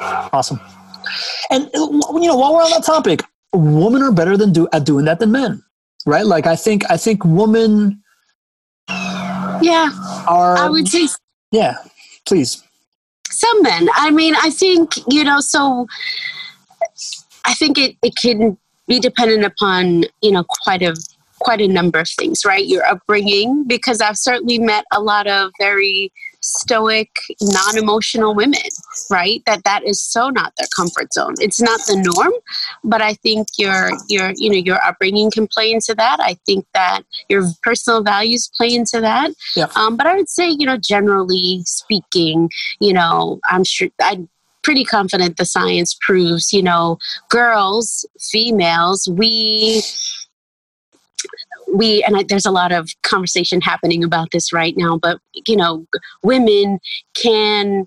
Awesome. 0.00 0.60
And 1.50 1.66
uh, 1.74 1.88
you 2.14 2.28
know 2.28 2.36
while 2.36 2.54
we're 2.54 2.62
on 2.62 2.70
that 2.70 2.84
topic, 2.84 3.22
women 3.52 4.02
are 4.02 4.12
better 4.12 4.36
than 4.36 4.52
do 4.52 4.68
at 4.72 4.84
doing 4.84 5.04
that 5.06 5.18
than 5.18 5.32
men, 5.32 5.62
right? 6.06 6.26
Like 6.26 6.46
I 6.46 6.56
think 6.56 6.88
I 6.90 6.96
think 6.96 7.24
women. 7.24 8.02
Yeah. 8.88 9.90
Are 10.26 10.56
I 10.56 10.68
would 10.68 10.88
say. 10.88 11.08
Yeah. 11.52 11.76
Please. 12.26 12.62
Some 13.30 13.62
men. 13.62 13.88
I 13.94 14.10
mean, 14.10 14.34
I 14.42 14.50
think 14.50 14.94
you 15.08 15.24
know 15.24 15.40
so 15.40 15.86
I 17.44 17.54
think 17.54 17.78
it, 17.78 17.96
it 18.02 18.16
can 18.16 18.56
be 18.86 19.00
dependent 19.00 19.44
upon, 19.44 20.04
you 20.20 20.32
know, 20.32 20.44
quite 20.62 20.82
a 20.82 20.94
quite 21.40 21.60
a 21.60 21.68
number 21.68 21.98
of 21.98 22.08
things, 22.08 22.44
right? 22.44 22.66
Your 22.66 22.84
upbringing, 22.84 23.64
because 23.66 24.00
I've 24.00 24.18
certainly 24.18 24.58
met 24.58 24.84
a 24.92 25.00
lot 25.00 25.26
of 25.26 25.50
very 25.58 26.12
stoic, 26.40 27.10
non-emotional 27.40 28.34
women, 28.34 28.60
right? 29.10 29.42
That 29.46 29.64
that 29.64 29.84
is 29.84 30.02
so 30.02 30.30
not 30.30 30.52
their 30.58 30.68
comfort 30.74 31.12
zone. 31.12 31.34
It's 31.40 31.60
not 31.60 31.80
the 31.86 31.96
norm, 31.96 32.32
but 32.84 33.02
I 33.02 33.14
think 33.14 33.48
your 33.58 33.90
your 34.08 34.32
you 34.36 34.50
know 34.50 34.56
your 34.56 34.82
upbringing 34.84 35.30
can 35.30 35.46
play 35.46 35.72
into 35.72 35.94
that. 35.94 36.18
I 36.20 36.34
think 36.46 36.66
that 36.74 37.02
your 37.28 37.44
personal 37.62 38.02
values 38.02 38.50
play 38.56 38.74
into 38.74 39.00
that. 39.00 39.32
Yeah. 39.56 39.66
Um, 39.76 39.96
but 39.96 40.06
I 40.06 40.16
would 40.16 40.28
say, 40.28 40.48
you 40.48 40.66
know, 40.66 40.76
generally 40.76 41.62
speaking, 41.66 42.50
you 42.80 42.92
know, 42.92 43.40
I'm 43.44 43.64
sure 43.64 43.88
I 44.00 44.26
pretty 44.62 44.84
confident 44.84 45.36
the 45.36 45.44
science 45.44 45.96
proves, 46.00 46.52
you 46.52 46.62
know, 46.62 46.98
girls, 47.30 48.06
females, 48.20 49.08
we 49.10 49.82
we 51.72 52.02
and 52.04 52.16
I, 52.16 52.24
there's 52.28 52.46
a 52.46 52.50
lot 52.50 52.72
of 52.72 52.90
conversation 53.02 53.60
happening 53.60 54.04
about 54.04 54.30
this 54.32 54.52
right 54.52 54.76
now 54.76 54.98
but 54.98 55.20
you 55.46 55.56
know 55.56 55.86
women 56.22 56.80
can 57.14 57.86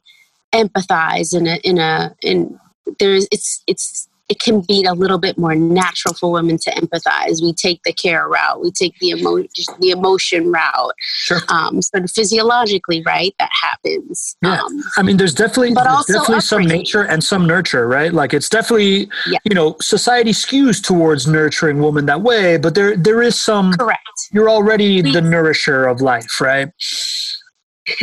empathize 0.54 1.36
in 1.36 1.48
a 1.48 1.56
in 1.64 1.80
a 1.80 2.16
in 2.22 2.60
there's 3.00 3.28
it's 3.32 3.64
it's 3.68 4.08
it 4.34 4.40
can 4.40 4.62
be 4.62 4.84
a 4.84 4.94
little 4.94 5.20
bit 5.20 5.38
more 5.38 5.54
natural 5.54 6.16
for 6.16 6.32
women 6.32 6.58
to 6.58 6.72
empathize. 6.72 7.40
We 7.40 7.54
take 7.54 7.84
the 7.84 7.94
care 7.94 8.28
route, 8.28 8.62
we 8.62 8.72
take 8.72 8.98
the 8.98 9.12
emotion, 9.12 9.76
the 9.80 9.92
emotion 9.92 10.52
route. 10.52 10.96
Sure. 10.98 11.40
Um, 11.50 11.84
sort 11.84 12.04
of 12.04 12.10
physiologically, 12.10 13.04
right? 13.06 13.36
That 13.38 13.52
happens. 13.62 14.36
Yeah. 14.42 14.60
Um, 14.60 14.84
I 14.98 15.04
mean, 15.04 15.18
there's 15.18 15.36
definitely, 15.36 15.76
but 15.76 15.84
there's 15.84 16.06
definitely 16.06 16.42
some 16.42 16.66
nature 16.66 17.04
and 17.04 17.24
some 17.24 17.46
nurture, 17.46 17.88
right? 17.88 18.12
Like 18.12 18.34
it's 18.34 18.50
definitely, 18.50 19.08
yeah. 19.28 19.38
you 19.44 19.54
know, 19.54 19.76
society 19.80 20.32
skews 20.32 20.84
towards 20.84 21.28
nurturing 21.28 21.80
women 21.80 22.08
that 22.08 22.22
way, 22.22 22.58
but 22.58 22.74
there 22.74 22.98
there 22.98 23.22
is 23.22 23.40
some. 23.40 23.74
Correct. 23.74 24.00
You're 24.32 24.50
already 24.50 25.04
we, 25.04 25.12
the 25.12 25.22
nourisher 25.22 25.86
of 25.86 26.02
life, 26.02 26.42
right? 26.42 26.70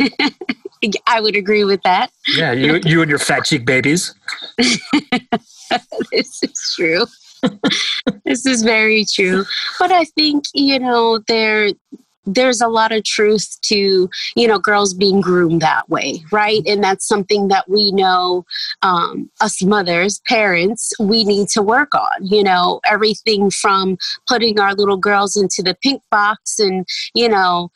I 1.07 1.19
would 1.19 1.35
agree 1.35 1.65
with 1.65 1.81
that. 1.83 2.09
Yeah, 2.37 2.53
you 2.53 2.79
you 2.85 3.01
and 3.01 3.09
your 3.09 3.19
fat 3.19 3.43
cheek 3.43 3.65
babies. 3.65 4.15
this 6.11 6.43
is 6.43 6.73
true. 6.75 7.05
this 8.25 8.45
is 8.45 8.63
very 8.63 9.05
true. 9.05 9.45
But 9.79 9.91
I 9.91 10.05
think, 10.05 10.45
you 10.53 10.79
know, 10.79 11.19
there 11.27 11.69
there's 12.25 12.61
a 12.61 12.67
lot 12.67 12.91
of 12.91 13.03
truth 13.03 13.57
to 13.63 14.09
you 14.35 14.47
know 14.47 14.59
girls 14.59 14.93
being 14.93 15.21
groomed 15.21 15.61
that 15.61 15.89
way 15.89 16.23
right 16.31 16.61
and 16.67 16.83
that's 16.83 17.07
something 17.07 17.47
that 17.47 17.67
we 17.67 17.91
know 17.91 18.45
um, 18.83 19.29
us 19.41 19.63
mothers 19.63 20.21
parents 20.27 20.93
we 20.99 21.23
need 21.23 21.47
to 21.47 21.63
work 21.63 21.95
on 21.95 22.11
you 22.21 22.43
know 22.43 22.79
everything 22.85 23.49
from 23.49 23.97
putting 24.27 24.59
our 24.59 24.75
little 24.75 24.97
girls 24.97 25.35
into 25.35 25.63
the 25.63 25.75
pink 25.81 26.01
box 26.11 26.59
and 26.59 26.85
you 27.15 27.27
know 27.27 27.71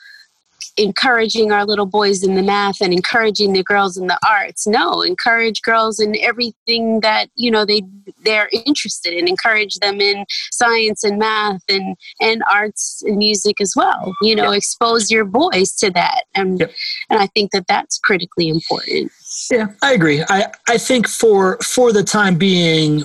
encouraging 0.78 1.52
our 1.52 1.66
little 1.66 1.86
boys 1.86 2.24
in 2.24 2.36
the 2.36 2.44
math 2.44 2.82
and 2.82 2.94
encouraging 2.94 3.54
the 3.54 3.64
girls 3.64 3.98
in 3.98 4.08
the 4.08 4.20
arts. 4.28 4.68
No 4.68 5.02
encourage 5.02 5.62
girls 5.62 6.00
in 6.00 6.16
everything 6.18 7.00
that 7.02 7.30
you 7.36 7.50
know 7.50 7.66
they 7.66 7.82
they're 8.24 8.50
interested 8.66 9.14
in. 9.14 9.28
Encourage 9.28 9.76
them 9.76 10.02
in 10.02 10.26
science 10.52 11.04
and 11.04 11.18
math 11.18 11.64
and 11.70 11.96
and 12.20 12.44
arts 12.52 13.04
and 13.06 13.18
music 13.18 13.62
as 13.62 13.74
well. 13.76 14.14
You 14.22 14.36
know 14.36 14.52
yep. 14.52 14.58
expose 14.58 15.10
your 15.10 15.26
boys 15.26 15.74
to 15.76 15.92
that. 15.92 16.24
And 16.34 16.60
yep. 16.60 16.72
and 17.10 17.20
i 17.20 17.28
think 17.28 17.52
that 17.52 17.68
that's 17.68 17.98
critically 18.00 18.50
important. 18.50 19.12
Yeah 19.52 19.68
i 19.82 19.94
agree. 19.94 20.24
I 20.30 20.52
i 20.68 20.78
think 20.78 21.08
for 21.08 21.58
for 21.60 21.94
the 21.94 22.04
time 22.04 22.38
being 22.38 23.04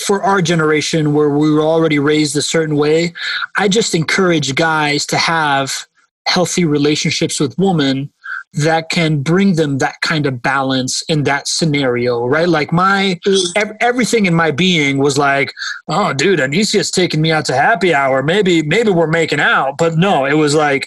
for 0.00 0.22
our 0.22 0.42
generation 0.42 1.14
where 1.14 1.30
we 1.30 1.52
were 1.52 1.62
already 1.62 2.00
raised 2.00 2.36
a 2.36 2.42
certain 2.42 2.74
way 2.74 3.12
i 3.56 3.68
just 3.68 3.94
encourage 3.94 4.54
guys 4.56 5.06
to 5.06 5.16
have 5.16 5.86
healthy 6.26 6.64
relationships 6.64 7.38
with 7.40 7.58
women 7.58 8.10
that 8.54 8.88
can 8.88 9.20
bring 9.20 9.56
them 9.56 9.78
that 9.78 10.00
kind 10.00 10.26
of 10.26 10.40
balance 10.40 11.02
in 11.08 11.24
that 11.24 11.48
scenario, 11.48 12.24
right? 12.24 12.48
Like 12.48 12.72
my 12.72 13.18
mm. 13.26 13.52
ev- 13.56 13.76
everything 13.80 14.26
in 14.26 14.34
my 14.34 14.52
being 14.52 14.98
was 14.98 15.18
like, 15.18 15.52
oh, 15.88 16.12
dude, 16.12 16.38
Anicia's 16.38 16.90
taking 16.90 17.20
me 17.20 17.32
out 17.32 17.44
to 17.46 17.54
happy 17.54 17.92
hour. 17.92 18.22
Maybe 18.22 18.62
maybe 18.62 18.90
we're 18.90 19.08
making 19.08 19.40
out, 19.40 19.74
but 19.76 19.96
no, 19.96 20.24
it 20.24 20.34
was 20.34 20.54
like 20.54 20.86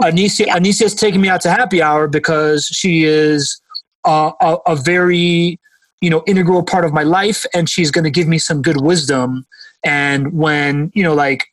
Anicia 0.00 0.46
yeah. 0.46 0.56
Anicia's 0.56 0.94
taking 0.94 1.20
me 1.20 1.28
out 1.28 1.40
to 1.40 1.50
happy 1.50 1.82
hour 1.82 2.06
because 2.06 2.66
she 2.66 3.04
is 3.04 3.60
a, 4.06 4.32
a 4.66 4.76
very 4.76 5.58
you 6.00 6.10
know 6.10 6.22
integral 6.26 6.62
part 6.62 6.84
of 6.84 6.92
my 6.92 7.02
life, 7.02 7.44
and 7.52 7.68
she's 7.68 7.90
going 7.90 8.04
to 8.04 8.10
give 8.10 8.28
me 8.28 8.38
some 8.38 8.62
good 8.62 8.80
wisdom. 8.80 9.44
And 9.84 10.32
when 10.32 10.92
you 10.94 11.02
know, 11.02 11.14
like 11.14 11.46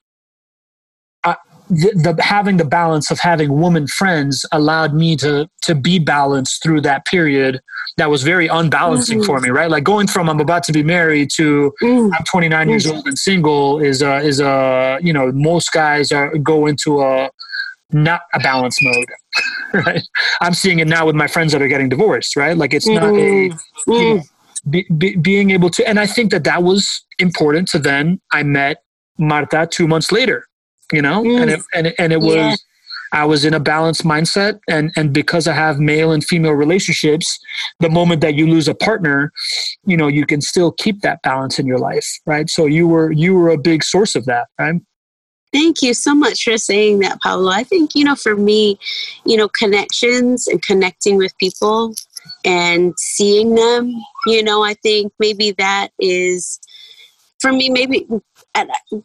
the, 1.70 2.14
the, 2.16 2.24
having 2.24 2.58
the 2.58 2.66
balance 2.66 3.10
of 3.10 3.20
having 3.20 3.60
woman 3.60 3.88
friends 3.88 4.46
allowed 4.52 4.94
me 4.94 5.16
to 5.18 5.50
to 5.64 5.76
be 5.76 6.00
balanced 6.00 6.62
through 6.62 6.82
that 6.82 7.06
period 7.06 7.60
that 7.98 8.10
was 8.10 8.24
very 8.24 8.48
unbalancing 8.48 9.20
mm-hmm. 9.20 9.26
for 9.26 9.40
me 9.40 9.50
right 9.50 9.70
like 9.70 9.84
going 9.84 10.08
from 10.08 10.30
i'm 10.30 10.40
about 10.40 10.64
to 10.64 10.72
be 10.72 10.84
married 10.84 11.30
to 11.32 11.74
mm-hmm. 11.82 12.14
i'm 12.14 12.24
29 12.26 12.62
mm-hmm. 12.62 12.70
years 12.70 12.88
old 12.88 13.06
and 13.08 13.18
single 13.18 13.80
is 13.80 14.02
a 14.02 14.18
is 14.18 14.40
a 14.40 15.00
you 15.02 15.12
know 15.12 15.32
most 15.32 15.72
guys 15.72 16.12
are 16.12 16.38
go 16.38 16.68
into 16.68 17.02
a 17.02 17.30
not 17.92 18.22
a 18.34 18.40
balance 18.40 18.80
mode 18.82 19.08
right 19.86 20.04
i'm 20.42 20.54
seeing 20.54 20.80
it 20.80 20.88
now 20.88 21.06
with 21.06 21.16
my 21.16 21.28
friends 21.28 21.52
that 21.52 21.62
are 21.62 21.68
getting 21.68 21.90
divorced 21.90 22.36
right 22.36 22.58
like 22.58 22.74
it's 22.74 22.88
not 22.88 23.04
a 23.04 23.08
mm-hmm. 23.08 23.92
you 23.92 24.00
know, 24.00 24.16
mm-hmm. 24.16 24.70
be, 24.70 24.86
be, 24.98 25.16
being 25.16 25.52
able 25.52 25.70
to 25.70 25.88
and 25.88 26.00
i 26.00 26.06
think 26.06 26.32
that 26.32 26.44
that 26.44 26.62
was 26.62 27.06
important 27.18 27.68
to 27.68 27.80
then 27.80 28.20
i 28.32 28.44
met 28.44 28.84
marta 29.18 29.68
two 29.72 29.88
months 29.88 30.12
later 30.12 30.46
you 30.92 31.02
know, 31.02 31.24
mm. 31.24 31.42
and 31.42 31.52
it, 31.52 31.62
and 31.74 31.88
it, 31.88 31.96
and 32.00 32.14
it 32.14 32.20
was. 32.22 32.36
Yeah. 32.36 32.56
I 33.12 33.24
was 33.24 33.46
in 33.46 33.54
a 33.54 33.62
balanced 33.62 34.04
mindset, 34.04 34.60
and 34.68 34.92
and 34.98 35.14
because 35.14 35.48
I 35.48 35.54
have 35.54 35.80
male 35.80 36.12
and 36.12 36.22
female 36.22 36.52
relationships, 36.52 37.40
the 37.80 37.90
moment 37.90 38.20
that 38.22 38.36
you 38.36 38.46
lose 38.46 38.68
a 38.68 38.76
partner, 38.76 39.32
you 39.86 39.96
know, 39.96 40.08
you 40.08 40.26
can 40.26 40.42
still 40.42 40.72
keep 40.72 41.02
that 41.02 41.22
balance 41.22 41.58
in 41.58 41.66
your 41.66 41.78
life, 41.78 42.06
right? 42.26 42.50
So 42.50 42.66
you 42.66 42.88
were 42.88 43.12
you 43.12 43.36
were 43.36 43.50
a 43.50 43.58
big 43.58 43.84
source 43.84 44.16
of 44.16 44.26
that, 44.26 44.48
right? 44.60 44.82
Thank 45.54 45.82
you 45.82 45.94
so 45.94 46.14
much 46.14 46.44
for 46.44 46.58
saying 46.58 47.00
that, 47.00 47.22
Pablo. 47.22 47.50
I 47.50 47.64
think, 47.64 47.92
you 47.96 48.04
know, 48.04 48.16
for 48.16 48.36
me, 48.36 48.78
you 49.24 49.38
know, 49.38 49.48
connections 49.48 50.48
and 50.48 50.62
connecting 50.62 51.16
with 51.16 51.38
people 51.38 51.94
and 52.44 52.94
seeing 52.98 53.56
them, 53.56 53.94
you 54.26 54.44
know, 54.44 54.66
I 54.66 54.74
think 54.74 55.14
maybe 55.18 55.52
that 55.52 55.92
is 55.98 56.60
for 57.40 57.54
me, 57.54 57.70
maybe 57.70 58.06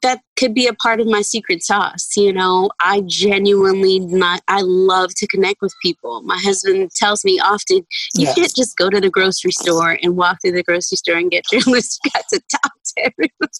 that 0.03 0.20
could 0.36 0.55
be 0.55 0.66
a 0.66 0.74
part 0.74 1.01
of 1.01 1.07
my 1.07 1.22
secret 1.22 1.62
sauce 1.62 2.16
you 2.16 2.32
know? 2.32 2.70
I 2.80 3.03
genuinely 3.07 3.98
not 3.98 4.42
i 4.48 4.61
love 4.62 5.14
to 5.16 5.26
connect 5.26 5.61
with 5.61 5.74
people. 5.82 6.22
My 6.22 6.38
husband 6.38 6.90
tells 6.92 7.24
me 7.24 7.38
often 7.40 7.78
you 8.14 8.26
yes. 8.26 8.34
can't 8.34 8.55
just 8.55 8.76
go 8.76 8.90
to 8.90 9.01
the 9.01 9.11
grocery 9.11 9.53
store 9.53 9.98
and 10.03 10.16
walk 10.16 10.38
through 10.40 10.53
the 10.53 10.62
grocery 10.62 10.96
store 10.96 11.16
and 11.16 11.30
get 11.30 11.44
your 11.53 11.62
list. 11.66 12.01
You 12.05 12.11
got 12.12 12.24
to 12.28 12.40
talk 12.51 12.72
to 12.72 13.05
everyone 13.05 13.51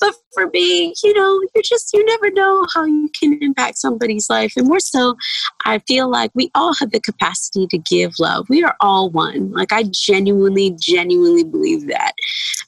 but 0.00 0.14
for 0.32 0.48
me 0.48 0.94
you 1.02 1.12
know 1.12 1.40
you 1.54 1.62
just 1.62 1.92
you 1.92 2.04
never 2.06 2.30
know 2.30 2.66
how 2.74 2.84
you 2.84 3.10
can 3.18 3.38
impact 3.42 3.78
somebody's 3.78 4.30
life. 4.30 4.54
And 4.56 4.66
more 4.66 4.80
so 4.80 5.16
i 5.64 5.78
feel 5.80 6.10
like 6.10 6.30
we 6.34 6.50
all 6.54 6.74
have 6.74 6.90
the 6.90 7.00
capacity 7.00 7.66
to 7.68 7.78
give 7.78 8.12
love. 8.18 8.48
We 8.48 8.64
are 8.64 8.76
all 8.80 9.10
one. 9.10 9.52
Like 9.52 9.72
i 9.72 9.84
genuinely 9.84 10.76
genuinely 10.80 11.44
believe 11.44 11.86
that. 11.88 12.12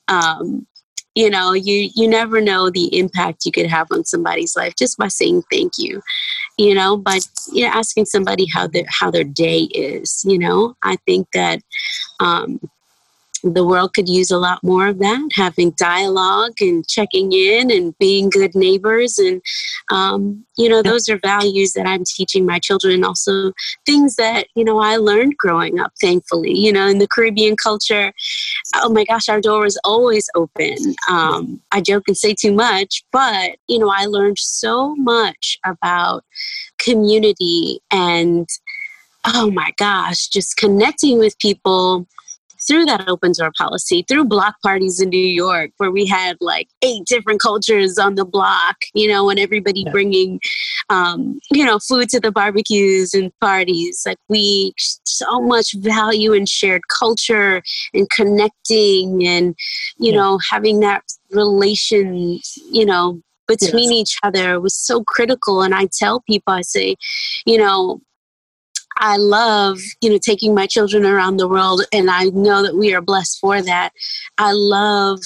Um, 0.09 0.67
you 1.15 1.31
know 1.31 1.53
you 1.53 1.91
you 1.95 2.09
never 2.09 2.41
know 2.41 2.71
the 2.71 2.97
impact 2.99 3.45
you 3.47 3.53
could 3.53 3.67
have 3.67 3.87
on 3.91 4.05
somebody's 4.05 4.57
life 4.57 4.75
just 4.77 4.99
by 4.99 5.09
saying 5.09 5.43
thank 5.51 5.73
you 5.79 6.03
you 6.59 6.75
know 6.75 6.97
by 6.97 7.19
you 7.53 7.65
know 7.65 7.73
asking 7.73 8.05
somebody 8.05 8.47
how 8.47 8.67
their 8.67 8.85
how 8.89 9.11
their 9.11 9.25
day 9.25 9.63
is 9.75 10.23
you 10.25 10.39
know. 10.39 10.75
I 10.83 10.97
think 11.07 11.29
that 11.33 11.61
um 12.21 12.61
the 13.45 13.65
world 13.65 13.93
could 13.93 14.09
use 14.09 14.31
a 14.31 14.39
lot 14.39 14.63
more 14.63 14.89
of 14.89 14.99
that 14.99 15.29
having 15.35 15.71
dialogue 15.73 16.55
and 16.61 16.87
checking 16.89 17.33
in 17.33 17.71
and 17.71 17.97
being 17.99 18.31
good 18.31 18.55
neighbors 18.55 19.19
and 19.19 19.43
um, 19.91 20.45
you 20.57 20.69
know 20.69 20.83
those 20.83 21.09
are 21.09 21.19
values 21.19 21.75
that 21.75 21.87
i'm 21.87 22.05
teaching 22.05 22.47
my 22.47 22.59
children 22.59 23.05
also 23.05 23.53
things 23.85 24.17
that 24.17 24.47
you 24.55 24.65
know 24.65 24.81
i 24.81 24.97
learned 24.97 25.37
growing 25.37 25.79
up 25.79 25.93
thankfully 26.01 26.57
you 26.57 26.73
know 26.73 26.87
in 26.87 26.99
the 26.99 27.09
caribbean 27.09 27.57
culture 27.57 28.13
oh 28.77 28.89
my 28.89 29.05
gosh 29.05 29.29
our 29.29 29.41
door 29.41 29.67
is 29.67 29.79
always 29.85 30.29
open. 30.35 30.77
Um, 31.09 31.61
i 31.71 31.81
joke 31.81 32.05
and 32.07 32.17
say 32.17 32.35
too 32.35 32.53
much 32.53 33.05
but 33.13 33.57
you 33.69 33.79
know 33.79 33.91
i 33.91 34.07
learned 34.07 34.39
so 34.39 34.95
much 34.97 35.59
about 35.67 36.25
community 36.79 37.81
and 37.91 38.49
oh 39.27 39.51
my 39.51 39.73
gosh 39.77 40.29
just 40.29 40.57
connecting 40.57 41.19
with 41.19 41.39
people 41.39 42.07
through 42.67 42.85
that 42.87 43.09
open 43.09 43.33
door 43.33 43.53
policy, 43.57 44.05
through 44.09 44.25
block 44.25 44.57
parties 44.63 45.01
in 45.01 45.09
New 45.09 45.19
York, 45.19 45.71
where 45.79 45.91
we 45.91 46.07
had 46.07 46.37
like 46.41 46.69
eight 46.83 47.05
different 47.07 47.41
cultures 47.41 47.99
on 47.99 48.15
the 48.15 48.25
block, 48.25 48.77
you 48.95 49.09
know, 49.09 49.31
and 49.31 49.39
everybody 49.39 49.83
yeah. 49.83 49.93
bringing, 49.93 50.41
um, 50.91 51.39
you 51.51 51.65
know, 51.65 51.79
food 51.79 52.09
to 52.11 52.21
the 52.21 52.33
barbecues 52.33 53.15
and 53.15 53.33
parties. 53.41 54.03
Like 54.07 54.19
we 54.29 54.73
so 54.77 55.41
much 55.41 55.75
value 55.75 56.33
in 56.33 56.47
shared 56.47 56.83
culture 56.89 57.63
and 57.93 58.09
connecting 58.11 59.27
and, 59.27 59.55
you 59.99 60.13
yeah. 60.13 60.17
know, 60.17 60.39
having 60.51 60.81
that 60.81 61.03
relation, 61.31 62.41
you 62.71 62.87
know, 62.87 63.21
between 63.47 63.93
yes. 63.93 64.01
each 64.01 64.19
other 64.23 64.61
was 64.61 64.75
so 64.75 65.05
critical. 65.05 65.63
And 65.63 65.75
I 65.75 65.87
tell 65.93 66.21
people, 66.23 66.55
I 66.55 66.63
say, 66.63 66.97
you 67.45 67.59
know, 67.59 68.01
I 68.99 69.17
love, 69.17 69.81
you 70.01 70.11
know, 70.11 70.19
taking 70.19 70.55
my 70.55 70.67
children 70.67 71.05
around 71.05 71.37
the 71.37 71.49
world, 71.49 71.83
and 71.93 72.11
I 72.11 72.25
know 72.27 72.63
that 72.63 72.77
we 72.77 72.95
are 72.95 73.03
blessed 73.03 73.39
for 73.41 73.61
that. 73.63 73.93
I 74.39 74.53
love 74.53 75.21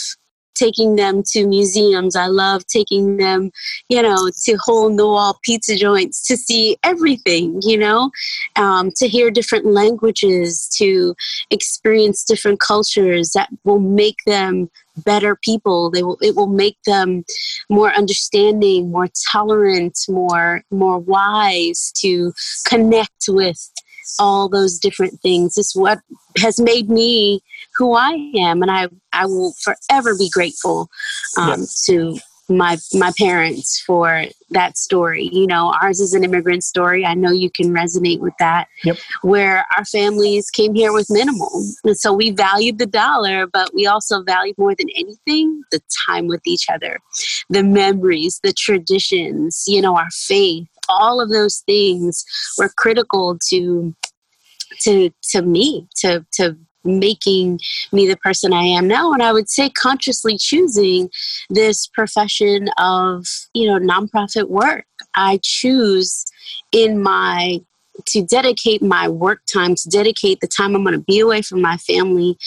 taking 0.59 0.97
them 0.97 1.23
to 1.29 1.47
museums. 1.47 2.17
I 2.17 2.27
love 2.27 2.67
taking 2.67 3.17
them, 3.17 3.51
you 3.89 4.03
know, 4.03 4.31
to 4.45 4.57
hole 4.57 4.89
in 4.89 4.97
the 4.97 5.07
wall 5.07 5.39
pizza 5.43 5.77
joints 5.77 6.27
to 6.27 6.37
see 6.37 6.77
everything, 6.83 7.61
you 7.63 7.79
know, 7.79 8.11
um, 8.57 8.91
to 8.97 9.09
hear 9.09 9.31
different 9.31 9.67
languages, 9.67 10.69
to 10.77 11.15
experience 11.51 12.25
different 12.25 12.61
cultures 12.61 13.31
that 13.31 13.49
will 13.65 13.81
make 13.81 14.19
them 14.27 14.69
better 15.05 15.37
people. 15.37 15.91
They 15.91 16.03
will, 16.03 16.19
it 16.21 16.35
will 16.35 16.49
make 16.49 16.79
them 16.85 17.25
more 17.71 17.93
understanding, 17.93 18.91
more 18.91 19.09
tolerant, 19.31 19.99
more, 20.09 20.63
more 20.71 20.99
wise 20.99 21.93
to 21.99 22.33
connect 22.67 23.27
with 23.29 23.71
all 24.19 24.49
those 24.49 24.79
different 24.79 25.21
things 25.21 25.59
is 25.59 25.73
what 25.75 25.99
has 26.39 26.61
made 26.61 26.89
me 26.89 27.41
who 27.76 27.95
I 27.95 28.32
am, 28.36 28.62
and 28.62 28.70
I 28.70 28.89
I 29.12 29.26
will 29.26 29.55
forever 29.62 30.16
be 30.16 30.30
grateful 30.30 30.89
um, 31.36 31.61
yes. 31.61 31.84
to 31.86 32.18
my 32.49 32.78
my 32.95 33.12
parents 33.18 33.80
for 33.80 34.24
that 34.51 34.78
story. 34.78 35.28
You 35.32 35.47
know, 35.47 35.72
ours 35.82 36.01
is 36.01 36.14
an 36.14 36.24
immigrant 36.24 36.64
story. 36.64 37.05
I 37.05 37.14
know 37.14 37.30
you 37.30 37.51
can 37.51 37.72
resonate 37.72 38.20
with 38.20 38.34
that. 38.39 38.68
Yep. 38.84 38.97
Where 39.22 39.66
our 39.76 39.84
families 39.84 40.51
came 40.51 40.74
here 40.74 40.93
with 40.93 41.09
minimal. 41.11 41.64
And 41.84 41.97
so 41.97 42.12
we 42.12 42.30
valued 42.30 42.78
the 42.78 42.86
dollar, 42.86 43.47
but 43.47 43.72
we 43.74 43.86
also 43.86 44.22
valued 44.22 44.57
more 44.59 44.74
than 44.74 44.89
anything 44.97 45.62
the 45.70 45.80
time 46.07 46.26
with 46.26 46.41
each 46.47 46.66
other, 46.72 46.99
the 47.51 47.62
memories, 47.62 48.41
the 48.43 48.53
traditions, 48.53 49.64
you 49.66 49.82
know, 49.82 49.97
our 49.97 50.11
faith. 50.11 50.66
All 50.89 51.20
of 51.20 51.28
those 51.28 51.59
things 51.66 52.24
were 52.57 52.70
critical 52.70 53.36
to 53.51 53.95
to 54.83 55.11
to 55.31 55.43
me 55.43 55.87
to 55.97 56.24
to 56.33 56.57
making 56.85 57.61
me 57.93 58.07
the 58.07 58.16
person 58.16 58.53
I 58.53 58.62
am 58.62 58.89
now. 58.89 59.12
And 59.12 59.22
I 59.22 59.33
would 59.33 59.49
say 59.49 59.68
consciously 59.68 60.37
choosing 60.39 61.11
this 61.51 61.87
profession 61.87 62.68
of, 62.79 63.26
you 63.55 63.66
know, 63.66 63.79
nonprofit 63.79 64.49
work. 64.49 64.87
I 65.14 65.41
choose 65.43 66.24
in 66.72 67.03
my 67.03 67.61
to 68.07 68.22
dedicate 68.22 68.81
my 68.81 69.09
work 69.09 69.41
time, 69.53 69.74
to 69.74 69.89
dedicate 69.89 70.41
the 70.41 70.47
time 70.47 70.74
I'm 70.76 70.85
going 70.85 70.95
to 70.95 71.01
be 71.01 71.18
away 71.18 71.43
from 71.43 71.61
my 71.61 71.76
family. 71.79 72.39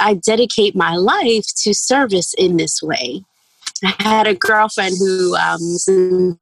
I 0.00 0.14
dedicate 0.14 0.74
my 0.74 0.94
life 0.96 1.46
to 1.64 1.74
service 1.74 2.34
in 2.34 2.56
this 2.56 2.82
way. 2.82 3.24
I 3.84 3.94
had 3.98 4.26
a 4.26 4.34
girlfriend 4.34 4.96
who 4.98 5.36
um, 5.36 5.60
was 5.60 5.86
in 5.86 6.38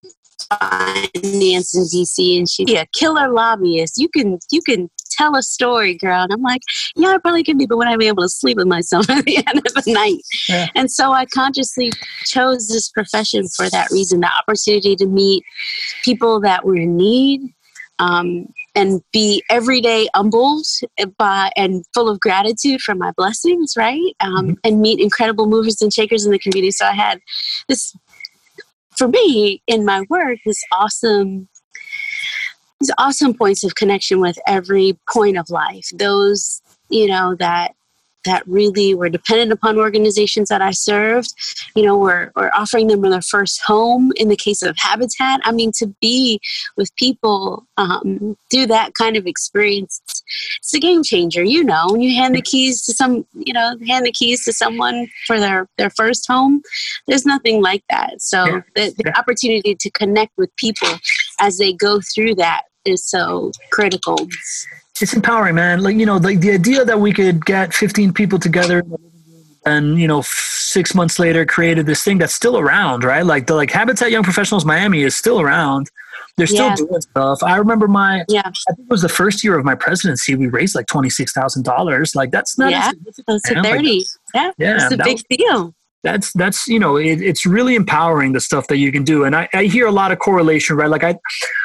finance 0.49 1.75
in 1.75 1.85
DC, 1.85 2.39
and 2.39 2.49
she's 2.49 2.73
a 2.73 2.87
killer 2.95 3.29
lobbyist. 3.29 3.95
You 3.99 4.09
can 4.09 4.39
you 4.51 4.61
can 4.63 4.91
tell 5.17 5.37
a 5.37 5.43
story, 5.43 5.97
girl. 5.97 6.23
And 6.23 6.33
I'm 6.33 6.43
like, 6.43 6.63
yeah, 6.95 7.11
I 7.11 7.19
probably 7.19 7.43
can 7.43 7.59
be, 7.59 7.67
but 7.67 7.79
when 7.79 7.89
I'm 7.89 8.03
able 8.03 8.23
to 8.23 8.29
sleep 8.29 8.57
with 8.57 8.67
myself 8.67 9.09
at 9.11 9.25
the 9.25 9.39
end 9.39 9.59
of 9.59 9.85
the 9.85 9.93
night. 9.93 10.21
Yeah. 10.49 10.69
And 10.75 10.91
so 10.91 11.13
I 11.13 11.27
consciously 11.27 11.93
chose 12.25 12.69
this 12.69 12.91
profession 12.91 13.49
for 13.49 13.69
that 13.71 13.91
reason 13.91 14.21
the 14.21 14.31
opportunity 14.31 14.97
to 14.97 15.07
meet 15.07 15.45
people 16.05 16.41
that 16.41 16.65
were 16.65 16.77
in 16.77 16.97
need. 16.97 17.53
Um, 17.99 18.49
and 18.75 19.01
be 19.11 19.43
every 19.49 19.81
day 19.81 20.07
humbled 20.15 20.67
by 21.17 21.51
and 21.57 21.83
full 21.95 22.11
of 22.11 22.21
gratitude 22.21 22.83
for 22.83 22.95
my 22.95 23.11
blessings, 23.17 23.73
right? 23.75 24.15
Um, 24.21 24.49
mm-hmm. 24.49 24.53
And 24.65 24.83
meet 24.83 25.01
incredible 25.01 25.47
movers 25.47 25.81
and 25.81 25.91
shakers 25.91 26.27
in 26.27 26.31
the 26.31 26.39
community. 26.39 26.71
So 26.73 26.85
I 26.85 26.93
had 26.93 27.21
this, 27.69 27.97
for 28.97 29.09
me, 29.09 29.63
in 29.67 29.85
my 29.85 30.05
work, 30.09 30.39
this 30.45 30.63
awesome 30.73 31.49
these 32.81 32.91
awesome 32.99 33.33
points 33.33 33.65
of 33.65 33.75
connection 33.75 34.21
with 34.21 34.39
every 34.47 34.99
point 35.11 35.39
of 35.39 35.49
life. 35.49 35.89
Those, 35.95 36.61
you 36.91 37.07
know, 37.07 37.35
that 37.37 37.75
that 38.27 38.47
really 38.47 38.95
were 38.95 39.09
dependent 39.09 39.53
upon 39.53 39.79
organizations 39.79 40.49
that 40.49 40.61
I 40.61 40.73
served, 40.73 41.33
you 41.75 41.83
know, 41.83 41.97
were, 41.97 42.33
offering 42.55 42.87
them 42.87 43.03
their 43.03 43.23
first 43.23 43.63
home 43.63 44.13
in 44.17 44.29
the 44.29 44.37
case 44.37 44.63
of 44.63 44.77
Habitat. 44.79 45.41
I 45.45 45.53
mean, 45.53 45.73
to 45.77 45.87
be 46.01 46.41
with 46.77 46.95
people 46.97 47.67
um, 47.77 48.37
through 48.51 48.67
that 48.67 48.95
kind 48.95 49.17
of 49.17 49.27
experience, 49.27 50.01
it's 50.59 50.75
a 50.75 50.79
game 50.79 51.03
changer, 51.03 51.43
you 51.43 51.65
know. 51.65 51.87
When 51.91 52.01
you 52.01 52.15
hand 52.15 52.35
the 52.35 52.43
keys 52.43 52.85
to 52.87 52.93
some, 52.93 53.27
you 53.35 53.53
know, 53.53 53.77
hand 53.87 54.07
the 54.07 54.13
keys 54.13 54.45
to 54.45 54.53
someone 54.53 55.09
for 55.27 55.41
their, 55.41 55.69
their 55.79 55.91
first 55.91 56.27
home, 56.27 56.63
there's 57.07 57.27
nothing 57.27 57.63
like 57.63 57.85
that. 57.91 58.21
So 58.21 58.45
yeah. 58.45 58.61
the, 58.75 58.95
the 58.97 59.05
yeah. 59.07 59.19
opportunity 59.19 59.75
to 59.75 59.91
connect 59.91 60.37
with 60.37 60.55
people 60.57 60.89
as 61.41 61.59
they 61.59 61.73
go 61.73 62.01
through 62.15 62.37
that 62.37 62.63
is 62.85 63.05
so 63.05 63.51
critical. 63.71 64.17
It's 65.01 65.15
empowering, 65.15 65.55
man. 65.55 65.83
Like 65.83 65.97
you 65.97 66.07
know, 66.07 66.17
like 66.17 66.41
the 66.41 66.53
idea 66.53 66.85
that 66.85 67.01
we 67.01 67.13
could 67.13 67.45
get 67.45 67.75
15 67.75 68.13
people 68.13 68.39
together 68.39 68.83
and 69.67 69.99
you 70.01 70.07
know 70.07 70.23
six 70.25 70.95
months 70.95 71.19
later 71.19 71.45
created 71.45 71.87
this 71.87 72.03
thing 72.03 72.19
that's 72.19 72.35
still 72.35 72.59
around 72.59 73.05
right? 73.05 73.27
Like 73.27 73.47
the 73.47 73.55
like 73.55 73.71
habitat 73.71 74.11
young 74.11 74.23
professionals 74.23 74.65
miami 74.65 75.03
is 75.03 75.17
still 75.17 75.41
around. 75.41 75.91
They're 76.37 76.47
still 76.47 76.69
yeah. 76.69 76.77
doing 76.77 77.01
stuff. 77.01 77.43
I 77.43 77.57
remember 77.57 77.89
my 77.89 78.25
yeah. 78.29 78.43
I 78.47 78.73
think 78.75 78.87
it 78.87 78.91
was 78.91 79.03
the 79.03 79.09
first 79.09 79.43
year 79.43 79.59
of 79.59 79.65
my 79.65 79.75
presidency 79.75 80.35
we 80.35 80.49
raised 80.49 80.75
like 80.75 80.87
$26000 80.87 82.15
like 82.15 82.31
that's 82.31 82.59
not 82.59 82.71
yeah. 82.71 82.93
that's 83.27 83.51
a 83.51 83.63
30 83.63 83.69
like, 83.69 84.07
yeah. 84.35 84.51
Yeah 84.59 84.77
it's 84.77 84.95
a 84.95 84.99
big 84.99 85.17
was, 85.17 85.25
deal 85.31 85.75
that's 86.07 86.33
that's 86.35 86.69
you 86.69 86.79
know 86.79 86.97
it, 86.97 87.21
it's 87.21 87.45
really 87.45 87.75
empowering 87.75 88.33
the 88.33 88.41
stuff 88.41 88.69
that 88.69 88.79
you 88.79 88.93
can 88.93 89.03
do 89.03 89.25
and 89.25 89.35
I, 89.35 89.49
I 89.53 89.65
hear 89.65 89.87
a 89.87 89.93
lot 89.93 90.13
of 90.13 90.21
correlation 90.21 90.77
right 90.77 90.89
like 90.89 91.03
i 91.03 91.17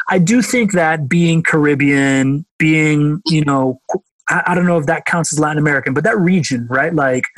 i 0.09 0.17
do 0.17 0.41
think 0.41 0.73
that 0.73 1.07
being 1.07 1.43
caribbean 1.43 2.45
being 2.57 3.21
you 3.27 3.45
know 3.45 3.79
I, 4.27 4.43
I 4.47 4.55
don't 4.55 4.65
know 4.65 4.79
if 4.79 4.87
that 4.87 5.05
counts 5.05 5.31
as 5.31 5.39
latin 5.39 5.59
american 5.59 5.93
but 5.93 6.03
that 6.05 6.17
region 6.17 6.67
right 6.71 6.93
like 6.93 7.23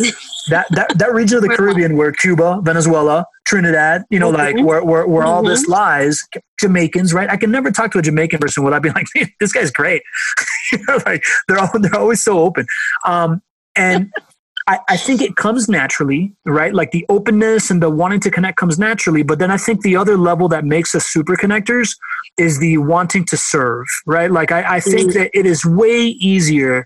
that 0.49 0.67
that, 0.71 0.97
that 0.97 1.13
region 1.13 1.37
of 1.37 1.43
the 1.43 1.49
caribbean 1.49 1.97
where 1.97 2.13
cuba 2.13 2.61
venezuela 2.63 3.25
trinidad 3.45 4.05
you 4.09 4.17
know 4.17 4.31
mm-hmm. 4.31 4.57
like 4.57 4.65
where, 4.65 4.83
where, 4.83 5.05
where 5.05 5.23
mm-hmm. 5.23 5.29
all 5.29 5.43
this 5.43 5.63
mm-hmm. 5.63 5.73
lies 5.73 6.23
jamaicans 6.57 7.13
right 7.13 7.29
i 7.29 7.35
can 7.35 7.51
never 7.51 7.69
talk 7.69 7.91
to 7.91 7.99
a 7.99 8.01
jamaican 8.01 8.39
person 8.39 8.63
without 8.63 8.81
being 8.81 8.95
like 8.95 9.07
this 9.41 9.51
guy's 9.51 9.71
great 9.71 10.01
you 10.71 10.79
know 10.87 10.99
like 11.05 11.21
they're 11.49 11.59
all, 11.59 11.69
they're 11.79 11.97
always 11.97 12.21
so 12.21 12.39
open 12.39 12.65
um 13.05 13.41
and 13.75 14.09
I, 14.67 14.79
I 14.87 14.97
think 14.97 15.21
it 15.21 15.35
comes 15.35 15.67
naturally, 15.67 16.33
right? 16.45 16.73
Like 16.73 16.91
the 16.91 17.05
openness 17.09 17.69
and 17.69 17.81
the 17.81 17.89
wanting 17.89 18.21
to 18.21 18.31
connect 18.31 18.57
comes 18.57 18.79
naturally. 18.79 19.23
But 19.23 19.39
then 19.39 19.51
I 19.51 19.57
think 19.57 19.81
the 19.81 19.95
other 19.95 20.17
level 20.17 20.47
that 20.49 20.63
makes 20.63 20.95
us 20.95 21.05
super 21.05 21.35
connectors 21.35 21.97
is 22.37 22.59
the 22.59 22.77
wanting 22.77 23.25
to 23.25 23.37
serve, 23.37 23.85
right? 24.05 24.31
Like 24.31 24.51
I, 24.51 24.75
I 24.75 24.79
think 24.79 25.09
mm-hmm. 25.09 25.19
that 25.19 25.31
it 25.33 25.45
is 25.45 25.65
way 25.65 25.99
easier 25.99 26.85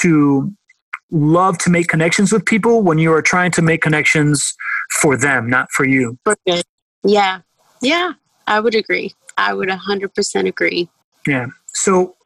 to 0.00 0.52
love 1.10 1.58
to 1.58 1.70
make 1.70 1.86
connections 1.86 2.32
with 2.32 2.44
people 2.44 2.82
when 2.82 2.98
you 2.98 3.12
are 3.12 3.22
trying 3.22 3.52
to 3.52 3.62
make 3.62 3.80
connections 3.80 4.54
for 4.90 5.16
them, 5.16 5.48
not 5.48 5.70
for 5.70 5.86
you. 5.86 6.18
Yeah. 7.04 7.40
Yeah. 7.80 8.12
I 8.46 8.60
would 8.60 8.74
agree. 8.74 9.14
I 9.36 9.54
would 9.54 9.68
100% 9.68 10.48
agree. 10.48 10.88
Yeah. 11.26 11.46
So 11.68 12.16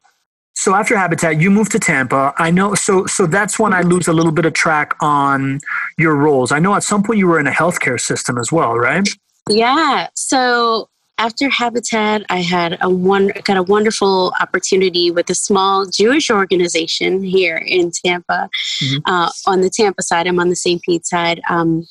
so 0.59 0.75
after 0.75 0.97
Habitat, 0.97 1.39
you 1.39 1.49
moved 1.49 1.71
to 1.71 1.79
Tampa. 1.79 2.33
I 2.37 2.51
know. 2.51 2.75
So 2.75 3.05
so 3.05 3.25
that's 3.25 3.57
when 3.57 3.73
I 3.73 3.79
lose 3.79 4.09
a 4.09 4.13
little 4.13 4.33
bit 4.33 4.45
of 4.45 4.51
track 4.51 4.93
on 4.99 5.61
your 5.97 6.15
roles. 6.15 6.51
I 6.51 6.59
know 6.59 6.75
at 6.75 6.83
some 6.83 7.01
point 7.01 7.17
you 7.17 7.27
were 7.27 7.39
in 7.39 7.47
a 7.47 7.51
healthcare 7.51 7.97
system 7.97 8.37
as 8.37 8.51
well, 8.51 8.75
right? 8.75 9.07
Yeah. 9.49 10.09
So 10.15 10.89
after 11.19 11.49
Habitat, 11.49 12.25
I 12.29 12.39
had 12.39 12.77
a 12.81 12.89
one 12.89 13.31
got 13.43 13.57
a 13.57 13.63
wonderful 13.63 14.33
opportunity 14.39 15.11
with 15.11 15.29
a 15.29 15.35
small 15.35 15.85
Jewish 15.85 16.31
organization 16.31 17.21
here 17.21 17.57
in 17.57 17.91
Tampa. 17.91 18.49
Mm-hmm. 18.81 18.99
Uh, 19.05 19.29
on 19.45 19.59
the 19.61 19.69
Tampa 19.69 20.01
side, 20.01 20.27
I'm 20.27 20.39
on 20.39 20.49
the 20.49 20.55
St. 20.55 20.81
Pete 20.81 21.05
side. 21.05 21.41
Um, 21.49 21.87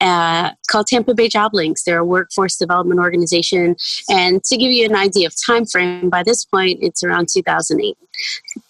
uh, 0.00 0.50
called 0.68 0.86
Tampa 0.86 1.14
Bay 1.14 1.28
Job 1.28 1.52
Links. 1.52 1.84
They're 1.84 1.98
a 1.98 2.04
workforce 2.04 2.56
development 2.56 3.00
organization, 3.00 3.76
and 4.08 4.42
to 4.44 4.56
give 4.56 4.72
you 4.72 4.86
an 4.86 4.96
idea 4.96 5.26
of 5.26 5.34
time 5.46 5.66
frame, 5.66 6.08
by 6.08 6.22
this 6.22 6.44
point, 6.44 6.78
it's 6.82 7.04
around 7.04 7.28
2008, 7.32 7.96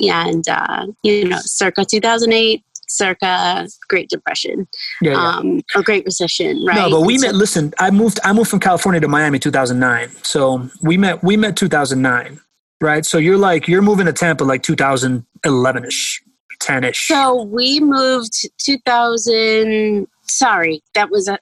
and 0.00 0.48
uh, 0.48 0.86
you 1.02 1.28
know, 1.28 1.38
circa 1.40 1.84
2008 1.84 2.64
circa 2.88 3.66
Great 3.88 4.08
Depression 4.08 4.66
yeah, 5.00 5.12
yeah. 5.12 5.28
Um, 5.36 5.60
or 5.74 5.82
Great 5.82 6.04
Recession, 6.04 6.64
right? 6.64 6.76
No, 6.76 6.90
but 6.90 7.06
we 7.06 7.18
met. 7.18 7.34
Listen, 7.34 7.72
I 7.78 7.90
moved. 7.90 8.20
I 8.24 8.32
moved 8.32 8.50
from 8.50 8.60
California 8.60 9.00
to 9.00 9.08
Miami 9.08 9.38
2009. 9.38 10.10
So 10.22 10.68
we 10.82 10.96
met. 10.96 11.22
We 11.22 11.36
met 11.36 11.56
2009, 11.56 12.40
right? 12.80 13.04
So 13.04 13.18
you're 13.18 13.38
like 13.38 13.68
you're 13.68 13.82
moving 13.82 14.06
to 14.06 14.12
Tampa 14.12 14.44
like 14.44 14.62
2011 14.62 15.84
ish, 15.84 16.22
10 16.60 16.84
ish. 16.84 17.08
So 17.08 17.42
we 17.42 17.80
moved 17.80 18.48
2000. 18.58 20.06
Sorry, 20.26 20.82
that 20.94 21.10
was 21.10 21.28
a, 21.28 21.38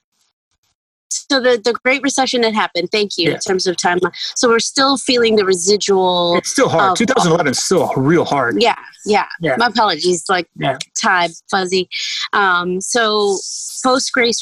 so 1.29 1.39
the, 1.39 1.61
the 1.63 1.73
Great 1.83 2.01
Recession 2.01 2.43
had 2.43 2.53
happened. 2.53 2.89
Thank 2.91 3.17
you 3.17 3.29
yeah. 3.29 3.35
in 3.35 3.39
terms 3.39 3.67
of 3.67 3.75
timeline. 3.75 4.13
So 4.35 4.49
we're 4.49 4.59
still 4.59 4.97
feeling 4.97 5.35
the 5.35 5.45
residual. 5.45 6.35
It's 6.37 6.51
still 6.51 6.69
hard. 6.69 6.91
Of, 6.91 6.97
2011 6.97 7.51
is 7.51 7.63
still 7.63 7.91
real 7.95 8.25
hard. 8.25 8.61
Yeah, 8.61 8.75
yeah. 9.05 9.25
yeah. 9.39 9.55
My 9.57 9.67
apologies. 9.67 10.25
Like 10.29 10.47
yeah. 10.55 10.77
time 11.01 11.31
fuzzy. 11.49 11.89
Um, 12.33 12.81
so 12.81 13.37
post 13.83 14.13
Great 14.13 14.35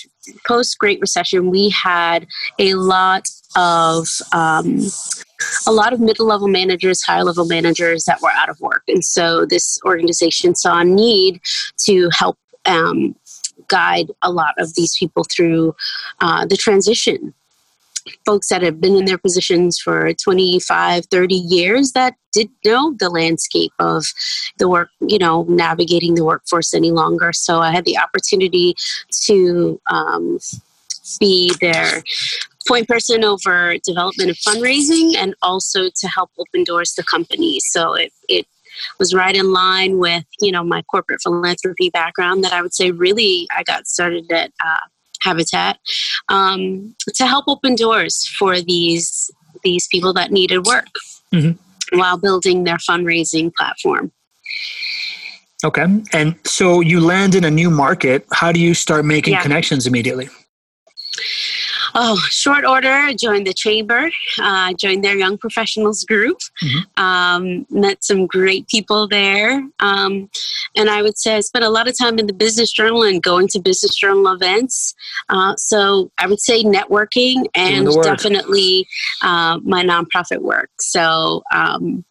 post 0.45 0.77
Great 0.77 0.99
Recession, 1.01 1.49
we 1.49 1.69
had 1.69 2.27
a 2.59 2.75
lot 2.75 3.27
of 3.55 4.07
um, 4.33 4.81
a 5.67 5.71
lot 5.71 5.93
of 5.93 5.99
middle 5.99 6.27
level 6.27 6.47
managers, 6.47 7.03
higher 7.03 7.23
level 7.23 7.45
managers 7.45 8.05
that 8.05 8.21
were 8.21 8.31
out 8.31 8.49
of 8.49 8.59
work, 8.59 8.83
and 8.87 9.03
so 9.03 9.45
this 9.45 9.79
organization 9.85 10.55
saw 10.55 10.79
a 10.79 10.85
need 10.85 11.41
to 11.85 12.09
help 12.13 12.37
um, 12.65 13.15
guide 13.67 14.07
a 14.21 14.31
lot 14.31 14.53
of 14.57 14.73
these 14.75 14.95
people 14.97 15.23
through 15.23 15.75
uh, 16.19 16.45
the 16.45 16.57
transition 16.57 17.33
folks 18.25 18.49
that 18.49 18.63
have 18.63 18.81
been 18.81 18.95
in 18.95 19.05
their 19.05 19.17
positions 19.17 19.77
for 19.77 20.11
25 20.13 21.05
30 21.05 21.35
years 21.35 21.91
that 21.91 22.15
didn't 22.31 22.55
know 22.65 22.95
the 22.99 23.09
landscape 23.09 23.73
of 23.77 24.03
the 24.57 24.67
work 24.67 24.89
you 25.01 25.19
know 25.19 25.43
navigating 25.47 26.15
the 26.15 26.25
workforce 26.25 26.73
any 26.73 26.89
longer 26.89 27.31
so 27.31 27.59
i 27.59 27.71
had 27.71 27.85
the 27.85 27.99
opportunity 27.99 28.73
to 29.11 29.79
um, 29.85 30.39
be 31.19 31.53
their 31.61 32.01
point 32.67 32.87
person 32.87 33.23
over 33.23 33.77
development 33.83 34.29
and 34.29 34.37
fundraising 34.37 35.15
and 35.17 35.35
also 35.41 35.89
to 35.89 36.07
help 36.07 36.29
open 36.37 36.63
doors 36.63 36.93
to 36.93 37.03
companies. 37.03 37.65
So 37.69 37.93
it, 37.93 38.13
it 38.27 38.47
was 38.99 39.13
right 39.13 39.35
in 39.35 39.51
line 39.51 39.97
with, 39.97 40.23
you 40.39 40.51
know, 40.51 40.63
my 40.63 40.81
corporate 40.83 41.21
philanthropy 41.21 41.89
background 41.89 42.43
that 42.43 42.53
I 42.53 42.61
would 42.61 42.73
say 42.73 42.91
really 42.91 43.47
I 43.55 43.63
got 43.63 43.87
started 43.87 44.31
at 44.31 44.51
uh, 44.63 44.87
Habitat 45.21 45.79
um, 46.29 46.95
to 47.15 47.25
help 47.27 47.45
open 47.47 47.75
doors 47.75 48.27
for 48.27 48.61
these 48.61 49.29
these 49.63 49.87
people 49.87 50.13
that 50.13 50.31
needed 50.31 50.65
work 50.65 50.87
mm-hmm. 51.31 51.97
while 51.97 52.17
building 52.17 52.63
their 52.63 52.77
fundraising 52.77 53.53
platform. 53.53 54.11
Okay. 55.63 55.85
And 56.13 56.35
so 56.43 56.81
you 56.81 56.99
land 56.99 57.35
in 57.35 57.43
a 57.43 57.51
new 57.51 57.69
market. 57.69 58.25
How 58.31 58.51
do 58.51 58.59
you 58.59 58.73
start 58.73 59.05
making 59.05 59.33
yeah. 59.33 59.43
connections 59.43 59.85
immediately? 59.85 60.29
Oh, 61.93 62.17
short 62.29 62.65
order, 62.65 62.91
I 62.91 63.13
joined 63.13 63.47
the 63.47 63.53
chamber, 63.53 64.09
uh, 64.41 64.73
joined 64.73 65.03
their 65.03 65.17
young 65.17 65.37
professionals 65.37 66.03
group, 66.03 66.39
mm-hmm. 66.63 67.03
um, 67.03 67.65
met 67.69 68.03
some 68.03 68.27
great 68.27 68.67
people 68.67 69.07
there. 69.07 69.67
Um, 69.79 70.29
and 70.75 70.89
I 70.89 71.01
would 71.01 71.17
say 71.17 71.35
I 71.35 71.41
spent 71.41 71.65
a 71.65 71.69
lot 71.69 71.87
of 71.87 71.97
time 71.97 72.19
in 72.19 72.27
the 72.27 72.33
business 72.33 72.71
journal 72.71 73.03
and 73.03 73.21
going 73.21 73.47
to 73.49 73.59
business 73.59 73.95
journal 73.95 74.27
events. 74.31 74.93
Uh, 75.29 75.55
so 75.57 76.11
I 76.17 76.27
would 76.27 76.39
say 76.39 76.63
networking 76.63 77.45
and 77.55 77.87
definitely 78.03 78.87
uh, 79.21 79.59
my 79.63 79.83
nonprofit 79.83 80.41
work. 80.41 80.69
So, 80.79 81.43
um, 81.53 82.05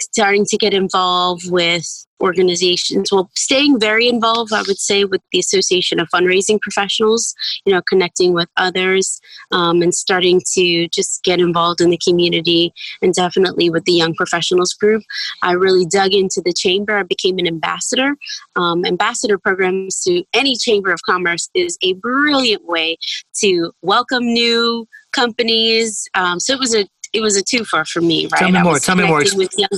starting 0.00 0.44
to 0.46 0.56
get 0.56 0.72
involved 0.72 1.50
with 1.50 2.06
organizations. 2.20 3.10
Well 3.12 3.30
staying 3.36 3.78
very 3.80 4.08
involved 4.08 4.52
i 4.52 4.62
would 4.62 4.78
say 4.78 5.04
with 5.04 5.22
the 5.32 5.38
association 5.38 6.00
of 6.00 6.08
fundraising 6.08 6.60
professionals 6.60 7.34
you 7.64 7.72
know 7.72 7.82
connecting 7.82 8.32
with 8.32 8.48
others 8.56 9.20
um, 9.50 9.82
and 9.82 9.94
starting 9.94 10.40
to 10.54 10.88
just 10.88 11.22
get 11.22 11.40
involved 11.40 11.80
in 11.80 11.90
the 11.90 11.98
community 11.98 12.72
and 13.02 13.14
definitely 13.14 13.70
with 13.70 13.84
the 13.84 13.92
young 13.92 14.14
professionals 14.14 14.74
group. 14.74 15.02
I 15.42 15.52
really 15.52 15.86
dug 15.86 16.12
into 16.12 16.42
the 16.44 16.52
chamber. 16.52 16.98
I 16.98 17.02
became 17.02 17.38
an 17.38 17.46
ambassador. 17.46 18.16
Um, 18.56 18.84
ambassador 18.84 19.38
programs 19.38 20.02
to 20.02 20.24
any 20.34 20.56
chamber 20.56 20.90
of 20.92 21.00
commerce 21.02 21.48
is 21.54 21.78
a 21.82 21.94
brilliant 21.94 22.64
way 22.66 22.96
to 23.40 23.72
welcome 23.82 24.24
new 24.24 24.86
companies. 25.12 26.08
Um, 26.14 26.40
so 26.40 26.54
it 26.54 26.60
was 26.60 26.74
a 26.74 26.86
it 27.14 27.22
was 27.22 27.38
a 27.38 27.42
twofer 27.42 27.88
for 27.88 28.02
me 28.02 28.26
right? 28.26 28.38
Tell 28.38 28.50
me 28.50 28.62
more. 28.62 28.78
tell 28.78 28.96
me 28.96 29.06
more. 29.06 29.22
young, 29.22 29.68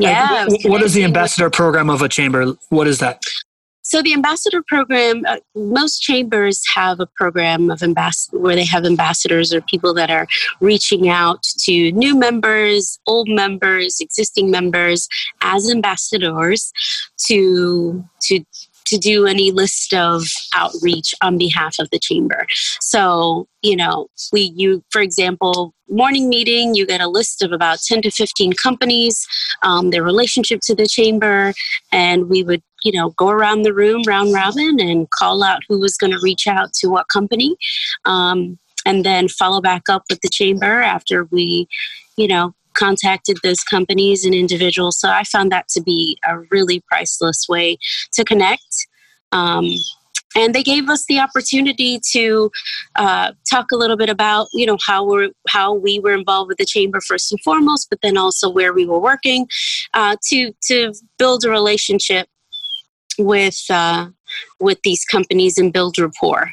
yeah. 0.00 0.46
What 0.64 0.82
is 0.82 0.94
the 0.94 1.04
ambassador 1.04 1.50
program 1.50 1.90
of 1.90 2.02
a 2.02 2.08
chamber? 2.08 2.54
What 2.68 2.86
is 2.86 2.98
that? 2.98 3.22
So 3.86 4.00
the 4.00 4.14
ambassador 4.14 4.62
program, 4.66 5.24
uh, 5.28 5.36
most 5.54 6.00
chambers 6.00 6.62
have 6.74 7.00
a 7.00 7.06
program 7.06 7.70
of 7.70 7.82
ambassador 7.82 8.38
where 8.38 8.56
they 8.56 8.64
have 8.64 8.86
ambassadors 8.86 9.52
or 9.52 9.60
people 9.60 9.92
that 9.94 10.10
are 10.10 10.26
reaching 10.60 11.10
out 11.10 11.42
to 11.60 11.92
new 11.92 12.18
members, 12.18 12.98
old 13.06 13.28
members, 13.28 14.00
existing 14.00 14.50
members 14.50 15.06
as 15.42 15.70
ambassadors 15.70 16.72
to 17.26 18.02
to 18.22 18.42
to 18.86 18.98
do 18.98 19.26
any 19.26 19.50
list 19.50 19.92
of 19.94 20.24
outreach 20.54 21.14
on 21.22 21.38
behalf 21.38 21.76
of 21.78 21.88
the 21.90 21.98
chamber. 21.98 22.46
So, 22.80 23.46
you 23.62 23.76
know, 23.76 24.08
we 24.32 24.52
you 24.54 24.82
for 24.90 25.00
example, 25.00 25.74
morning 25.88 26.28
meeting, 26.28 26.74
you 26.74 26.86
get 26.86 27.00
a 27.00 27.08
list 27.08 27.42
of 27.42 27.52
about 27.52 27.78
10 27.80 28.02
to 28.02 28.10
15 28.10 28.52
companies, 28.54 29.26
um, 29.62 29.90
their 29.90 30.02
relationship 30.02 30.60
to 30.64 30.74
the 30.74 30.86
chamber, 30.86 31.52
and 31.92 32.28
we 32.28 32.42
would 32.42 32.62
you 32.84 32.92
know 32.92 33.10
go 33.10 33.30
around 33.30 33.62
the 33.62 33.72
room 33.72 34.02
round 34.06 34.32
robin 34.34 34.78
and 34.78 35.10
call 35.10 35.42
out 35.42 35.62
who 35.68 35.80
was 35.80 35.96
going 35.96 36.12
to 36.12 36.20
reach 36.22 36.46
out 36.46 36.72
to 36.74 36.88
what 36.88 37.08
company 37.08 37.56
um, 38.04 38.58
and 38.86 39.04
then 39.04 39.26
follow 39.26 39.60
back 39.60 39.88
up 39.88 40.04
with 40.10 40.20
the 40.20 40.28
chamber 40.28 40.82
after 40.82 41.24
we 41.24 41.66
you 42.16 42.28
know 42.28 42.54
contacted 42.74 43.38
those 43.42 43.60
companies 43.60 44.24
and 44.24 44.34
individuals. 44.34 44.98
So 44.98 45.08
I 45.08 45.24
found 45.24 45.52
that 45.52 45.68
to 45.68 45.82
be 45.82 46.18
a 46.26 46.38
really 46.50 46.82
priceless 46.88 47.46
way 47.48 47.78
to 48.12 48.24
connect. 48.24 48.86
Um, 49.32 49.74
and 50.36 50.54
they 50.54 50.62
gave 50.62 50.88
us 50.88 51.04
the 51.06 51.20
opportunity 51.20 52.00
to 52.10 52.50
uh, 52.96 53.32
talk 53.48 53.70
a 53.72 53.76
little 53.76 53.96
bit 53.96 54.10
about 54.10 54.48
you 54.52 54.66
know 54.66 54.76
how 54.84 55.04
we 55.04 55.32
how 55.48 55.72
we 55.72 56.00
were 56.00 56.12
involved 56.12 56.48
with 56.48 56.58
the 56.58 56.64
chamber 56.64 57.00
first 57.00 57.30
and 57.30 57.40
foremost, 57.42 57.88
but 57.88 58.00
then 58.02 58.16
also 58.16 58.50
where 58.50 58.72
we 58.72 58.84
were 58.84 58.98
working 58.98 59.46
uh, 59.94 60.16
to 60.28 60.52
to 60.62 60.92
build 61.18 61.44
a 61.44 61.50
relationship 61.50 62.28
with 63.18 63.64
uh, 63.70 64.08
with 64.60 64.80
these 64.82 65.04
companies 65.04 65.58
and 65.58 65.72
build 65.72 65.98
rapport. 65.98 66.50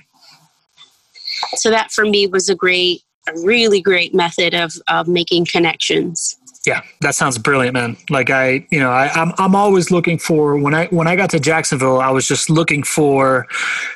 So 1.56 1.70
that 1.72 1.92
for 1.92 2.06
me 2.06 2.28
was 2.28 2.50
a 2.50 2.56
great 2.56 3.02
a 3.28 3.34
really 3.44 3.82
great 3.82 4.14
method 4.14 4.54
of, 4.54 4.74
of 4.88 5.08
making 5.08 5.46
connections. 5.46 6.38
Yeah, 6.66 6.82
that 7.00 7.16
sounds 7.16 7.40
brilliant, 7.40 7.74
man. 7.74 7.98
Like 8.12 8.30
I, 8.30 8.68
you 8.70 8.80
know, 8.80 8.92
I, 8.92 9.08
I'm 9.08 9.34
I'm 9.40 9.56
always 9.56 9.90
looking 9.90 10.20
for 10.20 10.58
when 10.58 10.76
I 10.76 10.86
when 10.88 11.08
I 11.08 11.16
got 11.16 11.32
to 11.32 11.40
Jacksonville, 11.40 12.00
I 12.00 12.12
was 12.12 12.28
just 12.28 12.52
looking 12.52 12.84
for 12.84 13.48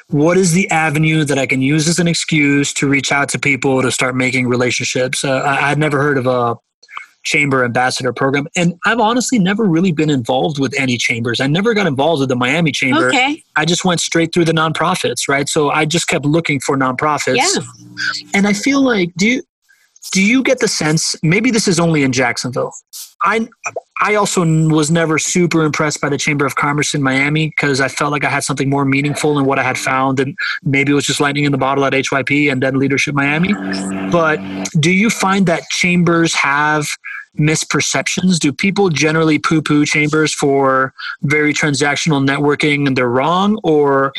what 0.08 0.36
is 0.36 0.54
the 0.54 0.68
avenue 0.72 1.26
that 1.26 1.38
I 1.38 1.46
can 1.46 1.62
use 1.62 1.88
as 1.88 2.00
an 2.00 2.08
excuse 2.08 2.74
to 2.74 2.90
reach 2.90 3.12
out 3.12 3.30
to 3.30 3.40
people 3.40 3.84
to 3.84 3.92
start 3.92 4.16
making 4.16 4.48
relationships. 4.48 5.24
Uh, 5.24 5.44
I, 5.46 5.70
I'd 5.70 5.78
never 5.78 6.02
heard 6.02 6.18
of 6.18 6.26
a 6.26 6.56
chamber 7.26 7.66
ambassador 7.66 8.14
program. 8.14 8.48
And 8.56 8.80
I've 8.86 9.00
honestly 9.00 9.40
never 9.40 9.66
really 9.66 9.92
been 9.92 10.10
involved 10.10 10.60
with 10.60 10.74
any 10.80 10.98
chambers. 10.98 11.42
I 11.42 11.48
never 11.48 11.74
got 11.74 11.88
involved 11.88 12.22
with 12.22 12.30
the 12.30 12.36
Miami 12.36 12.72
chamber. 12.72 13.08
Okay. 13.10 13.44
I 13.56 13.66
just 13.66 13.84
went 13.84 14.00
straight 14.00 14.34
through 14.34 14.46
the 14.46 14.54
nonprofits, 14.54 15.28
right? 15.28 15.50
So 15.50 15.70
I 15.72 15.86
just 15.86 16.08
kept 16.08 16.26
looking 16.26 16.60
for 16.60 16.78
nonprofits. 16.78 17.38
Yeah. 17.38 18.26
And 18.34 18.48
I 18.48 18.54
feel 18.54 18.82
like 18.82 19.12
do 19.18 19.28
you 19.28 19.44
do 20.12 20.22
you 20.22 20.44
get 20.44 20.60
the 20.60 20.68
sense 20.68 21.16
maybe 21.24 21.52
this 21.52 21.68
is 21.68 21.80
only 21.80 22.04
in 22.04 22.12
Jacksonville? 22.12 22.72
I 23.22 23.48
I 24.02 24.16
also 24.16 24.46
was 24.68 24.92
never 24.92 25.18
super 25.18 25.64
impressed 25.64 26.02
by 26.02 26.10
the 26.10 26.18
Chamber 26.18 26.46
of 26.46 26.56
Commerce 26.56 26.94
in 26.94 27.02
Miami 27.02 27.50
because 27.50 27.80
I 27.80 27.88
felt 27.88 28.12
like 28.12 28.26
I 28.26 28.30
had 28.30 28.44
something 28.44 28.70
more 28.70 28.84
meaningful 28.84 29.40
in 29.40 29.46
what 29.46 29.58
I 29.58 29.64
had 29.64 29.78
found, 29.78 30.20
and 30.20 30.38
maybe 30.64 30.92
it 30.92 30.96
was 30.96 31.06
just 31.06 31.22
lightning 31.22 31.46
in 31.46 31.52
the 31.52 31.58
bottle 31.58 31.86
at 31.86 31.94
HYP 31.94 32.52
and 32.52 32.62
then 32.62 32.78
Leadership 32.78 33.16
Miami. 33.16 33.54
But 34.12 34.40
do 34.80 34.92
you 34.92 35.10
find 35.10 35.46
that 35.46 35.64
chambers 35.70 36.34
have 36.36 36.88
misperceptions? 37.38 38.40
Do 38.40 38.52
people 38.52 38.90
generally 38.90 39.40
poo 39.40 39.62
poo 39.62 39.86
chambers 39.86 40.34
for 40.34 40.94
very 41.24 41.54
transactional 41.54 42.26
networking 42.26 42.88
and 42.88 42.98
they're 42.98 43.10
wrong, 43.10 43.60
or 43.64 44.14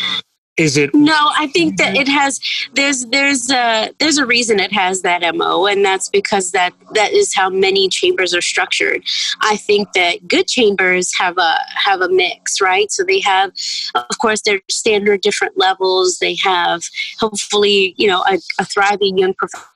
is 0.56 0.76
it 0.76 0.94
no 0.94 1.30
i 1.36 1.46
think 1.48 1.76
that 1.76 1.88
mm-hmm. 1.88 2.02
it 2.02 2.08
has 2.08 2.40
there's 2.74 3.06
there's 3.06 3.50
a 3.50 3.92
there's 3.98 4.18
a 4.18 4.26
reason 4.26 4.58
it 4.58 4.72
has 4.72 5.02
that 5.02 5.22
mo 5.34 5.66
and 5.66 5.84
that's 5.84 6.08
because 6.08 6.52
that 6.52 6.72
that 6.92 7.12
is 7.12 7.34
how 7.34 7.50
many 7.50 7.88
chambers 7.88 8.34
are 8.34 8.40
structured. 8.40 9.02
I 9.40 9.56
think 9.56 9.92
that 9.92 10.26
good 10.26 10.48
chambers 10.48 11.12
have 11.18 11.38
a 11.38 11.56
have 11.74 12.00
a 12.00 12.08
mix 12.08 12.60
right? 12.60 12.90
So 12.90 13.04
they 13.04 13.20
have 13.20 13.52
of 13.94 14.18
course 14.18 14.42
their 14.42 14.60
standard 14.68 15.20
different 15.20 15.56
levels. 15.56 16.18
They 16.18 16.36
have 16.42 16.82
hopefully 17.18 17.94
you 17.96 18.06
know 18.06 18.24
a, 18.28 18.38
a 18.58 18.64
thriving 18.64 19.18
young 19.18 19.34
professional 19.34 19.75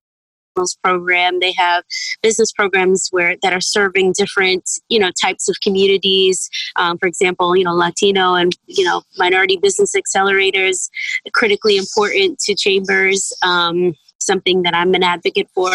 program. 0.82 1.40
They 1.40 1.52
have 1.52 1.84
business 2.22 2.52
programs 2.52 3.08
where 3.10 3.36
that 3.42 3.52
are 3.52 3.60
serving 3.60 4.12
different 4.16 4.68
you 4.88 4.98
know 4.98 5.10
types 5.20 5.48
of 5.48 5.56
communities 5.60 6.50
um, 6.76 6.98
for 6.98 7.06
example 7.06 7.56
you 7.56 7.64
know 7.64 7.74
latino 7.74 8.34
and 8.34 8.56
you 8.66 8.84
know 8.84 9.02
minority 9.18 9.56
business 9.56 9.94
accelerators 9.94 10.90
critically 11.32 11.76
important 11.76 12.38
to 12.38 12.54
chambers 12.54 13.32
um, 13.42 13.94
something 14.18 14.62
that 14.62 14.74
i'm 14.74 14.94
an 14.94 15.02
advocate 15.02 15.48
for. 15.54 15.70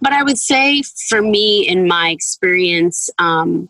But 0.00 0.12
i 0.12 0.22
would 0.22 0.38
say 0.38 0.82
for 1.08 1.22
me 1.22 1.66
in 1.66 1.86
my 1.86 2.10
experience 2.10 3.10
um, 3.18 3.68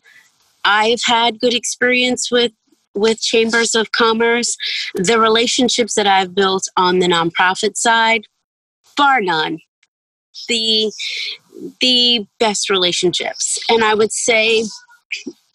i've 0.64 1.02
had 1.04 1.40
good 1.40 1.54
experience 1.54 2.30
with 2.30 2.52
with 2.92 3.20
chambers 3.20 3.76
of 3.76 3.92
commerce. 3.92 4.56
The 4.94 5.20
relationships 5.20 5.94
that 5.94 6.06
i've 6.06 6.34
built 6.34 6.68
on 6.76 6.98
the 6.98 7.06
nonprofit 7.06 7.76
side 7.76 8.24
bar 8.96 9.20
none 9.20 9.58
the 10.48 10.92
the 11.80 12.26
best 12.38 12.70
relationships. 12.70 13.58
And 13.68 13.84
I 13.84 13.94
would 13.94 14.12
say 14.12 14.64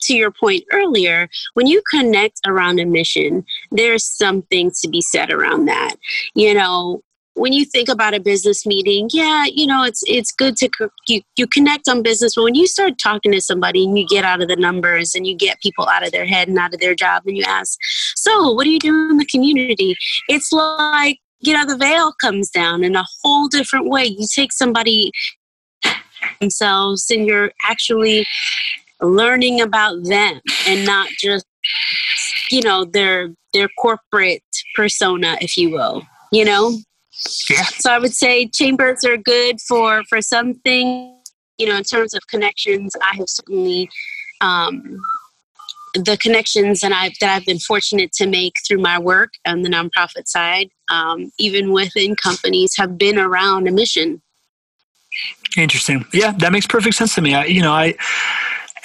to 0.01 0.15
your 0.15 0.31
point 0.31 0.63
earlier, 0.71 1.27
when 1.53 1.67
you 1.67 1.81
connect 1.89 2.39
around 2.45 2.79
a 2.79 2.85
mission, 2.85 3.45
there's 3.71 4.05
something 4.05 4.71
to 4.81 4.87
be 4.87 5.01
said 5.01 5.31
around 5.31 5.65
that. 5.65 5.95
You 6.35 6.53
know, 6.53 7.01
when 7.35 7.51
you 7.51 7.65
think 7.65 7.89
about 7.89 8.13
a 8.13 8.19
business 8.19 8.65
meeting, 8.65 9.09
yeah, 9.11 9.45
you 9.45 9.67
know, 9.67 9.83
it's 9.83 10.03
it's 10.07 10.31
good 10.31 10.55
to 10.57 10.69
you, 11.07 11.21
you 11.35 11.47
connect 11.47 11.87
on 11.89 12.01
business, 12.01 12.35
but 12.35 12.43
when 12.43 12.55
you 12.55 12.65
start 12.65 12.97
talking 12.97 13.31
to 13.33 13.41
somebody 13.41 13.83
and 13.83 13.97
you 13.97 14.07
get 14.07 14.23
out 14.23 14.41
of 14.41 14.47
the 14.47 14.55
numbers 14.55 15.15
and 15.15 15.27
you 15.27 15.35
get 15.35 15.59
people 15.61 15.87
out 15.87 16.05
of 16.05 16.11
their 16.11 16.25
head 16.25 16.47
and 16.47 16.57
out 16.57 16.73
of 16.73 16.79
their 16.79 16.95
job 16.95 17.23
and 17.25 17.37
you 17.37 17.43
ask, 17.45 17.77
"So, 18.15 18.51
what 18.53 18.63
do 18.63 18.69
you 18.69 18.79
do 18.79 19.09
in 19.09 19.17
the 19.17 19.25
community?" 19.25 19.97
It's 20.29 20.51
like 20.51 21.19
you 21.45 21.53
know, 21.53 21.65
the 21.65 21.77
veil 21.77 22.13
comes 22.21 22.49
down 22.49 22.83
in 22.83 22.95
a 22.95 23.05
whole 23.21 23.47
different 23.47 23.87
way. 23.87 24.05
You 24.05 24.27
take 24.33 24.51
somebody 24.51 25.11
themselves 26.39 27.09
and 27.09 27.25
you're 27.25 27.51
actually 27.63 28.25
learning 29.01 29.61
about 29.61 30.03
them 30.03 30.39
and 30.67 30.85
not 30.85 31.09
just 31.19 31.45
you 32.49 32.61
know 32.61 32.85
their 32.85 33.29
their 33.53 33.67
corporate 33.77 34.43
persona 34.75 35.37
if 35.41 35.57
you 35.57 35.69
will 35.69 36.01
you 36.31 36.45
know 36.45 36.77
Yeah. 37.49 37.63
So 37.63 37.91
I 37.91 37.99
would 37.99 38.13
say 38.13 38.47
chambers 38.47 39.03
are 39.03 39.17
good 39.17 39.61
for 39.61 40.03
for 40.05 40.21
something. 40.21 41.15
You 41.57 41.67
know, 41.67 41.77
in 41.77 41.83
terms 41.83 42.13
of 42.13 42.27
connections, 42.27 42.95
I 43.01 43.15
have 43.15 43.29
certainly 43.29 43.89
um, 44.41 44.99
the 45.93 46.17
connections 46.17 46.81
that 46.81 46.91
I've 46.91 47.13
that 47.21 47.33
I've 47.35 47.45
been 47.45 47.59
fortunate 47.59 48.11
to 48.13 48.27
make 48.27 48.53
through 48.67 48.79
my 48.79 48.99
work 48.99 49.31
on 49.47 49.61
the 49.61 49.69
nonprofit 49.69 50.27
side, 50.27 50.69
um, 50.89 51.31
even 51.39 51.71
within 51.71 52.15
companies, 52.15 52.75
have 52.77 52.97
been 52.97 53.17
around 53.17 53.67
a 53.67 53.71
mission. 53.71 54.21
Interesting. 55.57 56.05
Yeah, 56.13 56.33
that 56.39 56.51
makes 56.51 56.67
perfect 56.67 56.95
sense 56.95 57.15
to 57.15 57.21
me. 57.21 57.33
I, 57.33 57.45
you 57.45 57.61
know, 57.61 57.71
I 57.71 57.95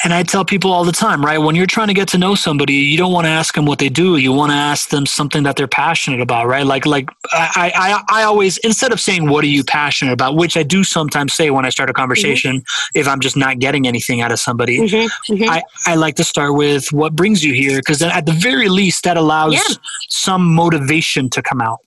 and 0.02 0.14
I 0.14 0.22
tell 0.22 0.46
people 0.46 0.72
all 0.72 0.84
the 0.84 0.92
time, 0.92 1.22
right? 1.22 1.36
When 1.36 1.54
you're 1.54 1.66
trying 1.66 1.88
to 1.88 1.94
get 1.94 2.08
to 2.08 2.18
know 2.18 2.34
somebody, 2.34 2.72
you 2.72 2.96
don't 2.96 3.12
want 3.12 3.26
to 3.26 3.30
ask 3.30 3.54
them 3.54 3.66
what 3.66 3.78
they 3.78 3.90
do. 3.90 4.16
You 4.16 4.32
want 4.32 4.50
to 4.50 4.56
ask 4.56 4.88
them 4.88 5.04
something 5.04 5.42
that 5.42 5.56
they're 5.56 5.68
passionate 5.68 6.20
about, 6.20 6.46
right? 6.46 6.64
Like, 6.64 6.86
like 6.86 7.10
I, 7.32 7.70
I, 8.08 8.20
I 8.20 8.22
always 8.22 8.56
instead 8.58 8.92
of 8.92 9.00
saying 9.00 9.28
what 9.28 9.44
are 9.44 9.48
you 9.48 9.62
passionate 9.62 10.12
about, 10.12 10.36
which 10.36 10.56
I 10.56 10.62
do 10.62 10.84
sometimes 10.84 11.34
say 11.34 11.50
when 11.50 11.66
I 11.66 11.68
start 11.68 11.90
a 11.90 11.92
conversation, 11.92 12.60
mm-hmm. 12.60 12.98
if 12.98 13.06
I'm 13.06 13.20
just 13.20 13.36
not 13.36 13.58
getting 13.58 13.86
anything 13.86 14.22
out 14.22 14.32
of 14.32 14.38
somebody, 14.38 14.78
mm-hmm. 14.78 15.34
Mm-hmm. 15.34 15.50
I, 15.50 15.62
I 15.86 15.96
like 15.96 16.14
to 16.16 16.24
start 16.24 16.54
with 16.54 16.92
what 16.92 17.14
brings 17.14 17.44
you 17.44 17.52
here, 17.52 17.78
because 17.78 17.98
then 17.98 18.10
at 18.10 18.24
the 18.24 18.32
very 18.32 18.70
least 18.70 19.04
that 19.04 19.18
allows 19.18 19.54
yeah. 19.54 19.76
some 20.08 20.54
motivation 20.54 21.28
to 21.30 21.42
come 21.42 21.60
out. 21.60 21.80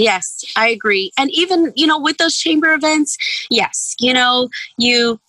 Yes, 0.00 0.42
I 0.56 0.68
agree. 0.68 1.12
And 1.18 1.30
even, 1.30 1.74
you 1.76 1.86
know, 1.86 2.00
with 2.00 2.16
those 2.16 2.36
chamber 2.36 2.72
events, 2.72 3.18
yes, 3.50 3.94
you 4.00 4.14
know, 4.14 4.48
you 4.78 5.20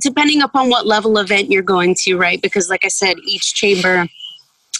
depending 0.00 0.42
upon 0.42 0.68
what 0.68 0.86
level 0.86 1.16
event 1.16 1.50
you're 1.50 1.62
going 1.62 1.94
to, 2.00 2.18
right? 2.18 2.42
Because, 2.42 2.68
like 2.68 2.84
I 2.84 2.88
said, 2.88 3.16
each 3.24 3.54
chamber 3.54 4.06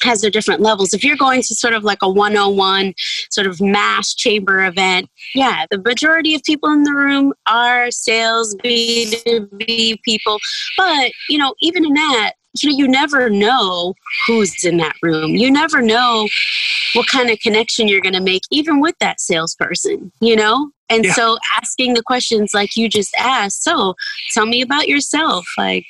has 0.03 0.21
their 0.21 0.31
different 0.31 0.61
levels. 0.61 0.93
If 0.93 1.03
you're 1.03 1.17
going 1.17 1.41
to 1.41 1.55
sort 1.55 1.73
of 1.73 1.83
like 1.83 2.01
a 2.03 2.11
101 2.11 2.93
sort 3.31 3.47
of 3.47 3.59
mass 3.59 4.13
chamber 4.13 4.67
event, 4.67 5.09
yeah, 5.35 5.65
the 5.71 5.79
majority 5.79 6.35
of 6.35 6.43
people 6.43 6.69
in 6.69 6.83
the 6.83 6.93
room 6.93 7.33
are 7.47 7.91
sales 7.91 8.55
B2B 8.57 10.03
people. 10.03 10.39
But, 10.77 11.13
you 11.31 11.39
know, 11.39 11.55
even 11.63 11.87
in 11.87 11.95
that, 11.95 12.35
you 12.63 12.71
know, 12.71 12.77
you 12.77 12.89
never 12.89 13.31
know 13.31 13.95
who's 14.27 14.65
in 14.65 14.77
that 14.79 14.95
room. 15.03 15.37
You 15.37 15.51
never 15.51 15.83
know 15.83 16.29
what 16.95 17.07
kind 17.09 17.31
of 17.31 17.39
connection 17.41 17.89
you're 17.89 18.01
going 18.01 18.15
to 18.15 18.21
make, 18.21 18.43
even 18.51 18.81
with 18.81 18.97
that 19.01 19.21
salesperson, 19.21 20.13
you 20.21 20.37
know? 20.37 20.71
And 20.89 21.05
yeah. 21.05 21.13
so 21.15 21.39
asking 21.57 21.95
the 21.95 22.03
questions 22.03 22.53
like 22.55 22.77
you 22.77 22.89
just 22.89 23.15
asked, 23.19 23.65
so 23.65 23.95
tell 24.33 24.47
me 24.47 24.63
about 24.63 24.89
yourself. 24.89 25.45
Like, 25.59 25.87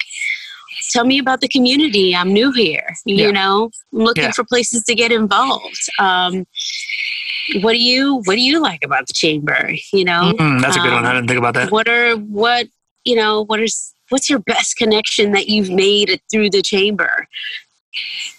tell 0.91 1.05
me 1.05 1.19
about 1.19 1.41
the 1.41 1.49
community. 1.49 2.17
I'm 2.17 2.33
new 2.33 2.51
here, 2.53 2.95
you 3.05 3.27
yeah. 3.27 3.31
know, 3.31 3.71
I'm 3.93 3.99
looking 3.99 4.25
yeah. 4.25 4.33
for 4.33 4.45
places 4.45 4.85
to 4.85 4.95
get 4.95 5.13
involved. 5.13 5.87
Um, 5.99 6.47
what 7.61 7.73
do 7.73 7.79
you 7.79 8.17
what 8.25 8.35
do 8.35 8.41
you 8.41 8.61
like 8.61 8.85
about 8.85 9.07
the 9.07 9.13
chamber 9.13 9.71
you 9.93 10.05
know 10.05 10.33
mm, 10.37 10.61
that's 10.61 10.77
a 10.77 10.81
good 10.81 10.89
um, 10.89 10.97
one 10.97 11.07
i 11.07 11.13
didn't 11.13 11.29
think 11.29 11.39
about 11.39 11.55
that 11.55 11.71
what 11.71 11.89
are 11.89 12.17
what 12.17 12.67
you 13.05 13.15
know 13.15 13.45
what 13.45 13.61
is 13.61 13.95
what's 14.09 14.29
your 14.31 14.39
best 14.41 14.77
connection 14.77 15.33
that 15.33 15.49
you've 15.49 15.71
made 15.71 16.21
through 16.31 16.51
the 16.51 16.63
chamber? 16.63 17.27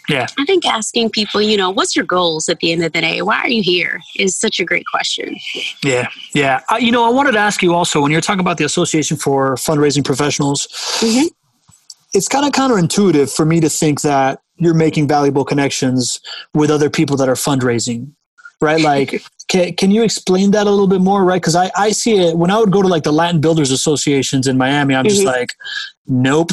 Yeah. 0.07 0.27
I 0.37 0.45
think 0.45 0.65
asking 0.65 1.09
people 1.09 1.41
you 1.41 1.57
know 1.57 1.71
what's 1.71 1.95
your 1.95 2.05
goals 2.05 2.47
at 2.47 2.59
the 2.59 2.71
end 2.71 2.83
of 2.83 2.93
the 2.93 3.01
day? 3.01 3.21
Why 3.23 3.39
are 3.39 3.49
you 3.49 3.63
here? 3.63 3.99
Is 4.17 4.39
such 4.39 4.59
a 4.59 4.65
great 4.65 4.85
question. 4.91 5.35
Yeah 5.83 6.07
yeah. 6.33 6.61
Uh, 6.71 6.77
you 6.77 6.91
know 6.91 7.03
i 7.05 7.09
wanted 7.09 7.31
to 7.31 7.39
ask 7.39 7.61
you 7.63 7.73
also 7.73 8.01
when 8.01 8.11
you're 8.11 8.21
talking 8.21 8.39
about 8.39 8.57
the 8.57 8.63
association 8.63 9.17
for 9.17 9.55
fundraising 9.55 10.03
professionals 10.03 10.67
mm-hmm. 10.99 11.27
it's 12.13 12.27
kind 12.27 12.45
of 12.45 12.51
counterintuitive 12.51 13.33
for 13.35 13.45
me 13.45 13.59
to 13.59 13.69
think 13.69 14.01
that 14.01 14.39
you're 14.57 14.73
making 14.73 15.07
valuable 15.07 15.45
connections 15.45 16.19
with 16.53 16.69
other 16.69 16.89
people 16.89 17.17
that 17.17 17.29
are 17.29 17.35
fundraising 17.35 18.11
right? 18.61 18.81
Like 18.81 19.23
can, 19.47 19.73
can 19.73 19.91
you 19.91 20.03
explain 20.03 20.51
that 20.51 20.67
a 20.67 20.69
little 20.69 20.87
bit 20.87 21.01
more 21.01 21.23
right? 21.23 21.41
Because 21.41 21.55
I, 21.55 21.71
I 21.75 21.91
see 21.91 22.17
it 22.17 22.37
when 22.37 22.51
i 22.51 22.59
would 22.59 22.71
go 22.71 22.81
to 22.81 22.87
like 22.87 23.03
the 23.03 23.13
latin 23.13 23.41
builders 23.41 23.71
associations 23.71 24.47
in 24.47 24.57
miami 24.57 24.95
i'm 24.95 25.05
mm-hmm. 25.05 25.09
just 25.09 25.25
like 25.25 25.53
nope. 26.07 26.51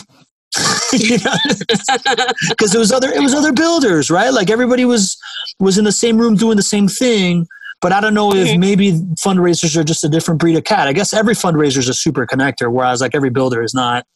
Because 0.92 2.74
it 2.74 2.78
was 2.78 2.92
other 2.92 3.10
it 3.10 3.20
was 3.20 3.34
other 3.34 3.52
builders 3.52 4.10
right? 4.10 4.32
Like 4.32 4.50
everybody 4.50 4.84
was 4.84 5.16
was 5.58 5.78
in 5.78 5.84
the 5.84 5.92
same 5.92 6.18
room 6.18 6.36
doing 6.36 6.56
the 6.56 6.62
same 6.62 6.88
thing 6.88 7.46
but 7.80 7.92
i 7.92 8.00
don't 8.00 8.14
know 8.14 8.32
if 8.32 8.48
mm-hmm. 8.48 8.60
maybe 8.60 8.92
fundraisers 9.18 9.76
are 9.76 9.84
just 9.84 10.04
a 10.04 10.08
different 10.08 10.40
breed 10.40 10.56
of 10.56 10.64
cat. 10.64 10.86
I 10.86 10.92
guess 10.92 11.12
every 11.12 11.34
fundraiser 11.34 11.78
is 11.78 11.88
a 11.88 11.94
super 11.94 12.26
connector 12.26 12.72
whereas 12.72 13.00
like 13.00 13.14
every 13.14 13.30
builder 13.30 13.62
is 13.62 13.74
not 13.74 14.06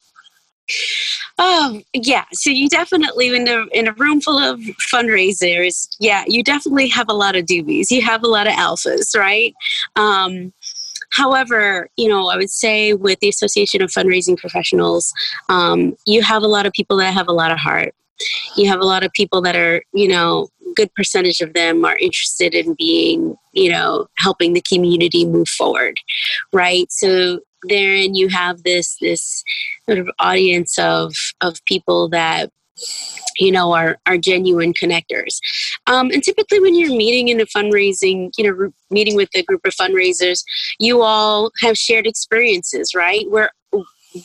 Oh 1.38 1.80
yeah, 1.92 2.24
so 2.32 2.50
you 2.50 2.68
definitely 2.68 3.34
in 3.34 3.48
a 3.48 3.66
in 3.72 3.88
a 3.88 3.92
room 3.92 4.20
full 4.20 4.38
of 4.38 4.60
fundraisers, 4.92 5.88
yeah, 6.00 6.24
you 6.26 6.42
definitely 6.42 6.88
have 6.88 7.08
a 7.08 7.14
lot 7.14 7.36
of 7.36 7.46
doobies. 7.46 7.90
You 7.90 8.02
have 8.02 8.22
a 8.24 8.28
lot 8.28 8.46
of 8.46 8.54
alphas, 8.54 9.16
right? 9.16 9.54
Um, 9.96 10.52
however, 11.10 11.88
you 11.96 12.08
know, 12.08 12.28
I 12.28 12.36
would 12.36 12.50
say 12.50 12.92
with 12.92 13.20
the 13.20 13.28
Association 13.28 13.82
of 13.82 13.90
Fundraising 13.90 14.36
Professionals, 14.36 15.12
um, 15.48 15.96
you 16.06 16.22
have 16.22 16.42
a 16.42 16.48
lot 16.48 16.66
of 16.66 16.72
people 16.72 16.96
that 16.98 17.14
have 17.14 17.28
a 17.28 17.32
lot 17.32 17.52
of 17.52 17.58
heart. 17.58 17.94
You 18.56 18.68
have 18.68 18.80
a 18.80 18.84
lot 18.84 19.04
of 19.04 19.12
people 19.12 19.40
that 19.42 19.54
are, 19.54 19.82
you 19.92 20.08
know, 20.08 20.48
good 20.74 20.92
percentage 20.94 21.40
of 21.40 21.54
them 21.54 21.84
are 21.84 21.96
interested 21.98 22.54
in 22.54 22.74
being, 22.74 23.36
you 23.52 23.70
know, 23.70 24.06
helping 24.16 24.52
the 24.52 24.60
community 24.60 25.24
move 25.24 25.48
forward, 25.48 26.00
right? 26.52 26.90
So 26.90 27.40
therein 27.64 28.14
you 28.14 28.28
have 28.28 28.62
this 28.62 28.96
this 29.00 29.42
sort 29.88 29.98
of 29.98 30.08
audience 30.18 30.78
of 30.78 31.14
of 31.40 31.64
people 31.64 32.08
that 32.08 32.50
you 33.38 33.50
know 33.50 33.72
are 33.72 33.98
are 34.06 34.18
genuine 34.18 34.72
connectors. 34.72 35.38
Um, 35.86 36.10
and 36.10 36.22
typically 36.22 36.60
when 36.60 36.74
you're 36.74 36.96
meeting 36.96 37.28
in 37.28 37.40
a 37.40 37.46
fundraising 37.46 38.30
you 38.36 38.44
know 38.44 38.70
meeting 38.90 39.16
with 39.16 39.30
a 39.34 39.42
group 39.42 39.62
of 39.64 39.74
fundraisers 39.74 40.42
you 40.78 41.02
all 41.02 41.50
have 41.60 41.76
shared 41.76 42.06
experiences 42.06 42.94
right? 42.94 43.28
Where 43.30 43.50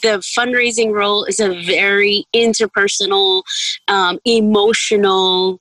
the 0.02 0.20
fundraising 0.38 0.94
role 0.94 1.26
is 1.26 1.40
a 1.40 1.62
very 1.66 2.26
interpersonal 2.34 3.44
um, 3.88 4.20
emotional 4.26 5.60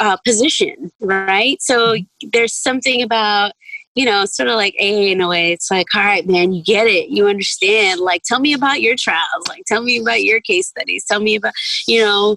uh, 0.00 0.16
position 0.24 0.90
right? 1.00 1.60
So 1.62 1.96
there's 2.32 2.54
something 2.54 3.02
about 3.02 3.52
you 3.94 4.04
know, 4.04 4.24
sort 4.24 4.48
of 4.48 4.54
like 4.54 4.74
AA 4.80 5.10
in 5.10 5.20
a 5.20 5.28
way. 5.28 5.52
It's 5.52 5.70
like, 5.70 5.86
all 5.94 6.02
right, 6.02 6.26
man, 6.26 6.52
you 6.52 6.62
get 6.62 6.86
it. 6.86 7.10
You 7.10 7.26
understand. 7.26 8.00
Like, 8.00 8.22
tell 8.22 8.40
me 8.40 8.52
about 8.52 8.80
your 8.80 8.94
trials. 8.96 9.48
Like, 9.48 9.64
tell 9.66 9.82
me 9.82 10.00
about 10.00 10.22
your 10.22 10.40
case 10.40 10.68
studies. 10.68 11.04
Tell 11.06 11.20
me 11.20 11.36
about, 11.36 11.52
you 11.86 12.00
know, 12.00 12.36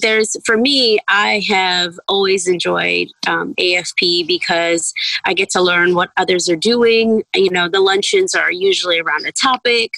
there's 0.00 0.36
for 0.44 0.56
me 0.56 0.98
i 1.08 1.42
have 1.46 1.98
always 2.08 2.48
enjoyed 2.48 3.08
um, 3.26 3.54
afp 3.56 4.26
because 4.26 4.92
i 5.26 5.34
get 5.34 5.50
to 5.50 5.60
learn 5.60 5.94
what 5.94 6.10
others 6.16 6.48
are 6.48 6.56
doing 6.56 7.22
you 7.34 7.50
know 7.50 7.68
the 7.68 7.80
luncheons 7.80 8.34
are 8.34 8.50
usually 8.50 8.98
around 8.98 9.26
a 9.26 9.32
topic 9.32 9.90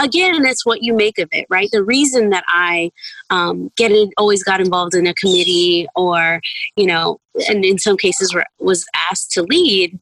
again 0.00 0.44
it's 0.46 0.64
what 0.64 0.82
you 0.82 0.94
make 0.94 1.18
of 1.18 1.28
it 1.32 1.46
right 1.50 1.68
the 1.72 1.84
reason 1.84 2.30
that 2.30 2.44
i 2.48 2.90
um, 3.30 3.70
get 3.76 3.92
it 3.92 4.08
always 4.16 4.42
got 4.42 4.60
involved 4.60 4.94
in 4.94 5.06
a 5.06 5.14
committee 5.14 5.86
or 5.94 6.40
you 6.76 6.86
know 6.86 7.18
and 7.48 7.64
in 7.64 7.78
some 7.78 7.96
cases 7.96 8.34
was 8.58 8.86
asked 9.10 9.30
to 9.30 9.42
lead 9.42 9.98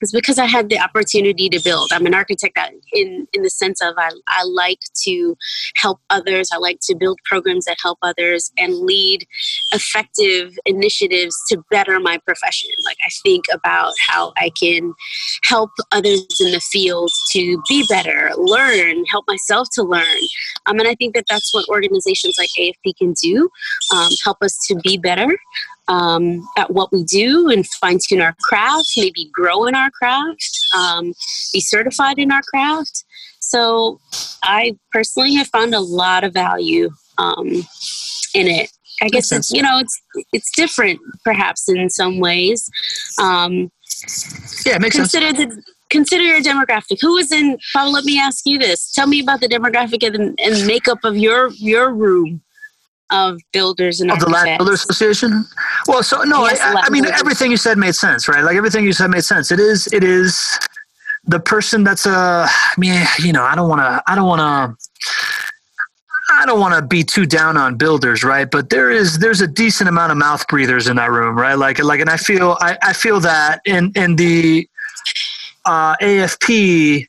is 0.00 0.12
because 0.12 0.38
I 0.38 0.46
had 0.46 0.68
the 0.68 0.78
opportunity 0.78 1.48
to 1.48 1.60
build. 1.62 1.90
I'm 1.92 2.06
an 2.06 2.14
architect 2.14 2.58
in 2.92 3.26
in 3.32 3.42
the 3.42 3.50
sense 3.50 3.80
of 3.82 3.94
I, 3.98 4.10
I 4.28 4.44
like 4.44 4.80
to 5.04 5.36
help 5.76 6.00
others. 6.10 6.50
I 6.52 6.58
like 6.58 6.78
to 6.82 6.94
build 6.94 7.18
programs 7.24 7.64
that 7.66 7.76
help 7.82 7.98
others 8.02 8.50
and 8.58 8.74
lead 8.74 9.26
effective 9.72 10.56
initiatives 10.64 11.36
to 11.48 11.62
better 11.70 11.98
my 12.00 12.18
profession. 12.18 12.70
Like 12.84 12.98
I 13.04 13.10
think 13.22 13.44
about 13.52 13.92
how 14.06 14.32
I 14.36 14.50
can 14.60 14.94
help 15.44 15.70
others 15.92 16.40
in 16.40 16.52
the 16.52 16.60
field 16.60 17.10
to 17.32 17.62
be 17.68 17.84
better, 17.88 18.30
learn, 18.36 19.04
help 19.06 19.24
myself 19.28 19.68
to 19.74 19.82
learn. 19.82 20.20
Um, 20.66 20.78
and 20.78 20.88
I 20.88 20.94
think 20.94 21.14
that 21.14 21.24
that's 21.28 21.52
what 21.54 21.68
organizations 21.68 22.36
like 22.38 22.50
AFP 22.58 22.96
can 22.98 23.12
do, 23.22 23.48
um, 23.94 24.10
help 24.24 24.38
us 24.42 24.58
to 24.68 24.76
be 24.76 24.98
better 24.98 25.36
um, 25.88 26.46
at 26.56 26.70
what 26.70 26.92
we 26.92 27.04
do 27.04 27.48
and 27.50 27.66
fine 27.66 27.98
tune 28.06 28.20
our 28.20 28.34
craft, 28.42 28.92
maybe 28.96 29.30
grow 29.32 29.66
in 29.66 29.74
our 29.74 29.90
craft, 29.90 30.58
um, 30.76 31.12
be 31.52 31.60
certified 31.60 32.18
in 32.18 32.32
our 32.32 32.42
craft. 32.42 33.04
So 33.40 34.00
I 34.42 34.76
personally 34.92 35.34
have 35.34 35.48
found 35.48 35.74
a 35.74 35.80
lot 35.80 36.24
of 36.24 36.32
value 36.32 36.90
um, 37.18 37.48
in 38.34 38.48
it. 38.48 38.70
I 39.02 39.08
guess 39.08 39.30
it's 39.30 39.52
you 39.52 39.62
know 39.62 39.78
it's 39.78 40.00
it's 40.32 40.50
different 40.56 40.98
perhaps 41.22 41.68
in 41.68 41.90
some 41.90 42.18
ways. 42.18 42.68
Um, 43.20 43.70
yeah, 44.64 44.76
it 44.76 44.80
makes 44.80 44.96
consider 44.96 45.36
sense. 45.36 45.54
The, 45.54 45.62
consider 45.90 46.24
your 46.24 46.40
demographic. 46.40 46.98
Who 47.02 47.18
is 47.18 47.30
in? 47.30 47.58
Paul, 47.74 47.92
let 47.92 48.04
me 48.04 48.18
ask 48.18 48.46
you 48.46 48.58
this. 48.58 48.92
Tell 48.92 49.06
me 49.06 49.20
about 49.20 49.40
the 49.40 49.48
demographic 49.48 50.02
and, 50.02 50.38
and 50.40 50.66
makeup 50.66 51.00
of 51.04 51.16
your 51.16 51.50
your 51.50 51.92
room 51.92 52.40
of 53.10 53.40
builders 53.52 54.00
and 54.00 54.10
of 54.10 54.18
the 54.20 54.28
Latin 54.28 54.56
Builder 54.58 54.72
Association. 54.72 55.44
Well, 55.86 56.02
so 56.02 56.22
no, 56.22 56.44
yes, 56.44 56.60
I, 56.60 56.74
I, 56.74 56.90
mean 56.90 57.04
builders. 57.04 57.20
everything 57.20 57.50
you 57.50 57.56
said 57.56 57.78
made 57.78 57.94
sense, 57.94 58.28
right? 58.28 58.42
Like 58.42 58.56
everything 58.56 58.84
you 58.84 58.92
said 58.92 59.10
made 59.10 59.24
sense. 59.24 59.50
It 59.50 59.60
is, 59.60 59.86
it 59.92 60.02
is 60.02 60.58
the 61.24 61.40
person 61.40 61.84
that's 61.84 62.06
a. 62.06 62.46
I 62.48 62.74
mean, 62.78 63.00
you 63.18 63.32
know, 63.32 63.42
I 63.42 63.54
don't 63.54 63.68
want 63.68 63.80
to. 63.80 64.02
I 64.06 64.14
don't 64.14 64.26
want 64.26 64.40
to. 64.40 64.76
I 66.28 66.44
don't 66.44 66.58
want 66.58 66.74
to 66.74 66.82
be 66.82 67.04
too 67.04 67.24
down 67.24 67.56
on 67.56 67.76
builders, 67.76 68.24
right? 68.24 68.50
But 68.50 68.70
there 68.70 68.90
is 68.90 69.18
there's 69.18 69.40
a 69.40 69.46
decent 69.46 69.88
amount 69.88 70.12
of 70.12 70.18
mouth 70.18 70.46
breathers 70.48 70.88
in 70.88 70.96
that 70.96 71.10
room, 71.10 71.38
right? 71.38 71.54
Like 71.54 71.82
like, 71.82 72.00
and 72.00 72.10
I 72.10 72.16
feel 72.16 72.56
I, 72.60 72.76
I 72.82 72.92
feel 72.92 73.20
that 73.20 73.60
in 73.64 73.92
in 73.94 74.16
the 74.16 74.68
uh, 75.64 75.96
AFP, 75.96 77.06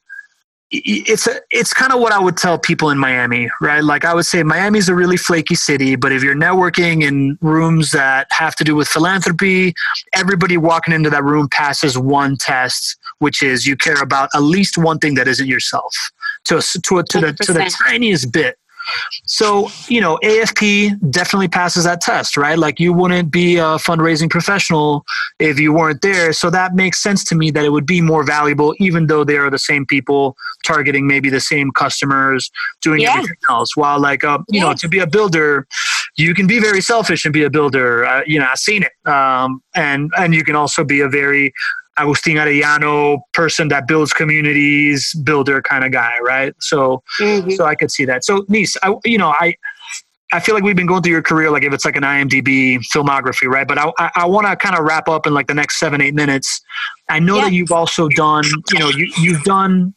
it's 0.69 1.27
a, 1.27 1.39
it's 1.49 1.73
kind 1.73 1.93
of 1.93 1.99
what 1.99 2.11
I 2.11 2.19
would 2.19 2.35
tell 2.35 2.59
people 2.59 2.89
in 2.89 2.97
Miami, 2.97 3.49
right? 3.61 3.83
Like 3.83 4.03
I 4.03 4.13
would 4.13 4.25
say 4.25 4.43
Miami's 4.43 4.89
a 4.89 4.95
really 4.95 5.15
flaky 5.15 5.55
city, 5.55 5.95
but 5.95 6.11
if 6.11 6.23
you're 6.23 6.35
networking 6.35 7.03
in 7.03 7.37
rooms 7.41 7.91
that 7.91 8.27
have 8.31 8.55
to 8.57 8.63
do 8.63 8.75
with 8.75 8.87
philanthropy, 8.87 9.73
everybody 10.13 10.57
walking 10.57 10.93
into 10.93 11.09
that 11.09 11.23
room 11.23 11.47
passes 11.49 11.97
one 11.97 12.35
test, 12.35 12.97
which 13.19 13.41
is 13.41 13.65
you 13.65 13.77
care 13.77 14.01
about 14.01 14.29
at 14.33 14.41
least 14.41 14.77
one 14.77 14.99
thing 14.99 15.15
that 15.15 15.27
isn't 15.27 15.47
yourself 15.47 15.93
to 16.45 16.61
to, 16.61 17.03
to 17.03 17.21
the 17.21 17.33
to 17.33 17.53
the 17.53 17.77
tiniest 17.87 18.31
bit. 18.33 18.57
So, 19.25 19.69
you 19.87 20.01
know, 20.01 20.19
AFP 20.23 21.11
definitely 21.11 21.47
passes 21.47 21.83
that 21.83 22.01
test, 22.01 22.37
right? 22.37 22.57
Like 22.57 22.79
you 22.79 22.93
wouldn't 22.93 23.31
be 23.31 23.57
a 23.57 23.77
fundraising 23.77 24.29
professional 24.29 25.05
if 25.39 25.59
you 25.59 25.73
weren't 25.73 26.01
there. 26.01 26.33
So 26.33 26.49
that 26.49 26.75
makes 26.75 27.01
sense 27.01 27.23
to 27.25 27.35
me 27.35 27.51
that 27.51 27.65
it 27.65 27.69
would 27.69 27.85
be 27.85 28.01
more 28.01 28.23
valuable, 28.23 28.75
even 28.79 29.07
though 29.07 29.23
they 29.23 29.37
are 29.37 29.49
the 29.49 29.59
same 29.59 29.85
people 29.85 30.35
targeting 30.65 31.07
maybe 31.07 31.29
the 31.29 31.39
same 31.39 31.71
customers, 31.71 32.51
doing 32.81 33.01
yeah. 33.01 33.13
everything 33.13 33.37
else. 33.49 33.75
While, 33.75 33.99
like, 33.99 34.23
uh, 34.23 34.39
you 34.49 34.59
yeah. 34.59 34.67
know, 34.67 34.73
to 34.75 34.87
be 34.87 34.99
a 34.99 35.07
builder, 35.07 35.67
you 36.15 36.33
can 36.33 36.47
be 36.47 36.59
very 36.59 36.81
selfish 36.81 37.25
and 37.25 37.33
be 37.33 37.43
a 37.43 37.49
builder. 37.49 38.05
Uh, 38.05 38.21
you 38.25 38.39
know, 38.39 38.47
I've 38.49 38.57
seen 38.57 38.83
it. 38.83 39.09
Um, 39.09 39.61
and, 39.75 40.11
and 40.17 40.33
you 40.33 40.43
can 40.43 40.55
also 40.55 40.83
be 40.83 41.01
a 41.01 41.09
very 41.09 41.53
Agustin 41.97 42.37
Arellano 42.37 43.19
person 43.33 43.67
that 43.69 43.87
builds 43.87 44.13
communities, 44.13 45.13
builder 45.23 45.61
kind 45.61 45.83
of 45.83 45.91
guy, 45.91 46.13
right? 46.21 46.53
So, 46.59 47.01
mm-hmm. 47.19 47.51
so 47.51 47.65
I 47.65 47.75
could 47.75 47.91
see 47.91 48.05
that. 48.05 48.23
So, 48.23 48.45
Nice, 48.49 48.75
I, 48.83 48.93
you 49.03 49.17
know, 49.17 49.29
I, 49.29 49.55
I 50.33 50.39
feel 50.39 50.55
like 50.55 50.63
we've 50.63 50.75
been 50.75 50.87
going 50.87 51.03
through 51.03 51.13
your 51.13 51.21
career 51.21 51.49
like 51.49 51.63
if 51.63 51.73
it's 51.73 51.85
like 51.85 51.95
an 51.95 52.03
IMDb 52.03 52.79
filmography, 52.93 53.47
right? 53.47 53.67
But 53.67 53.77
I, 53.77 53.91
I, 53.97 54.11
I 54.15 54.25
want 54.25 54.45
to 54.47 54.55
kind 54.55 54.77
of 54.77 54.83
wrap 54.83 55.07
up 55.07 55.25
in 55.25 55.33
like 55.33 55.47
the 55.47 55.53
next 55.53 55.79
seven, 55.79 56.01
eight 56.01 56.13
minutes. 56.13 56.61
I 57.09 57.19
know 57.19 57.37
yeah. 57.37 57.45
that 57.45 57.53
you've 57.53 57.71
also 57.71 58.09
done, 58.09 58.43
you 58.73 58.79
know, 58.79 58.89
you, 58.89 59.11
you've 59.19 59.43
done 59.43 59.95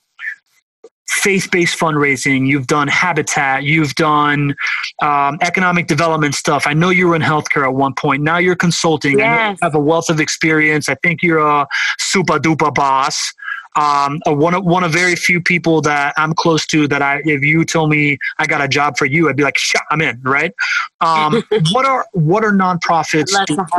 faith-based 1.11 1.77
fundraising 1.77 2.47
you've 2.47 2.69
done 2.69 2.87
habitat 2.87 3.65
you've 3.65 3.95
done 3.97 4.55
um, 5.03 5.39
economic 5.41 5.87
development 5.87 6.35
stuff. 6.35 6.67
I 6.67 6.75
know 6.75 6.91
you 6.91 7.09
were 7.09 7.17
in 7.17 7.23
healthcare 7.23 7.65
at 7.65 7.75
one 7.75 7.95
point. 7.95 8.23
Now 8.23 8.39
you're 8.39 8.57
consulting 8.57 9.19
yes. 9.19 9.59
you 9.61 9.67
have 9.67 9.75
a 9.75 9.81
wealth 9.81 10.11
of 10.11 10.21
experience. 10.21 10.89
I 10.89 10.95
think 10.97 11.23
you're 11.23 11.39
a 11.39 11.67
super 11.99 12.39
duper 12.39 12.73
boss. 12.73 13.33
Um, 13.77 14.21
a, 14.27 14.35
one 14.35 14.55
of 14.55 14.65
one 14.65 14.83
of 14.83 14.93
very 14.93 15.15
few 15.15 15.41
people 15.41 15.81
that 15.83 16.13
I'm 16.17 16.35
close 16.35 16.67
to 16.67 16.89
that 16.89 17.03
I 17.03 17.23
if 17.25 17.43
you 17.43 17.65
told 17.65 17.91
me 17.91 18.19
I 18.39 18.47
got 18.47 18.61
a 18.61 18.67
job 18.67 18.99
for 18.99 19.05
you 19.05 19.29
I'd 19.29 19.37
be 19.37 19.45
like 19.45 19.59
I'm 19.91 20.01
in 20.01 20.21
right? 20.23 20.53
Um, 21.01 21.45
what 21.71 21.87
are 21.87 22.05
what 22.13 22.45
are 22.45 22.53
nonprofits 22.53 23.31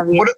what 0.06 0.30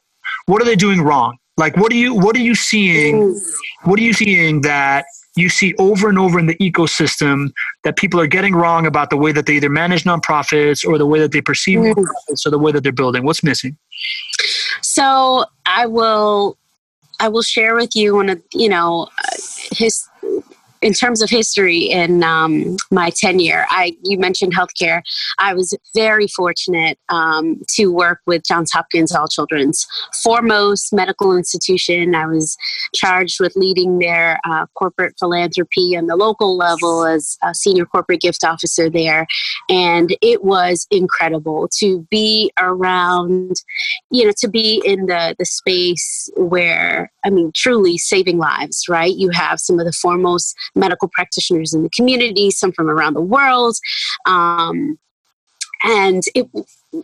what 0.47 0.61
are 0.61 0.65
they 0.65 0.75
doing 0.75 1.01
wrong? 1.01 1.37
Like 1.57 1.77
what 1.77 1.91
are 1.91 1.95
you 1.95 2.15
what 2.15 2.35
are 2.35 2.41
you 2.41 2.55
seeing 2.55 3.39
what 3.83 3.99
are 3.99 4.03
you 4.03 4.13
seeing 4.13 4.61
that 4.61 5.05
you 5.35 5.49
see 5.49 5.73
over 5.79 6.09
and 6.09 6.19
over 6.19 6.39
in 6.39 6.45
the 6.45 6.55
ecosystem 6.55 7.51
that 7.83 7.97
people 7.97 8.19
are 8.19 8.27
getting 8.27 8.53
wrong 8.55 8.85
about 8.85 9.09
the 9.09 9.17
way 9.17 9.31
that 9.31 9.45
they 9.45 9.55
either 9.55 9.69
manage 9.69 10.03
nonprofits 10.03 10.87
or 10.87 10.97
the 10.97 11.05
way 11.05 11.19
that 11.19 11.31
they 11.31 11.41
perceive 11.41 11.79
mm. 11.79 11.93
nonprofits 11.93 12.45
or 12.45 12.51
the 12.51 12.59
way 12.59 12.71
that 12.71 12.83
they're 12.83 12.91
building. 12.91 13.23
What's 13.23 13.43
missing? 13.43 13.77
So 14.81 15.45
I 15.65 15.85
will, 15.87 16.57
I 17.19 17.29
will 17.29 17.41
share 17.41 17.75
with 17.75 17.95
you 17.95 18.15
one 18.15 18.29
of 18.29 18.41
you 18.53 18.69
know 18.69 19.09
his 19.71 20.07
in 20.83 20.93
terms 20.93 21.21
of 21.21 21.29
history 21.29 21.79
in 21.79 22.23
um, 22.23 22.75
my 22.91 23.09
tenure, 23.09 23.65
I 23.69 23.95
you 24.03 24.17
mentioned 24.19 24.53
healthcare. 24.53 25.01
I 25.39 25.53
was 25.53 25.73
very 25.95 26.27
fortunate 26.27 26.99
um, 27.09 27.61
to 27.75 27.87
work 27.87 28.19
with 28.27 28.43
Johns 28.43 28.71
Hopkins 28.71 29.13
All 29.13 29.27
Children's, 29.27 29.87
foremost 30.21 30.91
medical 30.91 31.35
institution. 31.35 32.13
I 32.13 32.27
was 32.27 32.57
charged 32.93 33.39
with 33.39 33.55
leading 33.55 33.99
their 33.99 34.39
uh, 34.43 34.65
corporate 34.75 35.15
philanthropy 35.17 35.95
on 35.97 36.07
the 36.07 36.17
local 36.17 36.57
level 36.57 37.05
as 37.05 37.37
a 37.43 37.55
senior 37.55 37.85
corporate 37.85 38.19
gift 38.19 38.43
officer 38.43 38.89
there, 38.89 39.25
and 39.69 40.15
it 40.21 40.43
was 40.43 40.85
incredible 40.91 41.69
to 41.79 42.05
be 42.11 42.51
around, 42.59 43.55
you 44.11 44.25
know, 44.25 44.33
to 44.39 44.49
be 44.49 44.81
in 44.85 45.05
the 45.05 45.33
the 45.39 45.45
space 45.45 46.29
where 46.35 47.09
I 47.25 47.29
mean, 47.29 47.51
truly 47.55 47.97
saving 47.97 48.37
lives. 48.37 48.89
Right? 48.89 49.15
You 49.15 49.29
have 49.29 49.61
some 49.61 49.79
of 49.79 49.85
the 49.85 49.93
foremost 49.93 50.55
medical 50.75 51.07
practitioners 51.07 51.73
in 51.73 51.83
the 51.83 51.89
community, 51.89 52.51
some 52.51 52.71
from 52.71 52.89
around 52.89 53.13
the 53.13 53.21
world. 53.21 53.75
Um, 54.25 54.97
and 55.83 56.23
it, 56.33 56.47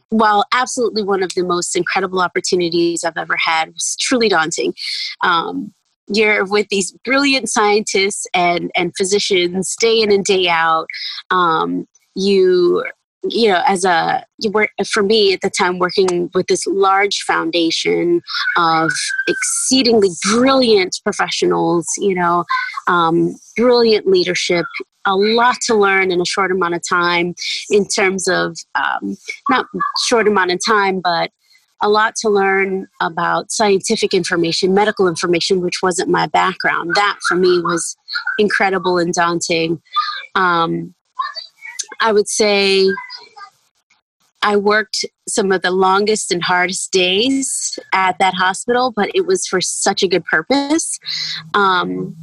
while 0.10 0.46
absolutely 0.54 1.04
one 1.04 1.24
of 1.24 1.34
the 1.36 1.44
most 1.44 1.76
incredible 1.76 2.22
opportunities 2.22 3.04
I've 3.04 3.18
ever 3.18 3.36
had, 3.38 3.70
was 3.74 3.98
truly 4.00 4.30
daunting. 4.30 4.74
Um, 5.22 5.74
you're 6.08 6.46
with 6.46 6.68
these 6.70 6.92
brilliant 7.04 7.50
scientists 7.50 8.26
and, 8.34 8.72
and 8.76 8.94
physicians 8.98 9.76
day 9.80 10.02
in 10.02 10.12
and 10.12 10.26
day 10.26 10.48
out. 10.48 10.88
Um, 11.30 11.88
you 12.16 12.86
you 13.24 13.50
know, 13.50 13.62
as 13.68 13.84
a 13.84 14.26
for 14.88 15.04
me 15.04 15.34
at 15.34 15.42
the 15.42 15.50
time, 15.50 15.80
working 15.80 16.30
with 16.34 16.48
this 16.48 16.66
large 16.66 17.22
foundation 17.24 18.22
of 18.58 18.92
exceedingly 19.28 20.10
brilliant 20.32 21.00
professionals, 21.04 21.86
you 21.98 22.16
know, 22.16 22.46
um, 22.88 23.36
brilliant 23.58 24.08
leadership, 24.08 24.66
a 25.06 25.16
lot 25.16 25.58
to 25.66 25.76
learn 25.76 26.12
in 26.12 26.22
a 26.22 26.26
short 26.26 26.52
amount 26.52 26.76
of 26.76 26.82
time 26.88 27.36
in 27.70 27.86
terms 27.86 28.28
of 28.28 28.56
um, 28.76 29.18
not 29.50 29.66
short 30.08 30.28
amount 30.28 30.52
of 30.52 30.60
time, 30.66 31.02
but 31.02 31.32
a 31.82 31.90
lot 31.90 32.16
to 32.18 32.30
learn 32.30 32.88
about 33.02 33.52
scientific 33.52 34.14
information, 34.14 34.74
medical 34.74 35.08
information, 35.08 35.62
which 35.62 35.82
wasn't 35.82 36.10
my 36.10 36.28
background. 36.28 36.92
That 36.96 37.18
for 37.28 37.36
me 37.36 37.62
was 37.62 37.96
incredible 38.38 38.98
and 38.98 39.14
daunting. 39.14 39.82
Um, 40.36 40.94
I 42.02 42.12
would 42.12 42.28
say 42.28 42.90
I 44.42 44.56
worked 44.56 45.06
some 45.28 45.52
of 45.52 45.62
the 45.62 45.72
longest 45.72 46.32
and 46.32 46.42
hardest 46.42 46.92
days 46.92 47.78
at 47.94 48.18
that 48.20 48.34
hospital, 48.34 48.92
but 48.96 49.10
it 49.14 49.26
was 49.26 49.46
for 49.46 49.62
such 49.62 50.02
a 50.04 50.08
good 50.08 50.26
purpose. 50.26 51.00
Um, 51.54 52.16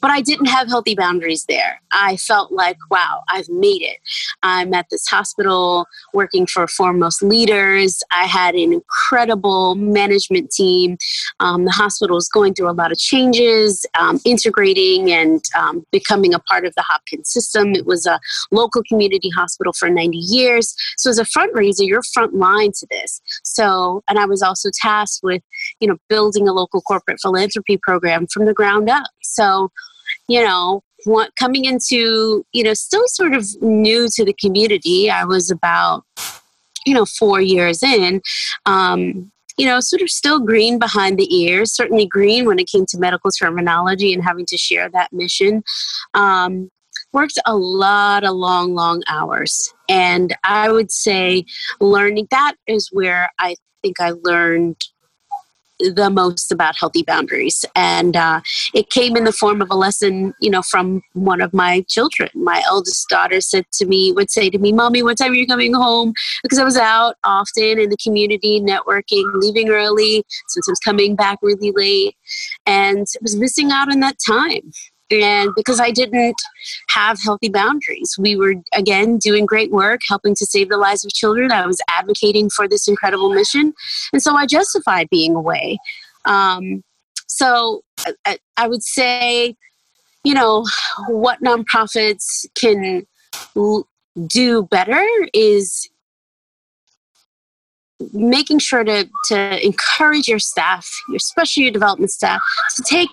but 0.00 0.10
I 0.10 0.20
didn't 0.20 0.46
have 0.46 0.68
healthy 0.68 0.94
boundaries 0.94 1.44
there. 1.48 1.80
I 1.92 2.16
felt 2.16 2.52
like, 2.52 2.78
wow, 2.90 3.22
I've 3.28 3.48
made 3.48 3.82
it. 3.82 3.98
I'm 4.42 4.72
at 4.74 4.86
this 4.90 5.06
hospital 5.06 5.86
working 6.12 6.46
for 6.46 6.66
foremost 6.66 7.22
leaders. 7.22 8.02
I 8.10 8.24
had 8.24 8.54
an 8.54 8.72
incredible 8.72 9.74
management 9.74 10.50
team. 10.50 10.96
Um, 11.40 11.64
the 11.64 11.70
hospital 11.70 12.16
was 12.16 12.28
going 12.28 12.54
through 12.54 12.70
a 12.70 12.72
lot 12.72 12.92
of 12.92 12.98
changes, 12.98 13.84
um, 13.98 14.20
integrating 14.24 15.10
and 15.10 15.44
um, 15.58 15.84
becoming 15.90 16.34
a 16.34 16.38
part 16.38 16.64
of 16.64 16.74
the 16.74 16.82
Hopkins 16.82 17.30
system. 17.30 17.72
It 17.74 17.86
was 17.86 18.06
a 18.06 18.20
local 18.50 18.82
community 18.88 19.30
hospital 19.30 19.72
for 19.72 19.88
90 19.88 20.16
years. 20.16 20.74
So, 20.96 21.10
as 21.10 21.18
a 21.18 21.24
fundraiser, 21.24 21.86
you're 21.86 22.02
front 22.02 22.34
line 22.34 22.72
to 22.72 22.86
this. 22.90 23.20
So, 23.42 24.02
and 24.08 24.18
I 24.18 24.26
was 24.26 24.42
also 24.42 24.70
tasked 24.72 25.20
with, 25.22 25.42
you 25.80 25.88
know, 25.88 25.96
building 26.08 26.48
a 26.48 26.52
local 26.52 26.80
corporate 26.82 27.18
philanthropy 27.20 27.76
program 27.76 28.26
from 28.26 28.46
the 28.46 28.54
ground 28.54 28.88
up. 28.88 29.06
So, 29.22 29.70
you 30.28 30.44
know, 30.44 30.82
what, 31.04 31.34
coming 31.36 31.64
into, 31.64 32.44
you 32.52 32.62
know, 32.62 32.74
still 32.74 33.06
sort 33.06 33.34
of 33.34 33.46
new 33.60 34.08
to 34.14 34.24
the 34.24 34.34
community. 34.34 35.10
I 35.10 35.24
was 35.24 35.50
about, 35.50 36.04
you 36.86 36.94
know, 36.94 37.04
four 37.04 37.40
years 37.40 37.82
in. 37.82 38.22
Um, 38.66 39.32
you 39.58 39.66
know, 39.66 39.80
sort 39.80 40.00
of 40.02 40.10
still 40.10 40.40
green 40.40 40.78
behind 40.78 41.18
the 41.18 41.34
ears, 41.34 41.72
certainly 41.72 42.06
green 42.06 42.46
when 42.46 42.58
it 42.58 42.68
came 42.70 42.86
to 42.86 42.98
medical 42.98 43.30
terminology 43.30 44.14
and 44.14 44.24
having 44.24 44.46
to 44.46 44.56
share 44.56 44.88
that 44.88 45.12
mission. 45.12 45.62
Um, 46.14 46.70
worked 47.12 47.38
a 47.46 47.54
lot 47.54 48.24
of 48.24 48.34
long, 48.34 48.74
long 48.74 49.02
hours. 49.08 49.72
And 49.88 50.34
I 50.44 50.70
would 50.70 50.90
say 50.90 51.44
learning 51.80 52.28
that 52.30 52.54
is 52.66 52.88
where 52.92 53.30
I 53.38 53.56
think 53.82 54.00
I 54.00 54.12
learned 54.22 54.82
the 55.94 56.10
most 56.10 56.52
about 56.52 56.76
healthy 56.76 57.02
boundaries. 57.02 57.64
And 57.74 58.16
uh, 58.16 58.40
it 58.74 58.90
came 58.90 59.16
in 59.16 59.24
the 59.24 59.32
form 59.32 59.60
of 59.60 59.70
a 59.70 59.74
lesson, 59.74 60.34
you 60.40 60.50
know, 60.50 60.62
from 60.62 61.02
one 61.12 61.40
of 61.40 61.52
my 61.52 61.84
children. 61.88 62.30
My 62.34 62.62
eldest 62.66 63.08
daughter 63.08 63.40
said 63.40 63.66
to 63.72 63.86
me, 63.86 64.12
would 64.12 64.30
say 64.30 64.50
to 64.50 64.58
me, 64.58 64.72
Mommy, 64.72 65.02
what 65.02 65.18
time 65.18 65.32
are 65.32 65.36
you 65.36 65.46
coming 65.46 65.74
home? 65.74 66.12
Because 66.42 66.58
I 66.58 66.64
was 66.64 66.76
out 66.76 67.16
often 67.24 67.78
in 67.78 67.90
the 67.90 67.96
community 67.96 68.60
networking, 68.60 69.24
leaving 69.34 69.70
early, 69.70 70.24
sometimes 70.48 70.78
coming 70.80 71.16
back 71.16 71.38
really 71.42 71.72
late, 71.74 72.16
and 72.66 73.06
was 73.20 73.36
missing 73.36 73.70
out 73.70 73.90
on 73.90 74.00
that 74.00 74.16
time 74.26 74.72
and 75.12 75.54
because 75.54 75.80
I 75.80 75.90
didn't 75.90 76.36
have 76.90 77.18
healthy 77.22 77.48
boundaries. 77.48 78.16
We 78.18 78.36
were, 78.36 78.54
again, 78.72 79.18
doing 79.18 79.46
great 79.46 79.70
work, 79.70 80.00
helping 80.08 80.34
to 80.36 80.46
save 80.46 80.68
the 80.68 80.76
lives 80.76 81.04
of 81.04 81.12
children. 81.12 81.52
I 81.52 81.66
was 81.66 81.80
advocating 81.88 82.50
for 82.50 82.68
this 82.68 82.88
incredible 82.88 83.30
mission. 83.30 83.72
And 84.12 84.22
so 84.22 84.36
I 84.36 84.46
justified 84.46 85.08
being 85.10 85.34
away. 85.34 85.78
Um, 86.24 86.82
so 87.26 87.82
I, 88.24 88.38
I 88.56 88.68
would 88.68 88.82
say, 88.82 89.56
you 90.24 90.34
know, 90.34 90.64
what 91.08 91.40
nonprofits 91.40 92.46
can 92.54 93.06
do 94.26 94.62
better 94.64 95.04
is 95.32 95.88
making 98.12 98.58
sure 98.58 98.84
to, 98.84 99.08
to 99.26 99.64
encourage 99.64 100.28
your 100.28 100.38
staff, 100.38 100.88
especially 101.14 101.64
your 101.64 101.72
development 101.72 102.10
staff, 102.10 102.40
to 102.76 102.82
take 102.82 103.08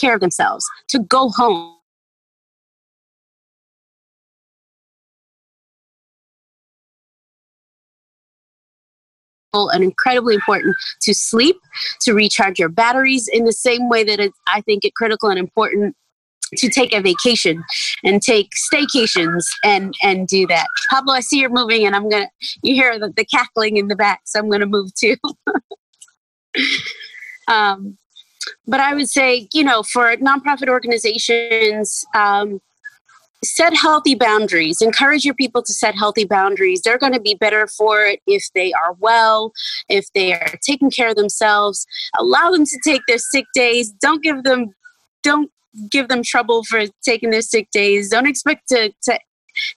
care 0.00 0.14
of 0.14 0.20
themselves, 0.20 0.66
to 0.88 0.98
go 0.98 1.28
home. 1.30 1.76
and 9.52 9.82
incredibly 9.82 10.36
important 10.36 10.76
to 11.00 11.12
sleep, 11.12 11.56
to 12.00 12.14
recharge 12.14 12.58
your 12.60 12.68
batteries 12.68 13.28
in 13.32 13.44
the 13.44 13.52
same 13.52 13.88
way 13.88 14.04
that 14.04 14.20
it, 14.20 14.32
I 14.48 14.60
think 14.60 14.84
it 14.84 14.94
critical 14.94 15.28
and 15.28 15.40
important 15.40 15.96
to 16.56 16.68
take 16.68 16.92
a 16.92 17.00
vacation 17.00 17.62
and 18.04 18.22
take 18.22 18.50
staycations 18.72 19.44
and 19.64 19.94
and 20.02 20.26
do 20.26 20.46
that. 20.48 20.66
Pablo, 20.90 21.14
I 21.14 21.20
see 21.20 21.40
you're 21.40 21.50
moving, 21.50 21.86
and 21.86 21.94
I'm 21.94 22.08
gonna. 22.08 22.30
You 22.62 22.74
hear 22.74 22.98
the, 22.98 23.12
the 23.16 23.24
cackling 23.24 23.76
in 23.76 23.88
the 23.88 23.96
back, 23.96 24.20
so 24.24 24.40
I'm 24.40 24.50
gonna 24.50 24.66
move 24.66 24.92
too. 24.94 25.16
um, 27.48 27.96
but 28.66 28.80
I 28.80 28.94
would 28.94 29.08
say, 29.08 29.48
you 29.52 29.64
know, 29.64 29.82
for 29.82 30.16
nonprofit 30.16 30.68
organizations, 30.68 32.04
um, 32.14 32.60
set 33.42 33.74
healthy 33.74 34.14
boundaries. 34.14 34.82
Encourage 34.82 35.24
your 35.24 35.34
people 35.34 35.62
to 35.62 35.72
set 35.72 35.94
healthy 35.94 36.24
boundaries. 36.24 36.82
They're 36.82 36.98
going 36.98 37.14
to 37.14 37.20
be 37.20 37.34
better 37.34 37.66
for 37.66 38.04
it 38.04 38.20
if 38.26 38.44
they 38.54 38.72
are 38.72 38.94
well 38.98 39.52
if 39.88 40.06
they 40.14 40.32
are 40.32 40.58
taking 40.62 40.90
care 40.90 41.10
of 41.10 41.16
themselves. 41.16 41.86
Allow 42.18 42.50
them 42.50 42.64
to 42.64 42.78
take 42.84 43.02
their 43.08 43.18
sick 43.18 43.46
days. 43.54 43.90
Don't 43.90 44.22
give 44.22 44.44
them 44.44 44.66
don't 45.22 45.50
give 45.90 46.08
them 46.08 46.22
trouble 46.22 46.64
for 46.64 46.84
taking 47.02 47.30
their 47.30 47.42
sick 47.42 47.70
days. 47.70 48.10
Don't 48.10 48.26
expect 48.26 48.68
to 48.68 48.92
to 49.04 49.18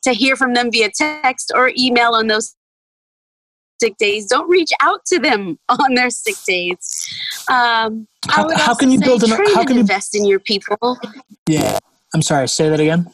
to 0.04 0.12
hear 0.12 0.36
from 0.36 0.54
them 0.54 0.72
via 0.72 0.90
text 0.96 1.52
or 1.56 1.72
email 1.78 2.14
on 2.14 2.28
those 2.28 2.56
sick 3.84 3.98
days 3.98 4.26
don't 4.28 4.50
reach 4.50 4.72
out 4.82 5.06
to 5.06 5.20
them 5.20 5.58
on 5.70 5.94
their 5.96 6.10
sick 6.10 6.38
days 6.48 7.08
um, 7.50 8.08
how, 8.30 8.48
how 8.56 8.74
can 8.74 8.92
you 8.92 9.00
build 9.00 9.24
an 9.24 9.30
how 9.30 9.64
can 9.64 9.76
you 9.76 9.82
invest 9.82 10.16
in 10.16 10.26
your 10.26 10.40
people 10.40 10.98
yeah 11.48 11.78
i'm 12.14 12.22
sorry 12.22 12.48
say 12.48 12.70
that 12.70 12.80
again 12.80 13.08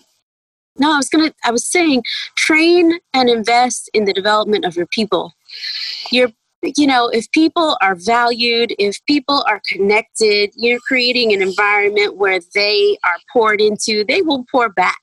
no, 0.80 0.94
I 0.94 0.98
was 0.98 1.10
gonna. 1.10 1.34
I 1.44 1.52
was 1.52 1.66
saying, 1.66 2.04
train 2.36 3.00
and 3.14 3.30
invest 3.30 3.90
in 3.94 4.06
the 4.06 4.14
development 4.14 4.66
of 4.66 4.76
your 4.76 4.88
people. 4.88 5.34
Your, 6.12 6.30
you 6.64 6.88
know, 6.88 7.10
if 7.10 7.30
people 7.32 7.78
are 7.82 7.96
valued, 7.96 8.74
if 8.80 9.04
people 9.06 9.44
are 9.48 9.62
connected, 9.68 10.52
you're 10.56 10.80
creating 10.88 11.34
an 11.34 11.42
environment 11.42 12.16
where 12.16 12.40
they 12.56 12.98
are 13.04 13.18
poured 13.32 13.62
into. 13.62 14.06
They 14.06 14.22
will 14.22 14.46
pour 14.50 14.70
back. 14.70 15.02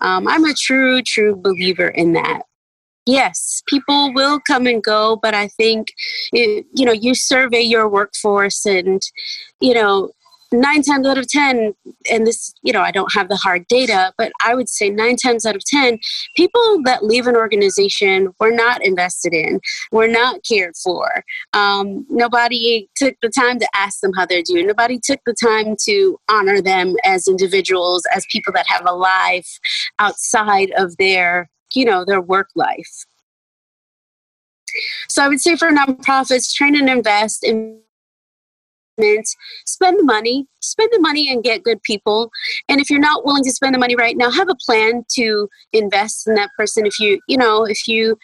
Um, 0.00 0.28
I'm 0.28 0.44
a 0.44 0.54
true, 0.54 1.02
true 1.02 1.34
believer 1.34 1.88
in 1.88 2.12
that. 2.12 2.42
Yes, 3.06 3.62
people 3.66 4.12
will 4.14 4.38
come 4.40 4.66
and 4.66 4.82
go, 4.82 5.18
but 5.20 5.34
I 5.34 5.48
think, 5.48 5.92
it, 6.32 6.66
you 6.72 6.84
know, 6.84 6.92
you 6.92 7.14
survey 7.14 7.60
your 7.60 7.88
workforce 7.88 8.64
and, 8.64 9.02
you 9.60 9.74
know, 9.74 10.12
nine 10.52 10.82
times 10.82 11.06
out 11.06 11.18
of 11.18 11.26
10, 11.28 11.74
and 12.10 12.26
this, 12.26 12.52
you 12.62 12.72
know, 12.72 12.82
I 12.82 12.90
don't 12.90 13.12
have 13.12 13.28
the 13.28 13.36
hard 13.36 13.66
data, 13.68 14.12
but 14.18 14.32
I 14.44 14.54
would 14.54 14.68
say 14.68 14.90
nine 14.90 15.16
times 15.16 15.46
out 15.46 15.56
of 15.56 15.64
10, 15.64 15.98
people 16.36 16.82
that 16.84 17.04
leave 17.04 17.26
an 17.26 17.36
organization 17.36 18.28
were 18.38 18.50
not 18.50 18.84
invested 18.84 19.32
in, 19.32 19.60
were 19.90 20.08
not 20.08 20.40
cared 20.48 20.76
for. 20.76 21.24
Um, 21.54 22.06
nobody 22.08 22.88
took 22.96 23.14
the 23.22 23.30
time 23.30 23.58
to 23.58 23.68
ask 23.74 24.00
them 24.00 24.12
how 24.14 24.26
they're 24.26 24.42
doing. 24.42 24.66
Nobody 24.66 25.00
took 25.02 25.20
the 25.26 25.34
time 25.42 25.76
to 25.84 26.18
honor 26.30 26.60
them 26.60 26.94
as 27.04 27.26
individuals, 27.26 28.02
as 28.14 28.26
people 28.30 28.52
that 28.52 28.66
have 28.68 28.86
a 28.86 28.92
life 28.92 29.58
outside 29.98 30.70
of 30.76 30.96
their, 30.98 31.48
you 31.74 31.84
know, 31.84 32.04
their 32.04 32.20
work 32.20 32.48
life. 32.54 33.04
So 35.08 35.22
I 35.22 35.28
would 35.28 35.40
say 35.40 35.56
for 35.56 35.70
nonprofits, 35.70 36.54
train 36.54 36.76
and 36.76 36.88
invest 36.88 37.44
in 37.44 37.80
spend 39.64 39.98
the 39.98 40.04
money 40.04 40.46
spend 40.60 40.90
the 40.92 41.00
money 41.00 41.30
and 41.30 41.42
get 41.42 41.62
good 41.62 41.82
people. 41.82 42.30
And 42.68 42.80
if 42.80 42.90
you're 42.90 43.00
not 43.00 43.24
willing 43.24 43.42
to 43.44 43.50
spend 43.50 43.74
the 43.74 43.78
money 43.78 43.96
right 43.96 44.16
now 44.16 44.30
have 44.30 44.48
a 44.48 44.54
plan 44.54 45.04
to 45.14 45.48
invest 45.72 46.28
in 46.28 46.34
that 46.34 46.50
person. 46.56 46.86
If 46.86 46.98
you 46.98 47.20
you 47.28 47.36
know 47.36 47.64
if 47.64 47.88
you 47.88 48.18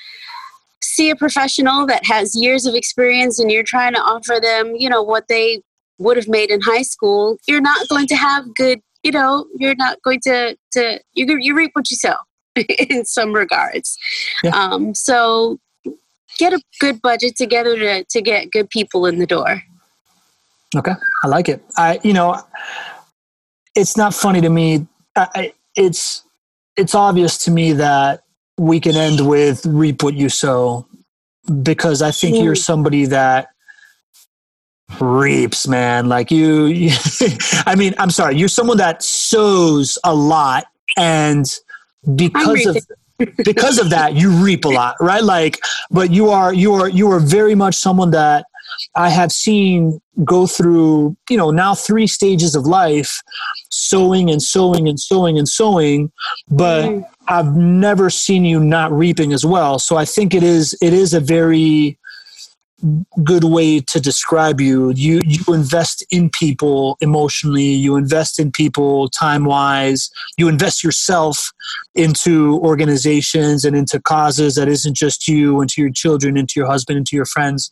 see 0.82 1.10
a 1.10 1.16
professional 1.16 1.86
that 1.86 2.06
has 2.06 2.34
years 2.36 2.66
of 2.66 2.74
experience 2.74 3.38
and 3.38 3.50
you're 3.50 3.64
trying 3.64 3.94
to 3.94 4.00
offer 4.00 4.40
them 4.40 4.74
you 4.76 4.88
know 4.88 5.02
what 5.02 5.26
they 5.28 5.60
would 5.98 6.16
have 6.16 6.28
made 6.28 6.50
in 6.50 6.60
high 6.60 6.82
school 6.82 7.36
you're 7.48 7.60
not 7.60 7.88
going 7.88 8.06
to 8.06 8.14
have 8.14 8.54
good 8.54 8.80
you 9.02 9.10
know 9.10 9.46
you're 9.56 9.74
not 9.74 10.00
going 10.02 10.20
to 10.20 10.56
to 10.72 11.00
you, 11.14 11.26
you 11.40 11.54
reap 11.54 11.72
what 11.74 11.90
you 11.90 11.96
sow 11.96 12.14
in 12.90 13.04
some 13.04 13.32
regards 13.32 13.98
yeah. 14.42 14.50
um, 14.50 14.94
so 14.94 15.58
get 16.38 16.52
a 16.52 16.60
good 16.80 17.00
budget 17.02 17.36
together 17.36 17.76
to, 17.76 18.04
to 18.04 18.20
get 18.20 18.50
good 18.50 18.68
people 18.70 19.06
in 19.06 19.18
the 19.18 19.26
door 19.26 19.62
Okay, 20.76 20.92
I 21.24 21.28
like 21.28 21.48
it. 21.48 21.62
I, 21.76 21.98
you 22.02 22.12
know, 22.12 22.38
it's 23.74 23.96
not 23.96 24.14
funny 24.14 24.40
to 24.42 24.50
me. 24.50 24.86
I, 25.16 25.54
it's 25.74 26.24
it's 26.76 26.94
obvious 26.94 27.38
to 27.44 27.50
me 27.50 27.72
that 27.72 28.22
we 28.58 28.78
can 28.78 28.94
end 28.94 29.26
with 29.26 29.64
reap 29.64 30.02
what 30.02 30.14
you 30.14 30.28
sow 30.28 30.86
because 31.62 32.02
I 32.02 32.10
think 32.10 32.36
mm. 32.36 32.44
you're 32.44 32.54
somebody 32.54 33.06
that 33.06 33.48
reaps, 35.00 35.66
man. 35.66 36.08
Like 36.08 36.30
you, 36.30 36.66
you 36.66 36.90
I 37.66 37.74
mean, 37.74 37.94
I'm 37.98 38.10
sorry, 38.10 38.36
you're 38.36 38.48
someone 38.48 38.76
that 38.76 39.02
sows 39.02 39.98
a 40.04 40.14
lot, 40.14 40.66
and 40.98 41.46
because 42.14 42.66
of 42.66 42.76
because 43.44 43.78
of 43.78 43.90
that, 43.90 44.14
you 44.14 44.30
reap 44.30 44.64
a 44.64 44.68
lot, 44.68 44.96
right? 45.00 45.22
Like, 45.22 45.58
but 45.90 46.10
you 46.10 46.30
are 46.30 46.54
you 46.54 46.74
are 46.74 46.88
you 46.88 47.10
are 47.10 47.20
very 47.20 47.54
much 47.54 47.74
someone 47.74 48.10
that 48.12 48.46
I 48.94 49.10
have 49.10 49.32
seen 49.32 50.00
go 50.24 50.46
through, 50.46 51.16
you 51.28 51.36
know, 51.36 51.50
now 51.50 51.74
three 51.74 52.06
stages 52.06 52.54
of 52.54 52.64
life, 52.64 53.20
sowing 53.70 54.30
and 54.30 54.42
sowing 54.42 54.88
and 54.88 54.98
sowing 54.98 55.38
and 55.38 55.48
sowing, 55.48 56.12
but 56.48 56.84
mm-hmm. 56.84 57.02
I've 57.28 57.54
never 57.56 58.10
seen 58.10 58.44
you 58.44 58.60
not 58.60 58.92
reaping 58.92 59.32
as 59.32 59.44
well. 59.44 59.78
So 59.78 59.96
I 59.96 60.04
think 60.04 60.34
it 60.34 60.42
is 60.42 60.76
it 60.80 60.92
is 60.92 61.14
a 61.14 61.20
very 61.20 61.98
good 63.24 63.44
way 63.44 63.80
to 63.80 64.00
describe 64.00 64.60
you. 64.60 64.90
You 64.90 65.20
you 65.24 65.52
invest 65.52 66.04
in 66.10 66.30
people 66.30 66.96
emotionally, 67.00 67.64
you 67.64 67.96
invest 67.96 68.38
in 68.38 68.52
people 68.52 69.08
time 69.08 69.44
wise, 69.44 70.10
you 70.36 70.48
invest 70.48 70.84
yourself 70.84 71.52
into 71.94 72.58
organizations 72.60 73.64
and 73.64 73.76
into 73.76 74.00
causes 74.00 74.54
that 74.54 74.68
isn't 74.68 74.94
just 74.94 75.26
you, 75.26 75.60
into 75.60 75.80
your 75.80 75.90
children, 75.90 76.36
into 76.36 76.54
your 76.56 76.66
husband, 76.66 76.98
into 76.98 77.16
your 77.16 77.24
friends. 77.24 77.70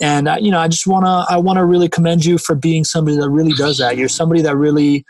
And 0.00 0.28
uh, 0.28 0.38
you 0.40 0.50
know, 0.50 0.60
I 0.60 0.68
just 0.68 0.86
wanna 0.86 1.26
I 1.28 1.36
wanna 1.36 1.64
really 1.64 1.88
commend 1.88 2.24
you 2.24 2.38
for 2.38 2.54
being 2.54 2.84
somebody 2.84 3.16
that 3.16 3.30
really 3.30 3.54
does 3.54 3.78
that. 3.78 3.96
You're 3.96 4.08
somebody 4.08 4.42
that 4.42 4.56
really 4.56 5.04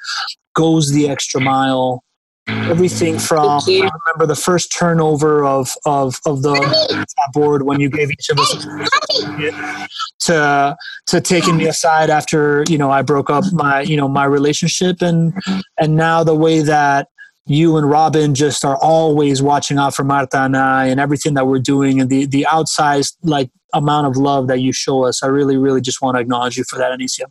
goes 0.54 0.90
the 0.90 1.08
extra 1.08 1.40
mile 1.40 2.02
everything 2.48 3.16
mm. 3.16 3.20
from 3.20 3.60
I 3.66 3.90
remember 4.06 4.26
the 4.26 4.36
first 4.36 4.72
turnover 4.72 5.44
of 5.44 5.70
of 5.84 6.16
of 6.26 6.42
the 6.42 7.06
board 7.32 7.62
when 7.62 7.80
you 7.80 7.88
gave 7.90 8.10
each 8.10 8.28
of 8.30 8.38
us 8.38 8.52
to 10.20 10.76
to 11.06 11.20
taking 11.20 11.56
me 11.56 11.66
aside 11.66 12.10
after 12.10 12.64
you 12.68 12.78
know 12.78 12.90
I 12.90 13.02
broke 13.02 13.30
up 13.30 13.44
my 13.52 13.80
you 13.82 13.96
know 13.96 14.08
my 14.08 14.24
relationship 14.24 15.02
and 15.02 15.34
and 15.78 15.96
now 15.96 16.22
the 16.22 16.34
way 16.34 16.62
that 16.62 17.08
you 17.46 17.76
and 17.76 17.88
Robin 17.88 18.34
just 18.34 18.64
are 18.64 18.76
always 18.76 19.40
watching 19.40 19.78
out 19.78 19.94
for 19.94 20.02
Marta 20.02 20.40
and 20.40 20.56
I 20.56 20.86
and 20.86 20.98
everything 20.98 21.34
that 21.34 21.46
we're 21.46 21.60
doing 21.60 22.00
and 22.00 22.10
the 22.10 22.26
the 22.26 22.46
outsized 22.48 23.16
like 23.22 23.50
amount 23.72 24.06
of 24.06 24.16
love 24.16 24.46
that 24.48 24.60
you 24.60 24.72
show 24.72 25.04
us. 25.04 25.22
I 25.22 25.26
really 25.28 25.56
really 25.56 25.80
just 25.80 26.00
want 26.00 26.16
to 26.16 26.20
acknowledge 26.20 26.56
you 26.56 26.64
for 26.64 26.78
that, 26.78 26.96
Anicia. 26.96 27.26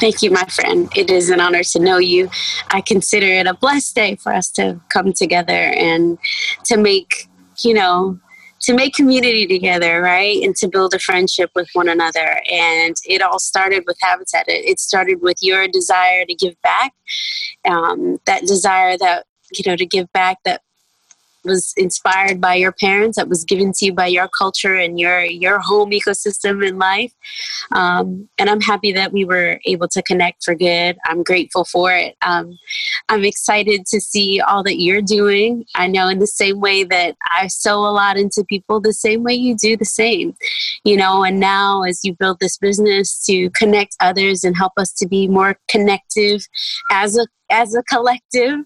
Thank 0.00 0.22
you, 0.22 0.30
my 0.30 0.44
friend. 0.44 0.90
It 0.96 1.10
is 1.10 1.30
an 1.30 1.40
honor 1.40 1.62
to 1.62 1.78
know 1.78 1.98
you. 1.98 2.30
I 2.70 2.80
consider 2.80 3.26
it 3.26 3.46
a 3.46 3.54
blessed 3.54 3.94
day 3.94 4.16
for 4.16 4.32
us 4.32 4.50
to 4.52 4.80
come 4.88 5.12
together 5.12 5.52
and 5.52 6.18
to 6.64 6.76
make, 6.76 7.28
you 7.64 7.74
know, 7.74 8.18
to 8.60 8.74
make 8.74 8.94
community 8.94 9.46
together, 9.46 10.00
right? 10.02 10.42
And 10.42 10.56
to 10.56 10.68
build 10.68 10.94
a 10.94 10.98
friendship 10.98 11.50
with 11.54 11.68
one 11.74 11.88
another. 11.88 12.40
And 12.50 12.96
it 13.04 13.22
all 13.22 13.38
started 13.38 13.84
with 13.86 13.96
Habitat. 14.00 14.44
It 14.48 14.80
started 14.80 15.22
with 15.22 15.36
your 15.40 15.68
desire 15.68 16.24
to 16.24 16.34
give 16.34 16.60
back, 16.62 16.92
um, 17.64 18.18
that 18.26 18.42
desire 18.42 18.98
that, 18.98 19.26
you 19.52 19.62
know, 19.66 19.76
to 19.76 19.86
give 19.86 20.12
back 20.12 20.38
that 20.44 20.62
was 21.48 21.74
inspired 21.76 22.40
by 22.40 22.54
your 22.54 22.72
parents, 22.72 23.16
that 23.16 23.28
was 23.28 23.44
given 23.44 23.72
to 23.72 23.86
you 23.86 23.92
by 23.92 24.06
your 24.06 24.28
culture 24.28 24.74
and 24.74 24.98
your 24.98 25.24
your 25.24 25.58
home 25.58 25.90
ecosystem 25.90 26.66
in 26.66 26.78
life. 26.78 27.12
Um, 27.72 28.28
and 28.38 28.48
I'm 28.48 28.60
happy 28.60 28.92
that 28.92 29.12
we 29.12 29.24
were 29.24 29.60
able 29.64 29.88
to 29.88 30.02
connect 30.02 30.44
for 30.44 30.54
good. 30.54 30.96
I'm 31.06 31.22
grateful 31.22 31.64
for 31.64 31.92
it. 31.92 32.16
Um, 32.22 32.58
I'm 33.08 33.24
excited 33.24 33.86
to 33.86 34.00
see 34.00 34.40
all 34.40 34.62
that 34.64 34.80
you're 34.80 35.02
doing. 35.02 35.64
I 35.74 35.86
know 35.86 36.08
in 36.08 36.18
the 36.18 36.26
same 36.26 36.60
way 36.60 36.84
that 36.84 37.16
I 37.30 37.48
sow 37.48 37.80
a 37.80 37.92
lot 37.92 38.16
into 38.16 38.44
people, 38.44 38.80
the 38.80 38.92
same 38.92 39.22
way 39.22 39.34
you 39.34 39.56
do 39.56 39.76
the 39.76 39.84
same. 39.84 40.36
You 40.84 40.96
know, 40.96 41.24
and 41.24 41.40
now 41.40 41.82
as 41.82 42.04
you 42.04 42.14
build 42.14 42.40
this 42.40 42.58
business 42.58 43.24
to 43.26 43.50
connect 43.50 43.96
others 44.00 44.44
and 44.44 44.56
help 44.56 44.72
us 44.76 44.92
to 44.94 45.08
be 45.08 45.28
more 45.28 45.58
connective 45.68 46.46
as 46.92 47.16
a 47.16 47.26
as 47.50 47.74
a 47.74 47.82
collective. 47.84 48.60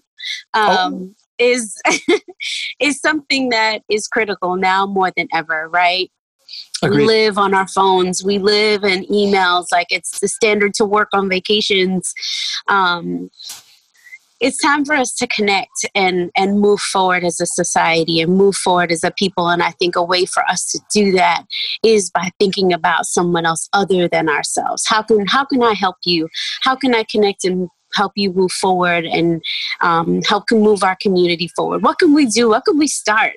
Um, 0.53 1.15
oh 1.15 1.22
is 1.37 1.81
is 2.79 2.99
something 2.99 3.49
that 3.49 3.81
is 3.89 4.07
critical 4.07 4.55
now 4.55 4.85
more 4.85 5.11
than 5.15 5.27
ever, 5.33 5.69
right? 5.69 6.11
Agreed. 6.83 6.97
We 6.97 7.05
live 7.05 7.37
on 7.37 7.53
our 7.53 7.67
phones. 7.67 8.23
We 8.23 8.37
live 8.37 8.83
in 8.83 9.05
emails. 9.05 9.65
Like 9.71 9.87
it's 9.89 10.19
the 10.19 10.27
standard 10.27 10.73
to 10.75 10.85
work 10.85 11.09
on 11.13 11.29
vacations. 11.29 12.13
Um, 12.67 13.29
it's 14.43 14.57
time 14.57 14.83
for 14.83 14.93
us 14.93 15.13
to 15.15 15.27
connect 15.27 15.85
and 15.95 16.29
and 16.35 16.59
move 16.59 16.79
forward 16.79 17.23
as 17.23 17.39
a 17.39 17.45
society 17.45 18.19
and 18.19 18.35
move 18.35 18.55
forward 18.55 18.91
as 18.91 19.03
a 19.03 19.11
people 19.11 19.47
and 19.47 19.63
i 19.63 19.71
think 19.71 19.95
a 19.95 20.03
way 20.03 20.25
for 20.25 20.43
us 20.49 20.69
to 20.69 20.79
do 20.91 21.13
that 21.13 21.45
is 21.83 22.11
by 22.11 22.29
thinking 22.39 22.73
about 22.73 23.05
someone 23.05 23.45
else 23.45 23.69
other 23.71 24.07
than 24.07 24.27
ourselves 24.27 24.83
how 24.87 25.01
can 25.01 25.25
how 25.27 25.45
can 25.45 25.63
i 25.63 25.73
help 25.73 25.95
you 26.03 26.27
how 26.61 26.75
can 26.75 26.93
i 26.93 27.05
connect 27.09 27.45
and 27.45 27.69
help 27.93 28.11
you 28.15 28.31
move 28.33 28.51
forward 28.51 29.05
and 29.05 29.41
um, 29.81 30.21
help 30.23 30.45
move 30.51 30.83
our 30.83 30.97
community 31.01 31.47
forward? 31.47 31.83
What 31.83 31.99
can 31.99 32.13
we 32.13 32.25
do? 32.25 32.49
What 32.49 32.65
can 32.65 32.77
we 32.77 32.87
start? 32.87 33.33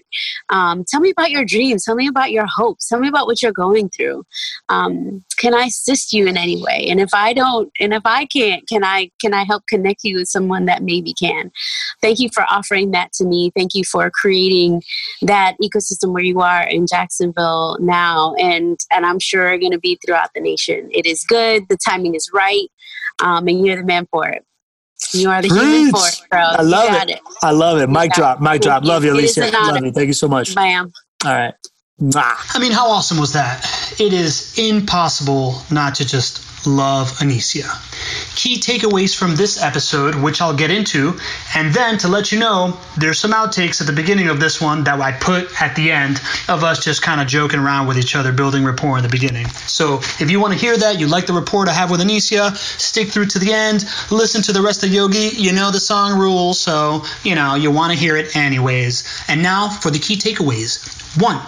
Um, 0.48 0.84
tell 0.84 1.00
me 1.00 1.10
about 1.10 1.30
your 1.30 1.44
dreams. 1.44 1.84
Tell 1.84 1.94
me 1.94 2.08
about 2.08 2.30
your 2.32 2.46
hopes. 2.46 2.88
Tell 2.88 3.00
me 3.00 3.08
about 3.08 3.26
what 3.26 3.42
you're 3.42 3.52
going 3.52 3.88
through. 3.88 4.24
Um, 4.68 5.24
can 5.38 5.54
I 5.54 5.64
assist 5.64 6.12
you 6.12 6.26
in 6.26 6.36
any 6.36 6.62
way? 6.62 6.86
And 6.88 7.00
if 7.00 7.10
I 7.12 7.32
don't, 7.32 7.70
and 7.80 7.92
if 7.92 8.02
I 8.04 8.26
can't, 8.26 8.66
can 8.68 8.84
I 8.84 9.10
can 9.20 9.34
I 9.34 9.44
help 9.44 9.66
connect 9.68 10.04
you 10.04 10.16
with 10.16 10.28
someone 10.28 10.66
that 10.66 10.82
maybe 10.82 11.12
can? 11.12 11.50
Thank 12.00 12.18
you 12.18 12.28
for 12.32 12.44
offering 12.50 12.90
that 12.92 13.12
to 13.14 13.24
me. 13.24 13.52
Thank 13.56 13.74
you 13.74 13.84
for 13.84 14.10
creating 14.10 14.82
that 15.22 15.56
ecosystem 15.62 16.12
where 16.12 16.22
you 16.22 16.40
are 16.40 16.62
in 16.62 16.86
Jacksonville 16.86 17.78
now, 17.80 18.34
and 18.34 18.78
and 18.92 19.06
I'm 19.06 19.18
sure 19.18 19.58
going 19.58 19.72
to 19.72 19.78
be 19.78 19.98
throughout 20.04 20.30
the 20.34 20.40
nation. 20.40 20.88
It 20.92 21.06
is 21.06 21.24
good. 21.24 21.64
The 21.68 21.76
timing 21.76 22.14
is 22.14 22.30
right 22.32 22.70
um, 23.20 23.48
and 23.48 23.66
you're 23.66 23.76
the 23.76 23.84
man 23.84 24.06
for 24.10 24.28
it. 24.28 24.44
You 25.12 25.30
are 25.30 25.42
the 25.42 25.48
Preach. 25.48 25.62
human 25.62 25.92
for 25.92 26.08
it, 26.08 26.20
bro. 26.30 26.40
I 26.40 26.62
love 26.62 27.08
it. 27.08 27.10
it. 27.10 27.20
I 27.42 27.50
love 27.50 27.78
it. 27.78 27.88
Mic 27.88 28.12
drop. 28.12 28.40
Mic 28.40 28.62
drop. 28.62 28.84
Love 28.84 29.04
you, 29.04 29.12
Anicia. 29.12 29.52
Love 29.52 29.84
you. 29.84 29.92
Thank 29.92 30.08
you 30.08 30.12
so 30.14 30.28
much. 30.28 30.54
Bam. 30.54 30.92
All 31.24 31.32
right. 31.34 31.54
I 31.98 32.58
mean, 32.60 32.72
how 32.72 32.90
awesome 32.90 33.16
was 33.16 33.32
that? 33.32 33.64
It 33.98 34.12
is 34.12 34.58
impossible 34.58 35.62
not 35.70 35.94
to 35.94 36.04
just 36.04 36.66
love 36.66 37.10
Anicia. 37.20 37.72
Key 38.36 38.60
takeaways 38.60 39.16
from 39.16 39.34
this 39.34 39.62
episode, 39.62 40.14
which 40.14 40.42
I'll 40.42 40.54
get 40.54 40.70
into, 40.70 41.18
and 41.54 41.72
then 41.72 41.96
to 41.98 42.08
let 42.08 42.32
you 42.32 42.38
know, 42.38 42.78
there's 42.98 43.18
some 43.18 43.32
outtakes 43.32 43.80
at 43.80 43.86
the 43.86 43.94
beginning 43.94 44.28
of 44.28 44.40
this 44.40 44.60
one 44.60 44.84
that 44.84 45.00
I 45.00 45.12
put 45.12 45.62
at 45.62 45.74
the 45.74 45.90
end 45.90 46.20
of 46.50 46.64
us 46.64 46.84
just 46.84 47.00
kind 47.00 47.18
of 47.18 47.28
joking 47.28 47.60
around 47.60 47.86
with 47.86 47.96
each 47.96 48.14
other, 48.14 48.30
building 48.30 48.62
rapport 48.62 48.98
in 48.98 49.02
the 49.02 49.08
beginning. 49.08 49.46
So 49.48 50.00
if 50.20 50.30
you 50.30 50.38
want 50.38 50.52
to 50.52 50.58
hear 50.58 50.76
that, 50.76 51.00
you 51.00 51.06
like 51.06 51.24
the 51.24 51.32
rapport 51.32 51.66
I 51.66 51.72
have 51.72 51.90
with 51.90 52.00
Anicia, 52.00 52.54
stick 52.54 53.08
through 53.08 53.28
to 53.28 53.38
the 53.38 53.54
end, 53.54 53.86
listen 54.10 54.42
to 54.42 54.52
the 54.52 54.60
rest 54.60 54.84
of 54.84 54.92
Yogi. 54.92 55.30
You 55.34 55.52
know 55.52 55.70
the 55.70 55.80
song 55.80 56.18
rules, 56.18 56.60
so 56.60 57.04
you 57.24 57.34
know 57.34 57.54
you 57.54 57.70
want 57.70 57.94
to 57.94 57.98
hear 57.98 58.18
it 58.18 58.36
anyways. 58.36 59.24
And 59.28 59.42
now 59.42 59.70
for 59.70 59.90
the 59.90 59.98
key 59.98 60.16
takeaways. 60.16 60.92
One, 61.18 61.40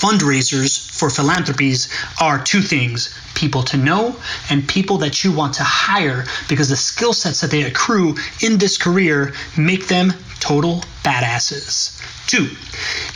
fundraisers 0.00 0.90
for 0.90 1.10
philanthropies 1.10 1.88
are 2.20 2.42
two 2.42 2.62
things 2.62 3.14
people 3.34 3.62
to 3.62 3.76
know 3.76 4.16
and 4.48 4.66
people 4.68 4.98
that 4.98 5.22
you 5.22 5.30
want 5.30 5.54
to 5.54 5.62
hire 5.62 6.24
because 6.48 6.68
the 6.68 6.76
skill 6.76 7.12
sets 7.12 7.40
that 7.40 7.50
they 7.50 7.62
accrue 7.62 8.14
in 8.42 8.58
this 8.58 8.76
career 8.78 9.32
make 9.56 9.88
them 9.88 10.12
total 10.40 10.82
badasses. 11.04 11.96
Two, 12.26 12.48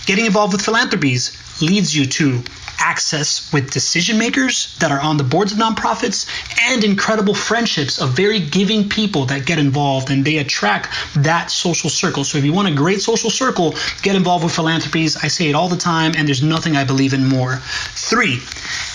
getting 0.07 0.27
involved 0.27 0.53
with 0.53 0.63
philanthropies 0.63 1.33
leads 1.63 1.97
you 1.97 2.07
to 2.07 2.43
access 2.79 3.53
with 3.53 3.71
decision 3.71 4.19
makers 4.19 4.77
that 4.79 4.91
are 4.91 5.01
on 5.01 5.17
the 5.17 5.25
boards 5.25 5.53
of 5.53 5.59
nonprofits 5.59 6.27
and 6.71 6.85
incredible 6.85 7.35
friendships 7.35 8.01
of 8.01 8.11
very 8.11 8.41
giving 8.41 8.89
people 8.89 9.27
that 9.27 9.47
get 9.47 9.59
involved 9.59 10.11
and 10.11 10.25
they 10.25 10.39
attract 10.39 10.89
that 11.17 11.51
social 11.51 11.91
circle. 11.91 12.25
So 12.25 12.39
if 12.39 12.45
you 12.45 12.53
want 12.53 12.69
a 12.69 12.75
great 12.75 13.01
social 13.01 13.31
circle, 13.31 13.75
get 14.03 14.17
involved 14.17 14.45
with 14.45 14.55
philanthropies. 14.55 15.17
I 15.17 15.29
say 15.29 15.49
it 15.49 15.55
all 15.55 15.69
the 15.69 15.77
time 15.77 16.13
and 16.17 16.27
there's 16.27 16.43
nothing 16.43 16.77
I 16.77 16.85
believe 16.85 17.15
in 17.15 17.27
more. 17.27 17.57
Three, 17.95 18.41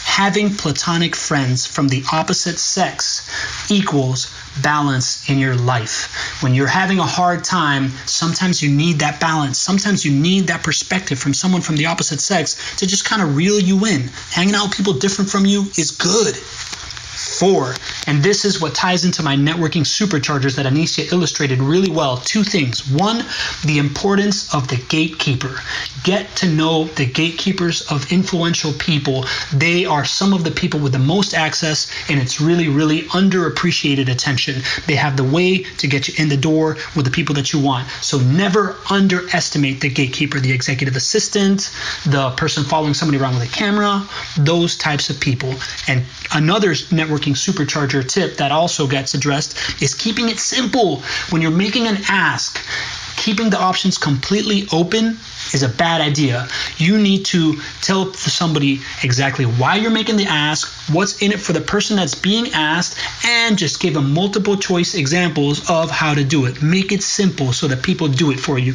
having 0.06 0.54
platonic 0.56 1.16
friends 1.16 1.66
from 1.66 1.88
the 1.88 2.04
opposite 2.12 2.60
sex 2.60 3.30
equals 3.72 4.32
balance 4.62 5.30
in 5.30 5.38
your 5.38 5.56
life. 5.56 6.42
When 6.42 6.54
you're 6.54 6.68
having 6.68 7.00
a 7.00 7.06
hard 7.06 7.44
time, 7.44 7.90
sometimes 8.06 8.62
you 8.62 8.70
need 8.70 9.00
that 9.00 9.20
balance. 9.20 9.58
Sometimes 9.58 10.04
you 10.06 10.12
need 10.12 10.48
that 10.48 10.64
perspective 10.64 11.20
from 11.20 11.34
someone 11.34 11.62
from 11.62 11.78
the 11.78 11.88
opposite 11.88 12.20
sex 12.20 12.78
to 12.78 12.88
just 12.88 13.06
kind 13.06 13.22
of 13.22 13.36
reel 13.36 13.60
you 13.60 13.86
in. 13.86 14.10
Hanging 14.32 14.56
out 14.56 14.68
with 14.68 14.78
people 14.78 14.94
different 14.94 15.30
from 15.30 15.46
you 15.46 15.62
is 15.78 15.92
good 15.92 16.36
And 18.08 18.24
this 18.24 18.46
is 18.46 18.62
what 18.62 18.76
ties 18.76 19.06
into 19.06 19.24
my 19.24 19.36
networking 19.36 19.84
superchargers 19.84 20.56
that 20.56 20.66
Anicia 20.66 21.12
illustrated 21.12 21.60
really 21.60 21.90
well. 21.90 22.18
Two 22.18 22.44
things. 22.44 22.90
One, 22.92 23.24
the 23.66 23.78
importance 23.78 24.54
of 24.54 24.68
the 24.68 24.78
gatekeeper. 24.90 25.56
Get 26.04 26.36
to 26.38 26.48
know 26.48 26.86
the 26.86 27.06
gatekeepers 27.06 27.82
of 27.92 28.12
influential 28.12 28.74
people. 28.74 29.26
They 29.54 29.86
are 29.86 30.06
some 30.06 30.34
of 30.34 30.44
the 30.44 30.52
people 30.52 30.80
with 30.80 30.92
the 30.92 31.00
most 31.00 31.34
access, 31.34 31.92
and 32.10 32.20
it's 32.20 32.42
really, 32.42 32.68
really 32.68 33.04
underappreciated 33.04 34.10
attention. 34.10 34.62
They 34.88 34.96
have 34.96 35.18
the 35.18 35.24
way 35.24 35.64
to 35.64 35.88
get 35.88 36.08
you 36.08 36.16
in 36.18 36.30
the 36.30 36.38
door 36.38 36.78
with 36.96 37.06
the 37.06 37.12
people 37.12 37.36
that 37.36 37.54
you 37.54 37.60
want. 37.60 37.88
So 38.02 38.20
never 38.20 38.76
underestimate 38.90 39.82
the 39.82 39.90
gatekeeper, 39.90 40.40
the 40.40 40.52
executive 40.52 40.96
assistant, 40.96 41.72
the 42.06 42.32
person 42.32 42.64
following 42.64 42.94
somebody 42.94 43.22
around 43.22 43.36
with 43.36 43.48
a 43.48 43.52
camera, 43.52 44.08
those 44.38 44.78
types 44.78 45.10
of 45.10 45.20
people. 45.20 45.54
And 45.88 46.06
another 46.34 46.72
networking 46.72 47.29
supercharger 47.34 48.08
tip 48.08 48.38
that 48.38 48.52
also 48.52 48.88
gets 48.88 49.14
addressed 49.14 49.82
is 49.82 49.94
keeping 49.94 50.30
it 50.30 50.40
simple. 50.40 51.02
When 51.30 51.42
you're 51.42 51.52
making 51.52 51.88
an 51.88 51.98
ask, 52.08 52.60
keeping 53.18 53.50
the 53.50 53.60
options 53.60 53.98
completely 53.98 54.68
open 54.72 55.18
is 55.54 55.64
a 55.64 55.70
bad 55.70 56.02
idea. 56.02 56.48
You 56.78 56.98
need 56.98 57.26
to 57.26 57.60
tell 57.82 58.14
somebody 58.14 58.82
exactly 59.04 59.46
why 59.46 59.76
you're 59.76 59.92
making 59.92 60.18
the 60.18 60.26
ask, 60.26 60.68
what's 60.94 61.22
in 61.22 61.32
it 61.32 61.40
for 61.40 61.54
the 61.54 61.62
person 61.62 61.98
that's 61.98 62.16
being 62.16 62.54
asked, 62.54 62.98
and 63.26 63.58
just 63.58 63.80
give 63.80 63.94
them 63.94 64.14
multiple 64.14 64.58
choice 64.58 64.96
examples 64.96 65.70
of 65.70 65.90
how 65.90 66.14
to 66.14 66.24
do 66.24 66.46
it. 66.46 66.62
Make 66.62 66.92
it 66.92 67.04
simple 67.04 67.54
so 67.54 67.68
that 67.68 67.84
people 67.84 68.08
do 68.08 68.32
it 68.32 68.40
for 68.40 68.60
you. 68.60 68.74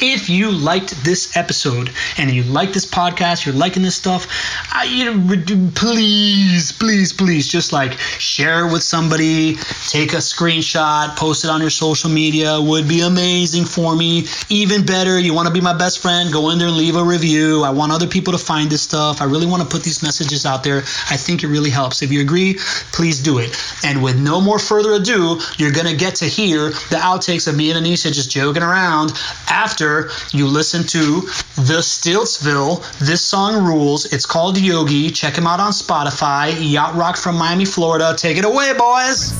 If 0.00 0.30
you 0.30 0.52
liked 0.52 1.02
this 1.02 1.36
episode 1.36 1.90
and 2.18 2.30
you 2.30 2.44
like 2.44 2.72
this 2.72 2.86
podcast, 2.86 3.44
you're 3.44 3.54
liking 3.54 3.82
this 3.82 3.96
stuff, 3.96 4.28
I, 4.72 4.84
you 4.84 5.04
know, 5.04 5.70
please, 5.74 6.70
please, 6.70 7.12
please, 7.12 7.48
just 7.48 7.72
like 7.72 7.98
share 7.98 8.68
it 8.68 8.72
with 8.72 8.84
somebody, 8.84 9.56
take 9.88 10.12
a 10.12 10.18
screenshot, 10.18 11.16
post 11.16 11.44
it 11.44 11.50
on 11.50 11.60
your 11.60 11.70
social 11.70 12.10
media. 12.10 12.60
Would 12.60 12.86
be 12.88 13.00
amazing 13.00 13.64
for 13.64 13.96
me. 13.96 14.26
Even 14.48 14.86
better, 14.86 15.18
you 15.18 15.34
want 15.34 15.48
to 15.48 15.52
be 15.52 15.60
my 15.60 15.67
best 15.76 15.98
friend, 16.00 16.32
go 16.32 16.50
in 16.50 16.58
there 16.58 16.68
and 16.68 16.76
leave 16.76 16.96
a 16.96 17.02
review. 17.02 17.62
I 17.64 17.70
want 17.70 17.92
other 17.92 18.06
people 18.06 18.32
to 18.32 18.38
find 18.38 18.70
this 18.70 18.82
stuff. 18.82 19.20
I 19.20 19.24
really 19.24 19.46
want 19.46 19.62
to 19.62 19.68
put 19.68 19.82
these 19.82 20.02
messages 20.02 20.46
out 20.46 20.62
there. 20.62 20.78
I 21.10 21.16
think 21.16 21.42
it 21.42 21.48
really 21.48 21.70
helps. 21.70 22.02
If 22.02 22.12
you 22.12 22.20
agree, 22.20 22.54
please 22.92 23.22
do 23.22 23.38
it. 23.38 23.56
And 23.84 24.02
with 24.02 24.18
no 24.18 24.40
more 24.40 24.58
further 24.58 24.92
ado, 24.92 25.40
you're 25.56 25.72
gonna 25.72 25.94
get 25.94 26.14
to 26.16 26.26
hear 26.26 26.70
the 26.70 26.96
outtakes 26.96 27.48
of 27.48 27.56
me 27.56 27.70
and 27.70 27.84
Anicia 27.84 28.12
just 28.12 28.30
joking 28.30 28.62
around 28.62 29.12
after 29.48 30.10
you 30.32 30.46
listen 30.46 30.84
to 30.88 31.20
The 31.56 31.82
Stiltsville. 31.82 32.82
This 32.98 33.22
song 33.22 33.64
rules. 33.64 34.06
It's 34.06 34.26
called 34.26 34.58
Yogi. 34.58 35.10
Check 35.10 35.36
him 35.36 35.46
out 35.46 35.60
on 35.60 35.72
Spotify. 35.72 36.56
Yacht 36.58 36.94
Rock 36.94 37.16
from 37.16 37.36
Miami, 37.36 37.64
Florida. 37.64 38.14
Take 38.16 38.36
it 38.36 38.44
away, 38.44 38.72
boys. 38.72 39.32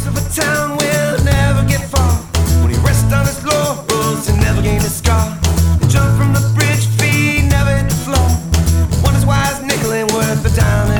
Jump 5.08 5.37
ain't 10.60 10.97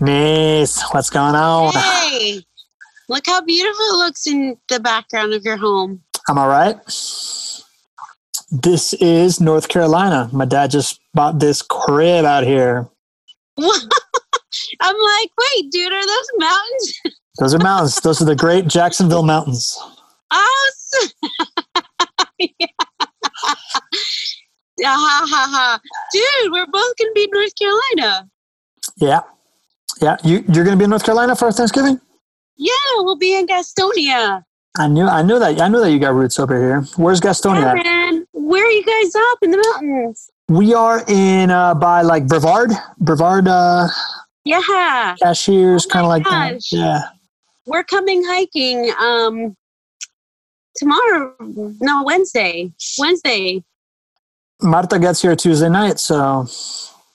Nice. 0.00 0.82
What's 0.92 1.10
going 1.10 1.34
on? 1.34 1.72
Hey, 1.72 2.42
look 3.08 3.24
how 3.26 3.40
beautiful 3.42 3.84
it 3.84 3.96
looks 3.96 4.26
in 4.26 4.56
the 4.68 4.78
background 4.78 5.32
of 5.32 5.44
your 5.44 5.56
home. 5.56 6.02
Am 6.28 6.38
I 6.38 6.46
right? 6.46 6.76
This 8.50 8.94
is 8.94 9.40
North 9.40 9.68
Carolina. 9.68 10.30
My 10.32 10.44
dad 10.44 10.70
just 10.70 11.00
bought 11.14 11.40
this 11.40 11.62
crib 11.62 12.24
out 12.24 12.44
here. 12.44 12.88
I'm 13.58 14.96
like, 14.96 15.30
wait, 15.38 15.70
dude, 15.70 15.92
are 15.92 16.06
those 16.06 16.28
mountains? 16.38 17.00
Those 17.38 17.54
are 17.54 17.58
mountains. 17.58 18.00
Those 18.00 18.22
are 18.22 18.24
the 18.24 18.36
great 18.36 18.68
Jacksonville 18.68 19.22
Mountains. 19.24 19.78
Awesome. 20.30 21.10
yeah. 22.38 22.66
Ha 24.80 25.26
ha 25.28 25.48
ha. 25.50 25.80
Dude, 26.12 26.52
we're 26.52 26.64
both 26.66 26.96
going 26.96 27.10
to 27.10 27.12
be 27.12 27.24
in 27.24 27.30
North 27.32 27.52
Carolina. 27.58 28.28
Yeah. 28.96 29.22
Yeah. 30.00 30.16
You, 30.24 30.44
you're 30.52 30.64
going 30.64 30.76
to 30.76 30.76
be 30.76 30.84
in 30.84 30.90
North 30.90 31.04
Carolina 31.04 31.34
for 31.36 31.50
Thanksgiving? 31.52 32.00
Yeah, 32.56 32.72
we'll 32.96 33.16
be 33.16 33.36
in 33.36 33.46
Gastonia. 33.46 34.42
I 34.76 34.86
knew 34.86 35.06
I 35.06 35.22
knew 35.22 35.38
that 35.38 35.60
I 35.60 35.68
knew 35.68 35.80
that 35.80 35.90
you 35.90 35.98
got 35.98 36.14
roots 36.14 36.38
over 36.38 36.56
here. 36.56 36.82
Where's 36.96 37.20
Gastonia? 37.20 37.74
Yeah, 37.76 37.82
man. 37.82 38.26
Where 38.32 38.64
are 38.64 38.70
you 38.70 38.84
guys 38.84 39.12
up 39.14 39.38
in 39.42 39.50
the 39.50 39.58
mountains? 39.72 40.30
We 40.48 40.72
are 40.72 41.02
in 41.08 41.50
uh, 41.50 41.74
by 41.74 42.02
like 42.02 42.26
Brevard, 42.28 42.70
Brevard 42.98 43.48
uh, 43.48 43.88
Yeah. 44.44 45.16
Cashiers, 45.20 45.84
Oh 45.86 45.88
kind 45.90 46.04
of 46.04 46.08
like 46.08 46.24
that. 46.24 46.60
Yeah. 46.70 47.00
We're 47.66 47.84
coming 47.84 48.22
hiking 48.24 48.92
um 49.00 49.56
tomorrow. 50.76 51.34
No, 51.80 52.04
Wednesday. 52.04 52.70
Wednesday. 52.98 53.64
Marta 54.62 54.98
gets 54.98 55.22
here 55.22 55.34
Tuesday 55.36 55.68
night, 55.68 55.98
so 55.98 56.46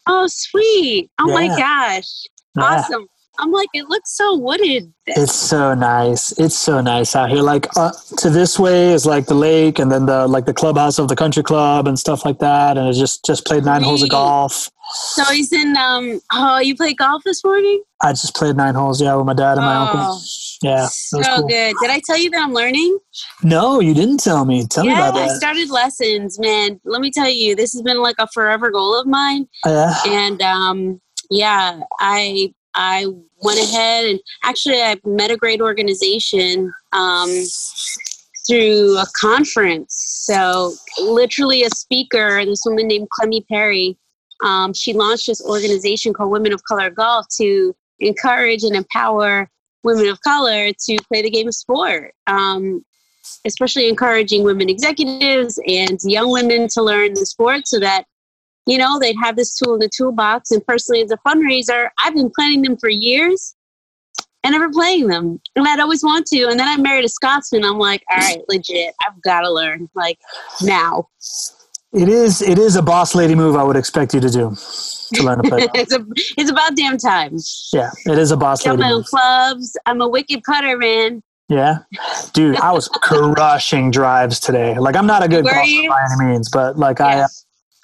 Oh, 0.06 0.28
sweet. 0.28 1.10
Oh 1.20 1.28
my 1.34 1.48
gosh. 1.48 2.26
Yeah. 2.58 2.64
Awesome. 2.64 3.08
I'm 3.40 3.52
like, 3.52 3.70
it 3.74 3.90
looks 3.90 4.16
so 4.16 4.36
wooded. 4.38 4.94
It's 5.08 5.34
so 5.34 5.74
nice. 5.74 6.38
It's 6.38 6.56
so 6.56 6.82
nice 6.82 7.16
out 7.16 7.32
here. 7.32 7.42
Like 7.42 7.66
uh, 7.76 7.92
to 8.18 8.30
this 8.30 8.60
way 8.60 8.92
is 8.94 9.08
like 9.08 9.26
the 9.26 9.34
lake, 9.34 9.80
and 9.80 9.92
then 9.92 10.06
the 10.06 10.28
like 10.28 10.46
the 10.46 10.54
clubhouse 10.54 11.00
of 11.00 11.08
the 11.08 11.16
country 11.16 11.42
club 11.42 11.88
and 11.88 11.98
stuff 11.98 12.26
like 12.26 12.38
that. 12.40 12.78
And 12.78 12.88
I 12.88 12.92
just 12.92 13.26
just 13.26 13.44
played 13.46 13.66
nine 13.66 13.82
holes 13.82 14.04
of 14.04 14.10
golf. 14.10 14.70
So 14.94 15.24
he's 15.26 15.52
in 15.52 15.76
um 15.78 16.22
oh, 16.32 16.60
you 16.60 16.76
played 16.76 16.98
golf 16.98 17.24
this 17.24 17.44
morning? 17.44 17.82
I 18.04 18.12
just 18.12 18.36
played 18.36 18.56
nine 18.56 18.76
holes, 18.76 19.02
yeah, 19.02 19.16
with 19.16 19.26
my 19.26 19.34
dad 19.34 19.54
and 19.58 19.62
my 19.66 19.78
Oh, 19.78 19.82
uncle. 19.82 20.22
Yeah, 20.62 20.86
so 20.92 21.20
cool. 21.24 21.48
good. 21.48 21.74
Did 21.82 21.90
I 21.90 22.02
tell 22.06 22.20
you 22.20 22.30
that 22.30 22.42
I'm 22.44 22.54
learning? 22.54 23.00
No, 23.42 23.80
you 23.80 23.96
didn't 23.96 24.20
tell 24.20 24.46
me. 24.46 24.68
Tell 24.68 24.84
me 24.86 24.92
about 24.92 25.16
it. 25.16 25.20
yeah, 25.20 25.26
I 25.26 25.28
started 25.30 25.72
lessons, 25.72 26.38
man. 26.40 26.80
Let 26.86 27.02
me 27.02 27.10
tell 27.10 27.30
you, 27.30 27.56
this 27.56 27.74
has 27.74 27.82
been 27.82 28.00
like 28.00 28.16
a 28.20 28.28
forever 28.28 28.70
goal 28.70 28.96
of 29.00 29.08
mine. 29.08 29.48
yeah. 29.66 29.96
and 30.06 30.40
um, 30.44 31.02
yeah, 31.34 31.80
I 32.00 32.54
I 32.76 33.08
went 33.42 33.60
ahead 33.60 34.06
and 34.06 34.20
actually 34.44 34.82
I 34.82 34.98
met 35.06 35.32
a 35.32 35.38
great 35.38 35.62
organization 35.62 36.72
um, 36.92 37.30
through 38.48 38.98
a 38.98 39.06
conference. 39.16 39.96
So 40.26 40.74
literally 41.00 41.64
a 41.64 41.70
speaker, 41.70 42.46
this 42.46 42.64
woman 42.66 42.88
named 42.88 43.10
Clemmy 43.12 43.42
Perry, 43.50 43.98
um, 44.44 44.74
she 44.74 44.94
launched 44.94 45.28
this 45.28 45.44
organization 45.44 46.14
called 46.14 46.32
Women 46.32 46.54
of 46.54 46.64
Color 46.66 46.90
Golf 46.90 47.26
to 47.38 47.76
encourage 48.00 48.64
and 48.64 48.76
empower 48.76 49.50
women 49.84 50.08
of 50.08 50.20
color 50.22 50.72
to 50.72 50.98
play 51.08 51.22
the 51.22 51.30
game 51.30 51.48
of 51.48 51.56
sport. 51.56 52.14
Um, 52.28 52.84
especially 53.46 53.88
encouraging 53.88 54.44
women 54.44 54.70
executives 54.70 55.60
and 55.66 55.98
young 56.04 56.30
women 56.30 56.68
to 56.68 56.82
learn 56.82 57.14
the 57.14 57.26
sport 57.26 57.66
so 57.68 57.80
that 57.80 58.04
you 58.65 58.77
know, 58.77 58.99
they'd 58.99 59.15
have 59.22 59.35
this 59.35 59.56
tool 59.57 59.73
in 59.76 59.80
the 59.80 59.90
toolbox. 59.95 60.52
And 60.52 60.65
personally, 60.65 61.02
as 61.02 61.11
a 61.11 61.18
fundraiser, 61.27 61.90
I've 62.03 62.14
been 62.15 62.31
planning 62.35 62.61
them 62.61 62.77
for 62.77 62.90
years 62.90 63.56
and 64.44 64.53
never 64.53 64.69
playing 64.69 65.07
them. 65.07 65.41
And 65.56 65.68
I'd 65.68 65.80
always 65.80 66.03
want 66.03 66.26
to. 66.27 66.44
And 66.49 66.60
then 66.60 66.68
I 66.68 66.77
married 66.81 67.06
a 67.06 67.10
Scotsman. 67.10 67.64
I'm 67.65 67.77
like, 67.77 68.03
all 68.11 68.18
right, 68.18 68.41
legit, 68.49 68.94
I've 69.06 69.22
got 69.22 69.41
to 69.41 69.52
learn 69.52 69.90
like 69.95 70.18
now. 70.61 71.07
It 71.94 72.10
is 72.10 72.41
it 72.41 72.57
is 72.57 72.76
a 72.76 72.81
boss 72.81 73.14
lady 73.14 73.35
move 73.35 73.56
I 73.56 73.64
would 73.64 73.76
expect 73.76 74.15
you 74.15 74.19
to 74.19 74.30
do 74.30 74.56
to 75.14 75.23
learn 75.23 75.44
to 75.44 75.48
play. 75.48 75.68
it's, 75.76 75.94
a, 75.94 76.03
it's 76.40 76.49
about 76.49 76.76
damn 76.76 76.98
time. 76.98 77.38
yeah, 77.72 77.91
it 78.07 78.18
is 78.18 78.31
a 78.31 78.38
boss 78.38 78.64
Got 78.64 78.72
lady 78.72 78.81
my 78.81 78.90
own 78.90 78.98
move. 78.98 79.06
clubs. 79.06 79.77
I'm 79.85 80.02
a 80.02 80.07
wicked 80.07 80.41
putter, 80.44 80.76
man. 80.76 81.22
Yeah. 81.49 81.80
Dude, 82.34 82.56
I 82.56 82.72
was 82.72 82.88
crushing 82.94 83.91
drives 83.91 84.40
today. 84.40 84.76
Like 84.80 84.95
I'm 84.95 85.06
not 85.06 85.22
a 85.22 85.27
good 85.27 85.44
Were 85.45 85.52
golfer 85.52 85.68
you? 85.68 85.88
by 85.88 85.99
any 86.19 86.31
means, 86.31 86.49
but 86.49 86.80
like 86.80 86.99
I 86.99 87.18
Yeah. 87.18 87.27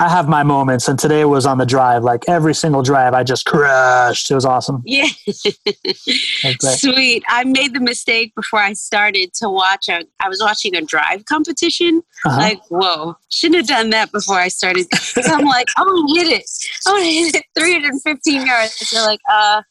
I 0.02 0.08
have 0.08 0.30
my 0.30 0.44
moments 0.44 0.88
and 0.88 0.98
today 0.98 1.26
was 1.26 1.46
on 1.46 1.58
the 1.58 1.66
drive. 1.66 2.04
Like 2.04 2.24
every 2.30 2.56
single 2.56 2.82
drive 2.82 3.14
I 3.14 3.24
just 3.24 3.46
crushed. 3.46 4.32
It 4.32 4.36
was 4.36 4.46
awesome. 4.46 4.82
Yeah. 4.86 5.08
It 5.26 6.46
was 6.46 6.56
great. 6.58 6.80
Sweet. 6.80 7.24
I 7.28 7.44
made 7.44 7.74
the 7.74 7.82
mistake 7.82 8.34
before 8.34 8.60
I 8.60 8.74
started 8.74 9.34
to 9.36 9.50
watch 9.50 9.90
a 9.90 10.06
I 10.22 10.30
was 10.30 10.42
watching 10.42 10.74
a 10.76 10.82
drive 10.82 11.26
competition. 11.26 12.02
Uh-huh. 12.26 12.38
Like, 12.38 12.62
whoa, 12.70 13.18
shouldn't 13.30 13.58
have 13.58 13.68
done 13.68 13.90
that 13.90 14.12
before 14.14 14.38
I 14.38 14.48
started. 14.48 14.88
So 14.96 15.22
I'm 15.26 15.46
like, 15.46 15.68
I 15.78 15.82
want 15.82 16.10
to 16.10 16.24
hit 16.24 16.40
it. 16.40 16.50
I 16.88 16.92
want 16.92 17.04
to 17.04 17.12
hit 17.12 17.36
it 17.36 17.44
315 17.58 18.48
yards. 18.48 18.90
They're 18.92 19.06
like, 19.06 19.20
uh, 19.30 19.64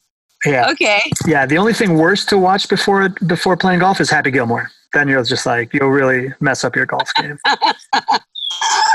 yeah. 0.45 0.71
okay. 0.71 1.01
Yeah. 1.27 1.47
The 1.47 1.57
only 1.57 1.73
thing 1.73 1.97
worse 1.97 2.27
to 2.27 2.37
watch 2.37 2.69
before 2.69 3.09
before 3.27 3.57
playing 3.57 3.81
golf 3.81 3.99
is 3.99 4.11
Happy 4.11 4.31
Gilmore. 4.31 4.71
Then 4.93 5.09
you're 5.09 5.25
just 5.25 5.47
like 5.47 5.73
you'll 5.73 5.89
really 5.89 6.35
mess 6.41 6.65
up 6.65 6.77
your 6.77 6.87
golf 6.87 7.11
game. 7.15 7.39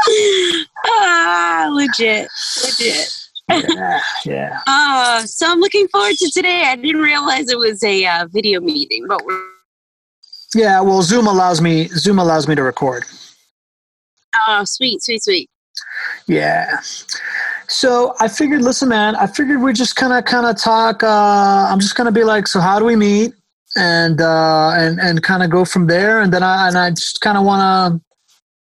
ah, 0.85 1.69
legit, 1.71 2.27
legit. 2.63 3.09
yeah. 3.49 3.99
Yeah. 4.25 4.59
Uh, 4.67 5.21
so 5.25 5.45
I'm 5.47 5.59
looking 5.59 5.87
forward 5.89 6.15
to 6.17 6.29
today. 6.31 6.63
I 6.65 6.75
didn't 6.75 7.01
realize 7.01 7.49
it 7.49 7.57
was 7.57 7.83
a 7.83 8.05
uh, 8.05 8.27
video 8.31 8.59
meeting, 8.61 9.05
but 9.07 9.23
we're 9.25 9.39
Yeah, 10.55 10.81
well 10.81 11.01
Zoom 11.01 11.27
allows 11.27 11.61
me 11.61 11.87
Zoom 11.89 12.19
allows 12.19 12.47
me 12.47 12.55
to 12.55 12.63
record. 12.63 13.03
oh, 14.47 14.63
sweet, 14.65 15.01
sweet, 15.03 15.23
sweet. 15.23 15.49
Yeah. 16.27 16.79
So 17.67 18.13
I 18.19 18.27
figured, 18.27 18.61
listen, 18.61 18.89
man, 18.89 19.15
I 19.15 19.27
figured 19.27 19.61
we're 19.61 19.73
just 19.73 19.95
kind 19.95 20.13
of, 20.13 20.25
kind 20.25 20.45
of 20.45 20.57
talk. 20.57 21.03
Uh, 21.03 21.67
I'm 21.69 21.79
just 21.79 21.95
gonna 21.95 22.11
be 22.11 22.23
like, 22.23 22.47
so 22.47 22.59
how 22.59 22.79
do 22.79 22.85
we 22.85 22.95
meet, 22.95 23.33
and 23.75 24.21
uh, 24.21 24.71
and 24.77 24.99
and 24.99 25.21
kind 25.23 25.43
of 25.43 25.49
go 25.49 25.65
from 25.65 25.87
there, 25.87 26.21
and 26.21 26.31
then 26.31 26.43
I 26.43 26.67
and 26.67 26.77
I 26.77 26.89
just 26.91 27.21
kind 27.21 27.37
of 27.37 27.43
want 27.43 27.61
to 27.61 28.01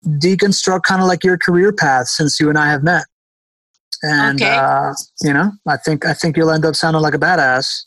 deconstruct 0.07 0.83
kind 0.85 1.03
of 1.03 1.09
like 1.09 1.25
your 1.25 1.39
career 1.39 1.73
path 1.73 2.09
since 2.09 2.39
you 2.41 2.49
and 2.49 2.59
I 2.59 2.71
have 2.71 2.83
met, 2.83 3.05
and 4.03 4.41
Okay. 4.41 4.57
uh, 4.57 4.93
you 5.23 5.33
know, 5.33 5.53
I 5.67 5.77
think 5.77 6.05
I 6.07 6.15
think 6.15 6.37
you'll 6.37 6.51
end 6.51 6.65
up 6.65 6.77
sounding 6.77 7.03
like 7.03 7.15
a 7.15 7.19
badass. 7.19 7.85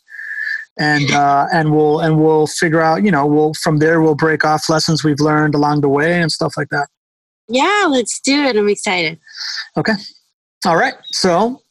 and 0.77 1.11
uh, 1.23 1.47
and 1.53 1.71
we'll 1.75 1.99
and 1.99 2.19
we'll 2.21 2.47
figure 2.47 2.81
out. 2.81 3.03
You 3.03 3.11
know, 3.11 3.25
we'll 3.25 3.53
from 3.55 3.77
there 3.79 4.01
we'll 4.01 4.15
break 4.15 4.43
off 4.45 4.69
lessons 4.69 5.03
we've 5.03 5.19
learned 5.19 5.55
along 5.55 5.81
the 5.81 5.89
way 5.89 6.21
and 6.21 6.31
stuff 6.31 6.53
like 6.57 6.69
that. 6.69 6.87
Yeah, 7.47 7.87
let's 7.89 8.19
do 8.21 8.43
it. 8.43 8.55
I'm 8.55 8.69
excited. 8.69 9.19
Okay. 9.75 9.93
All 10.65 10.77
right. 10.77 10.93
So 11.11 11.61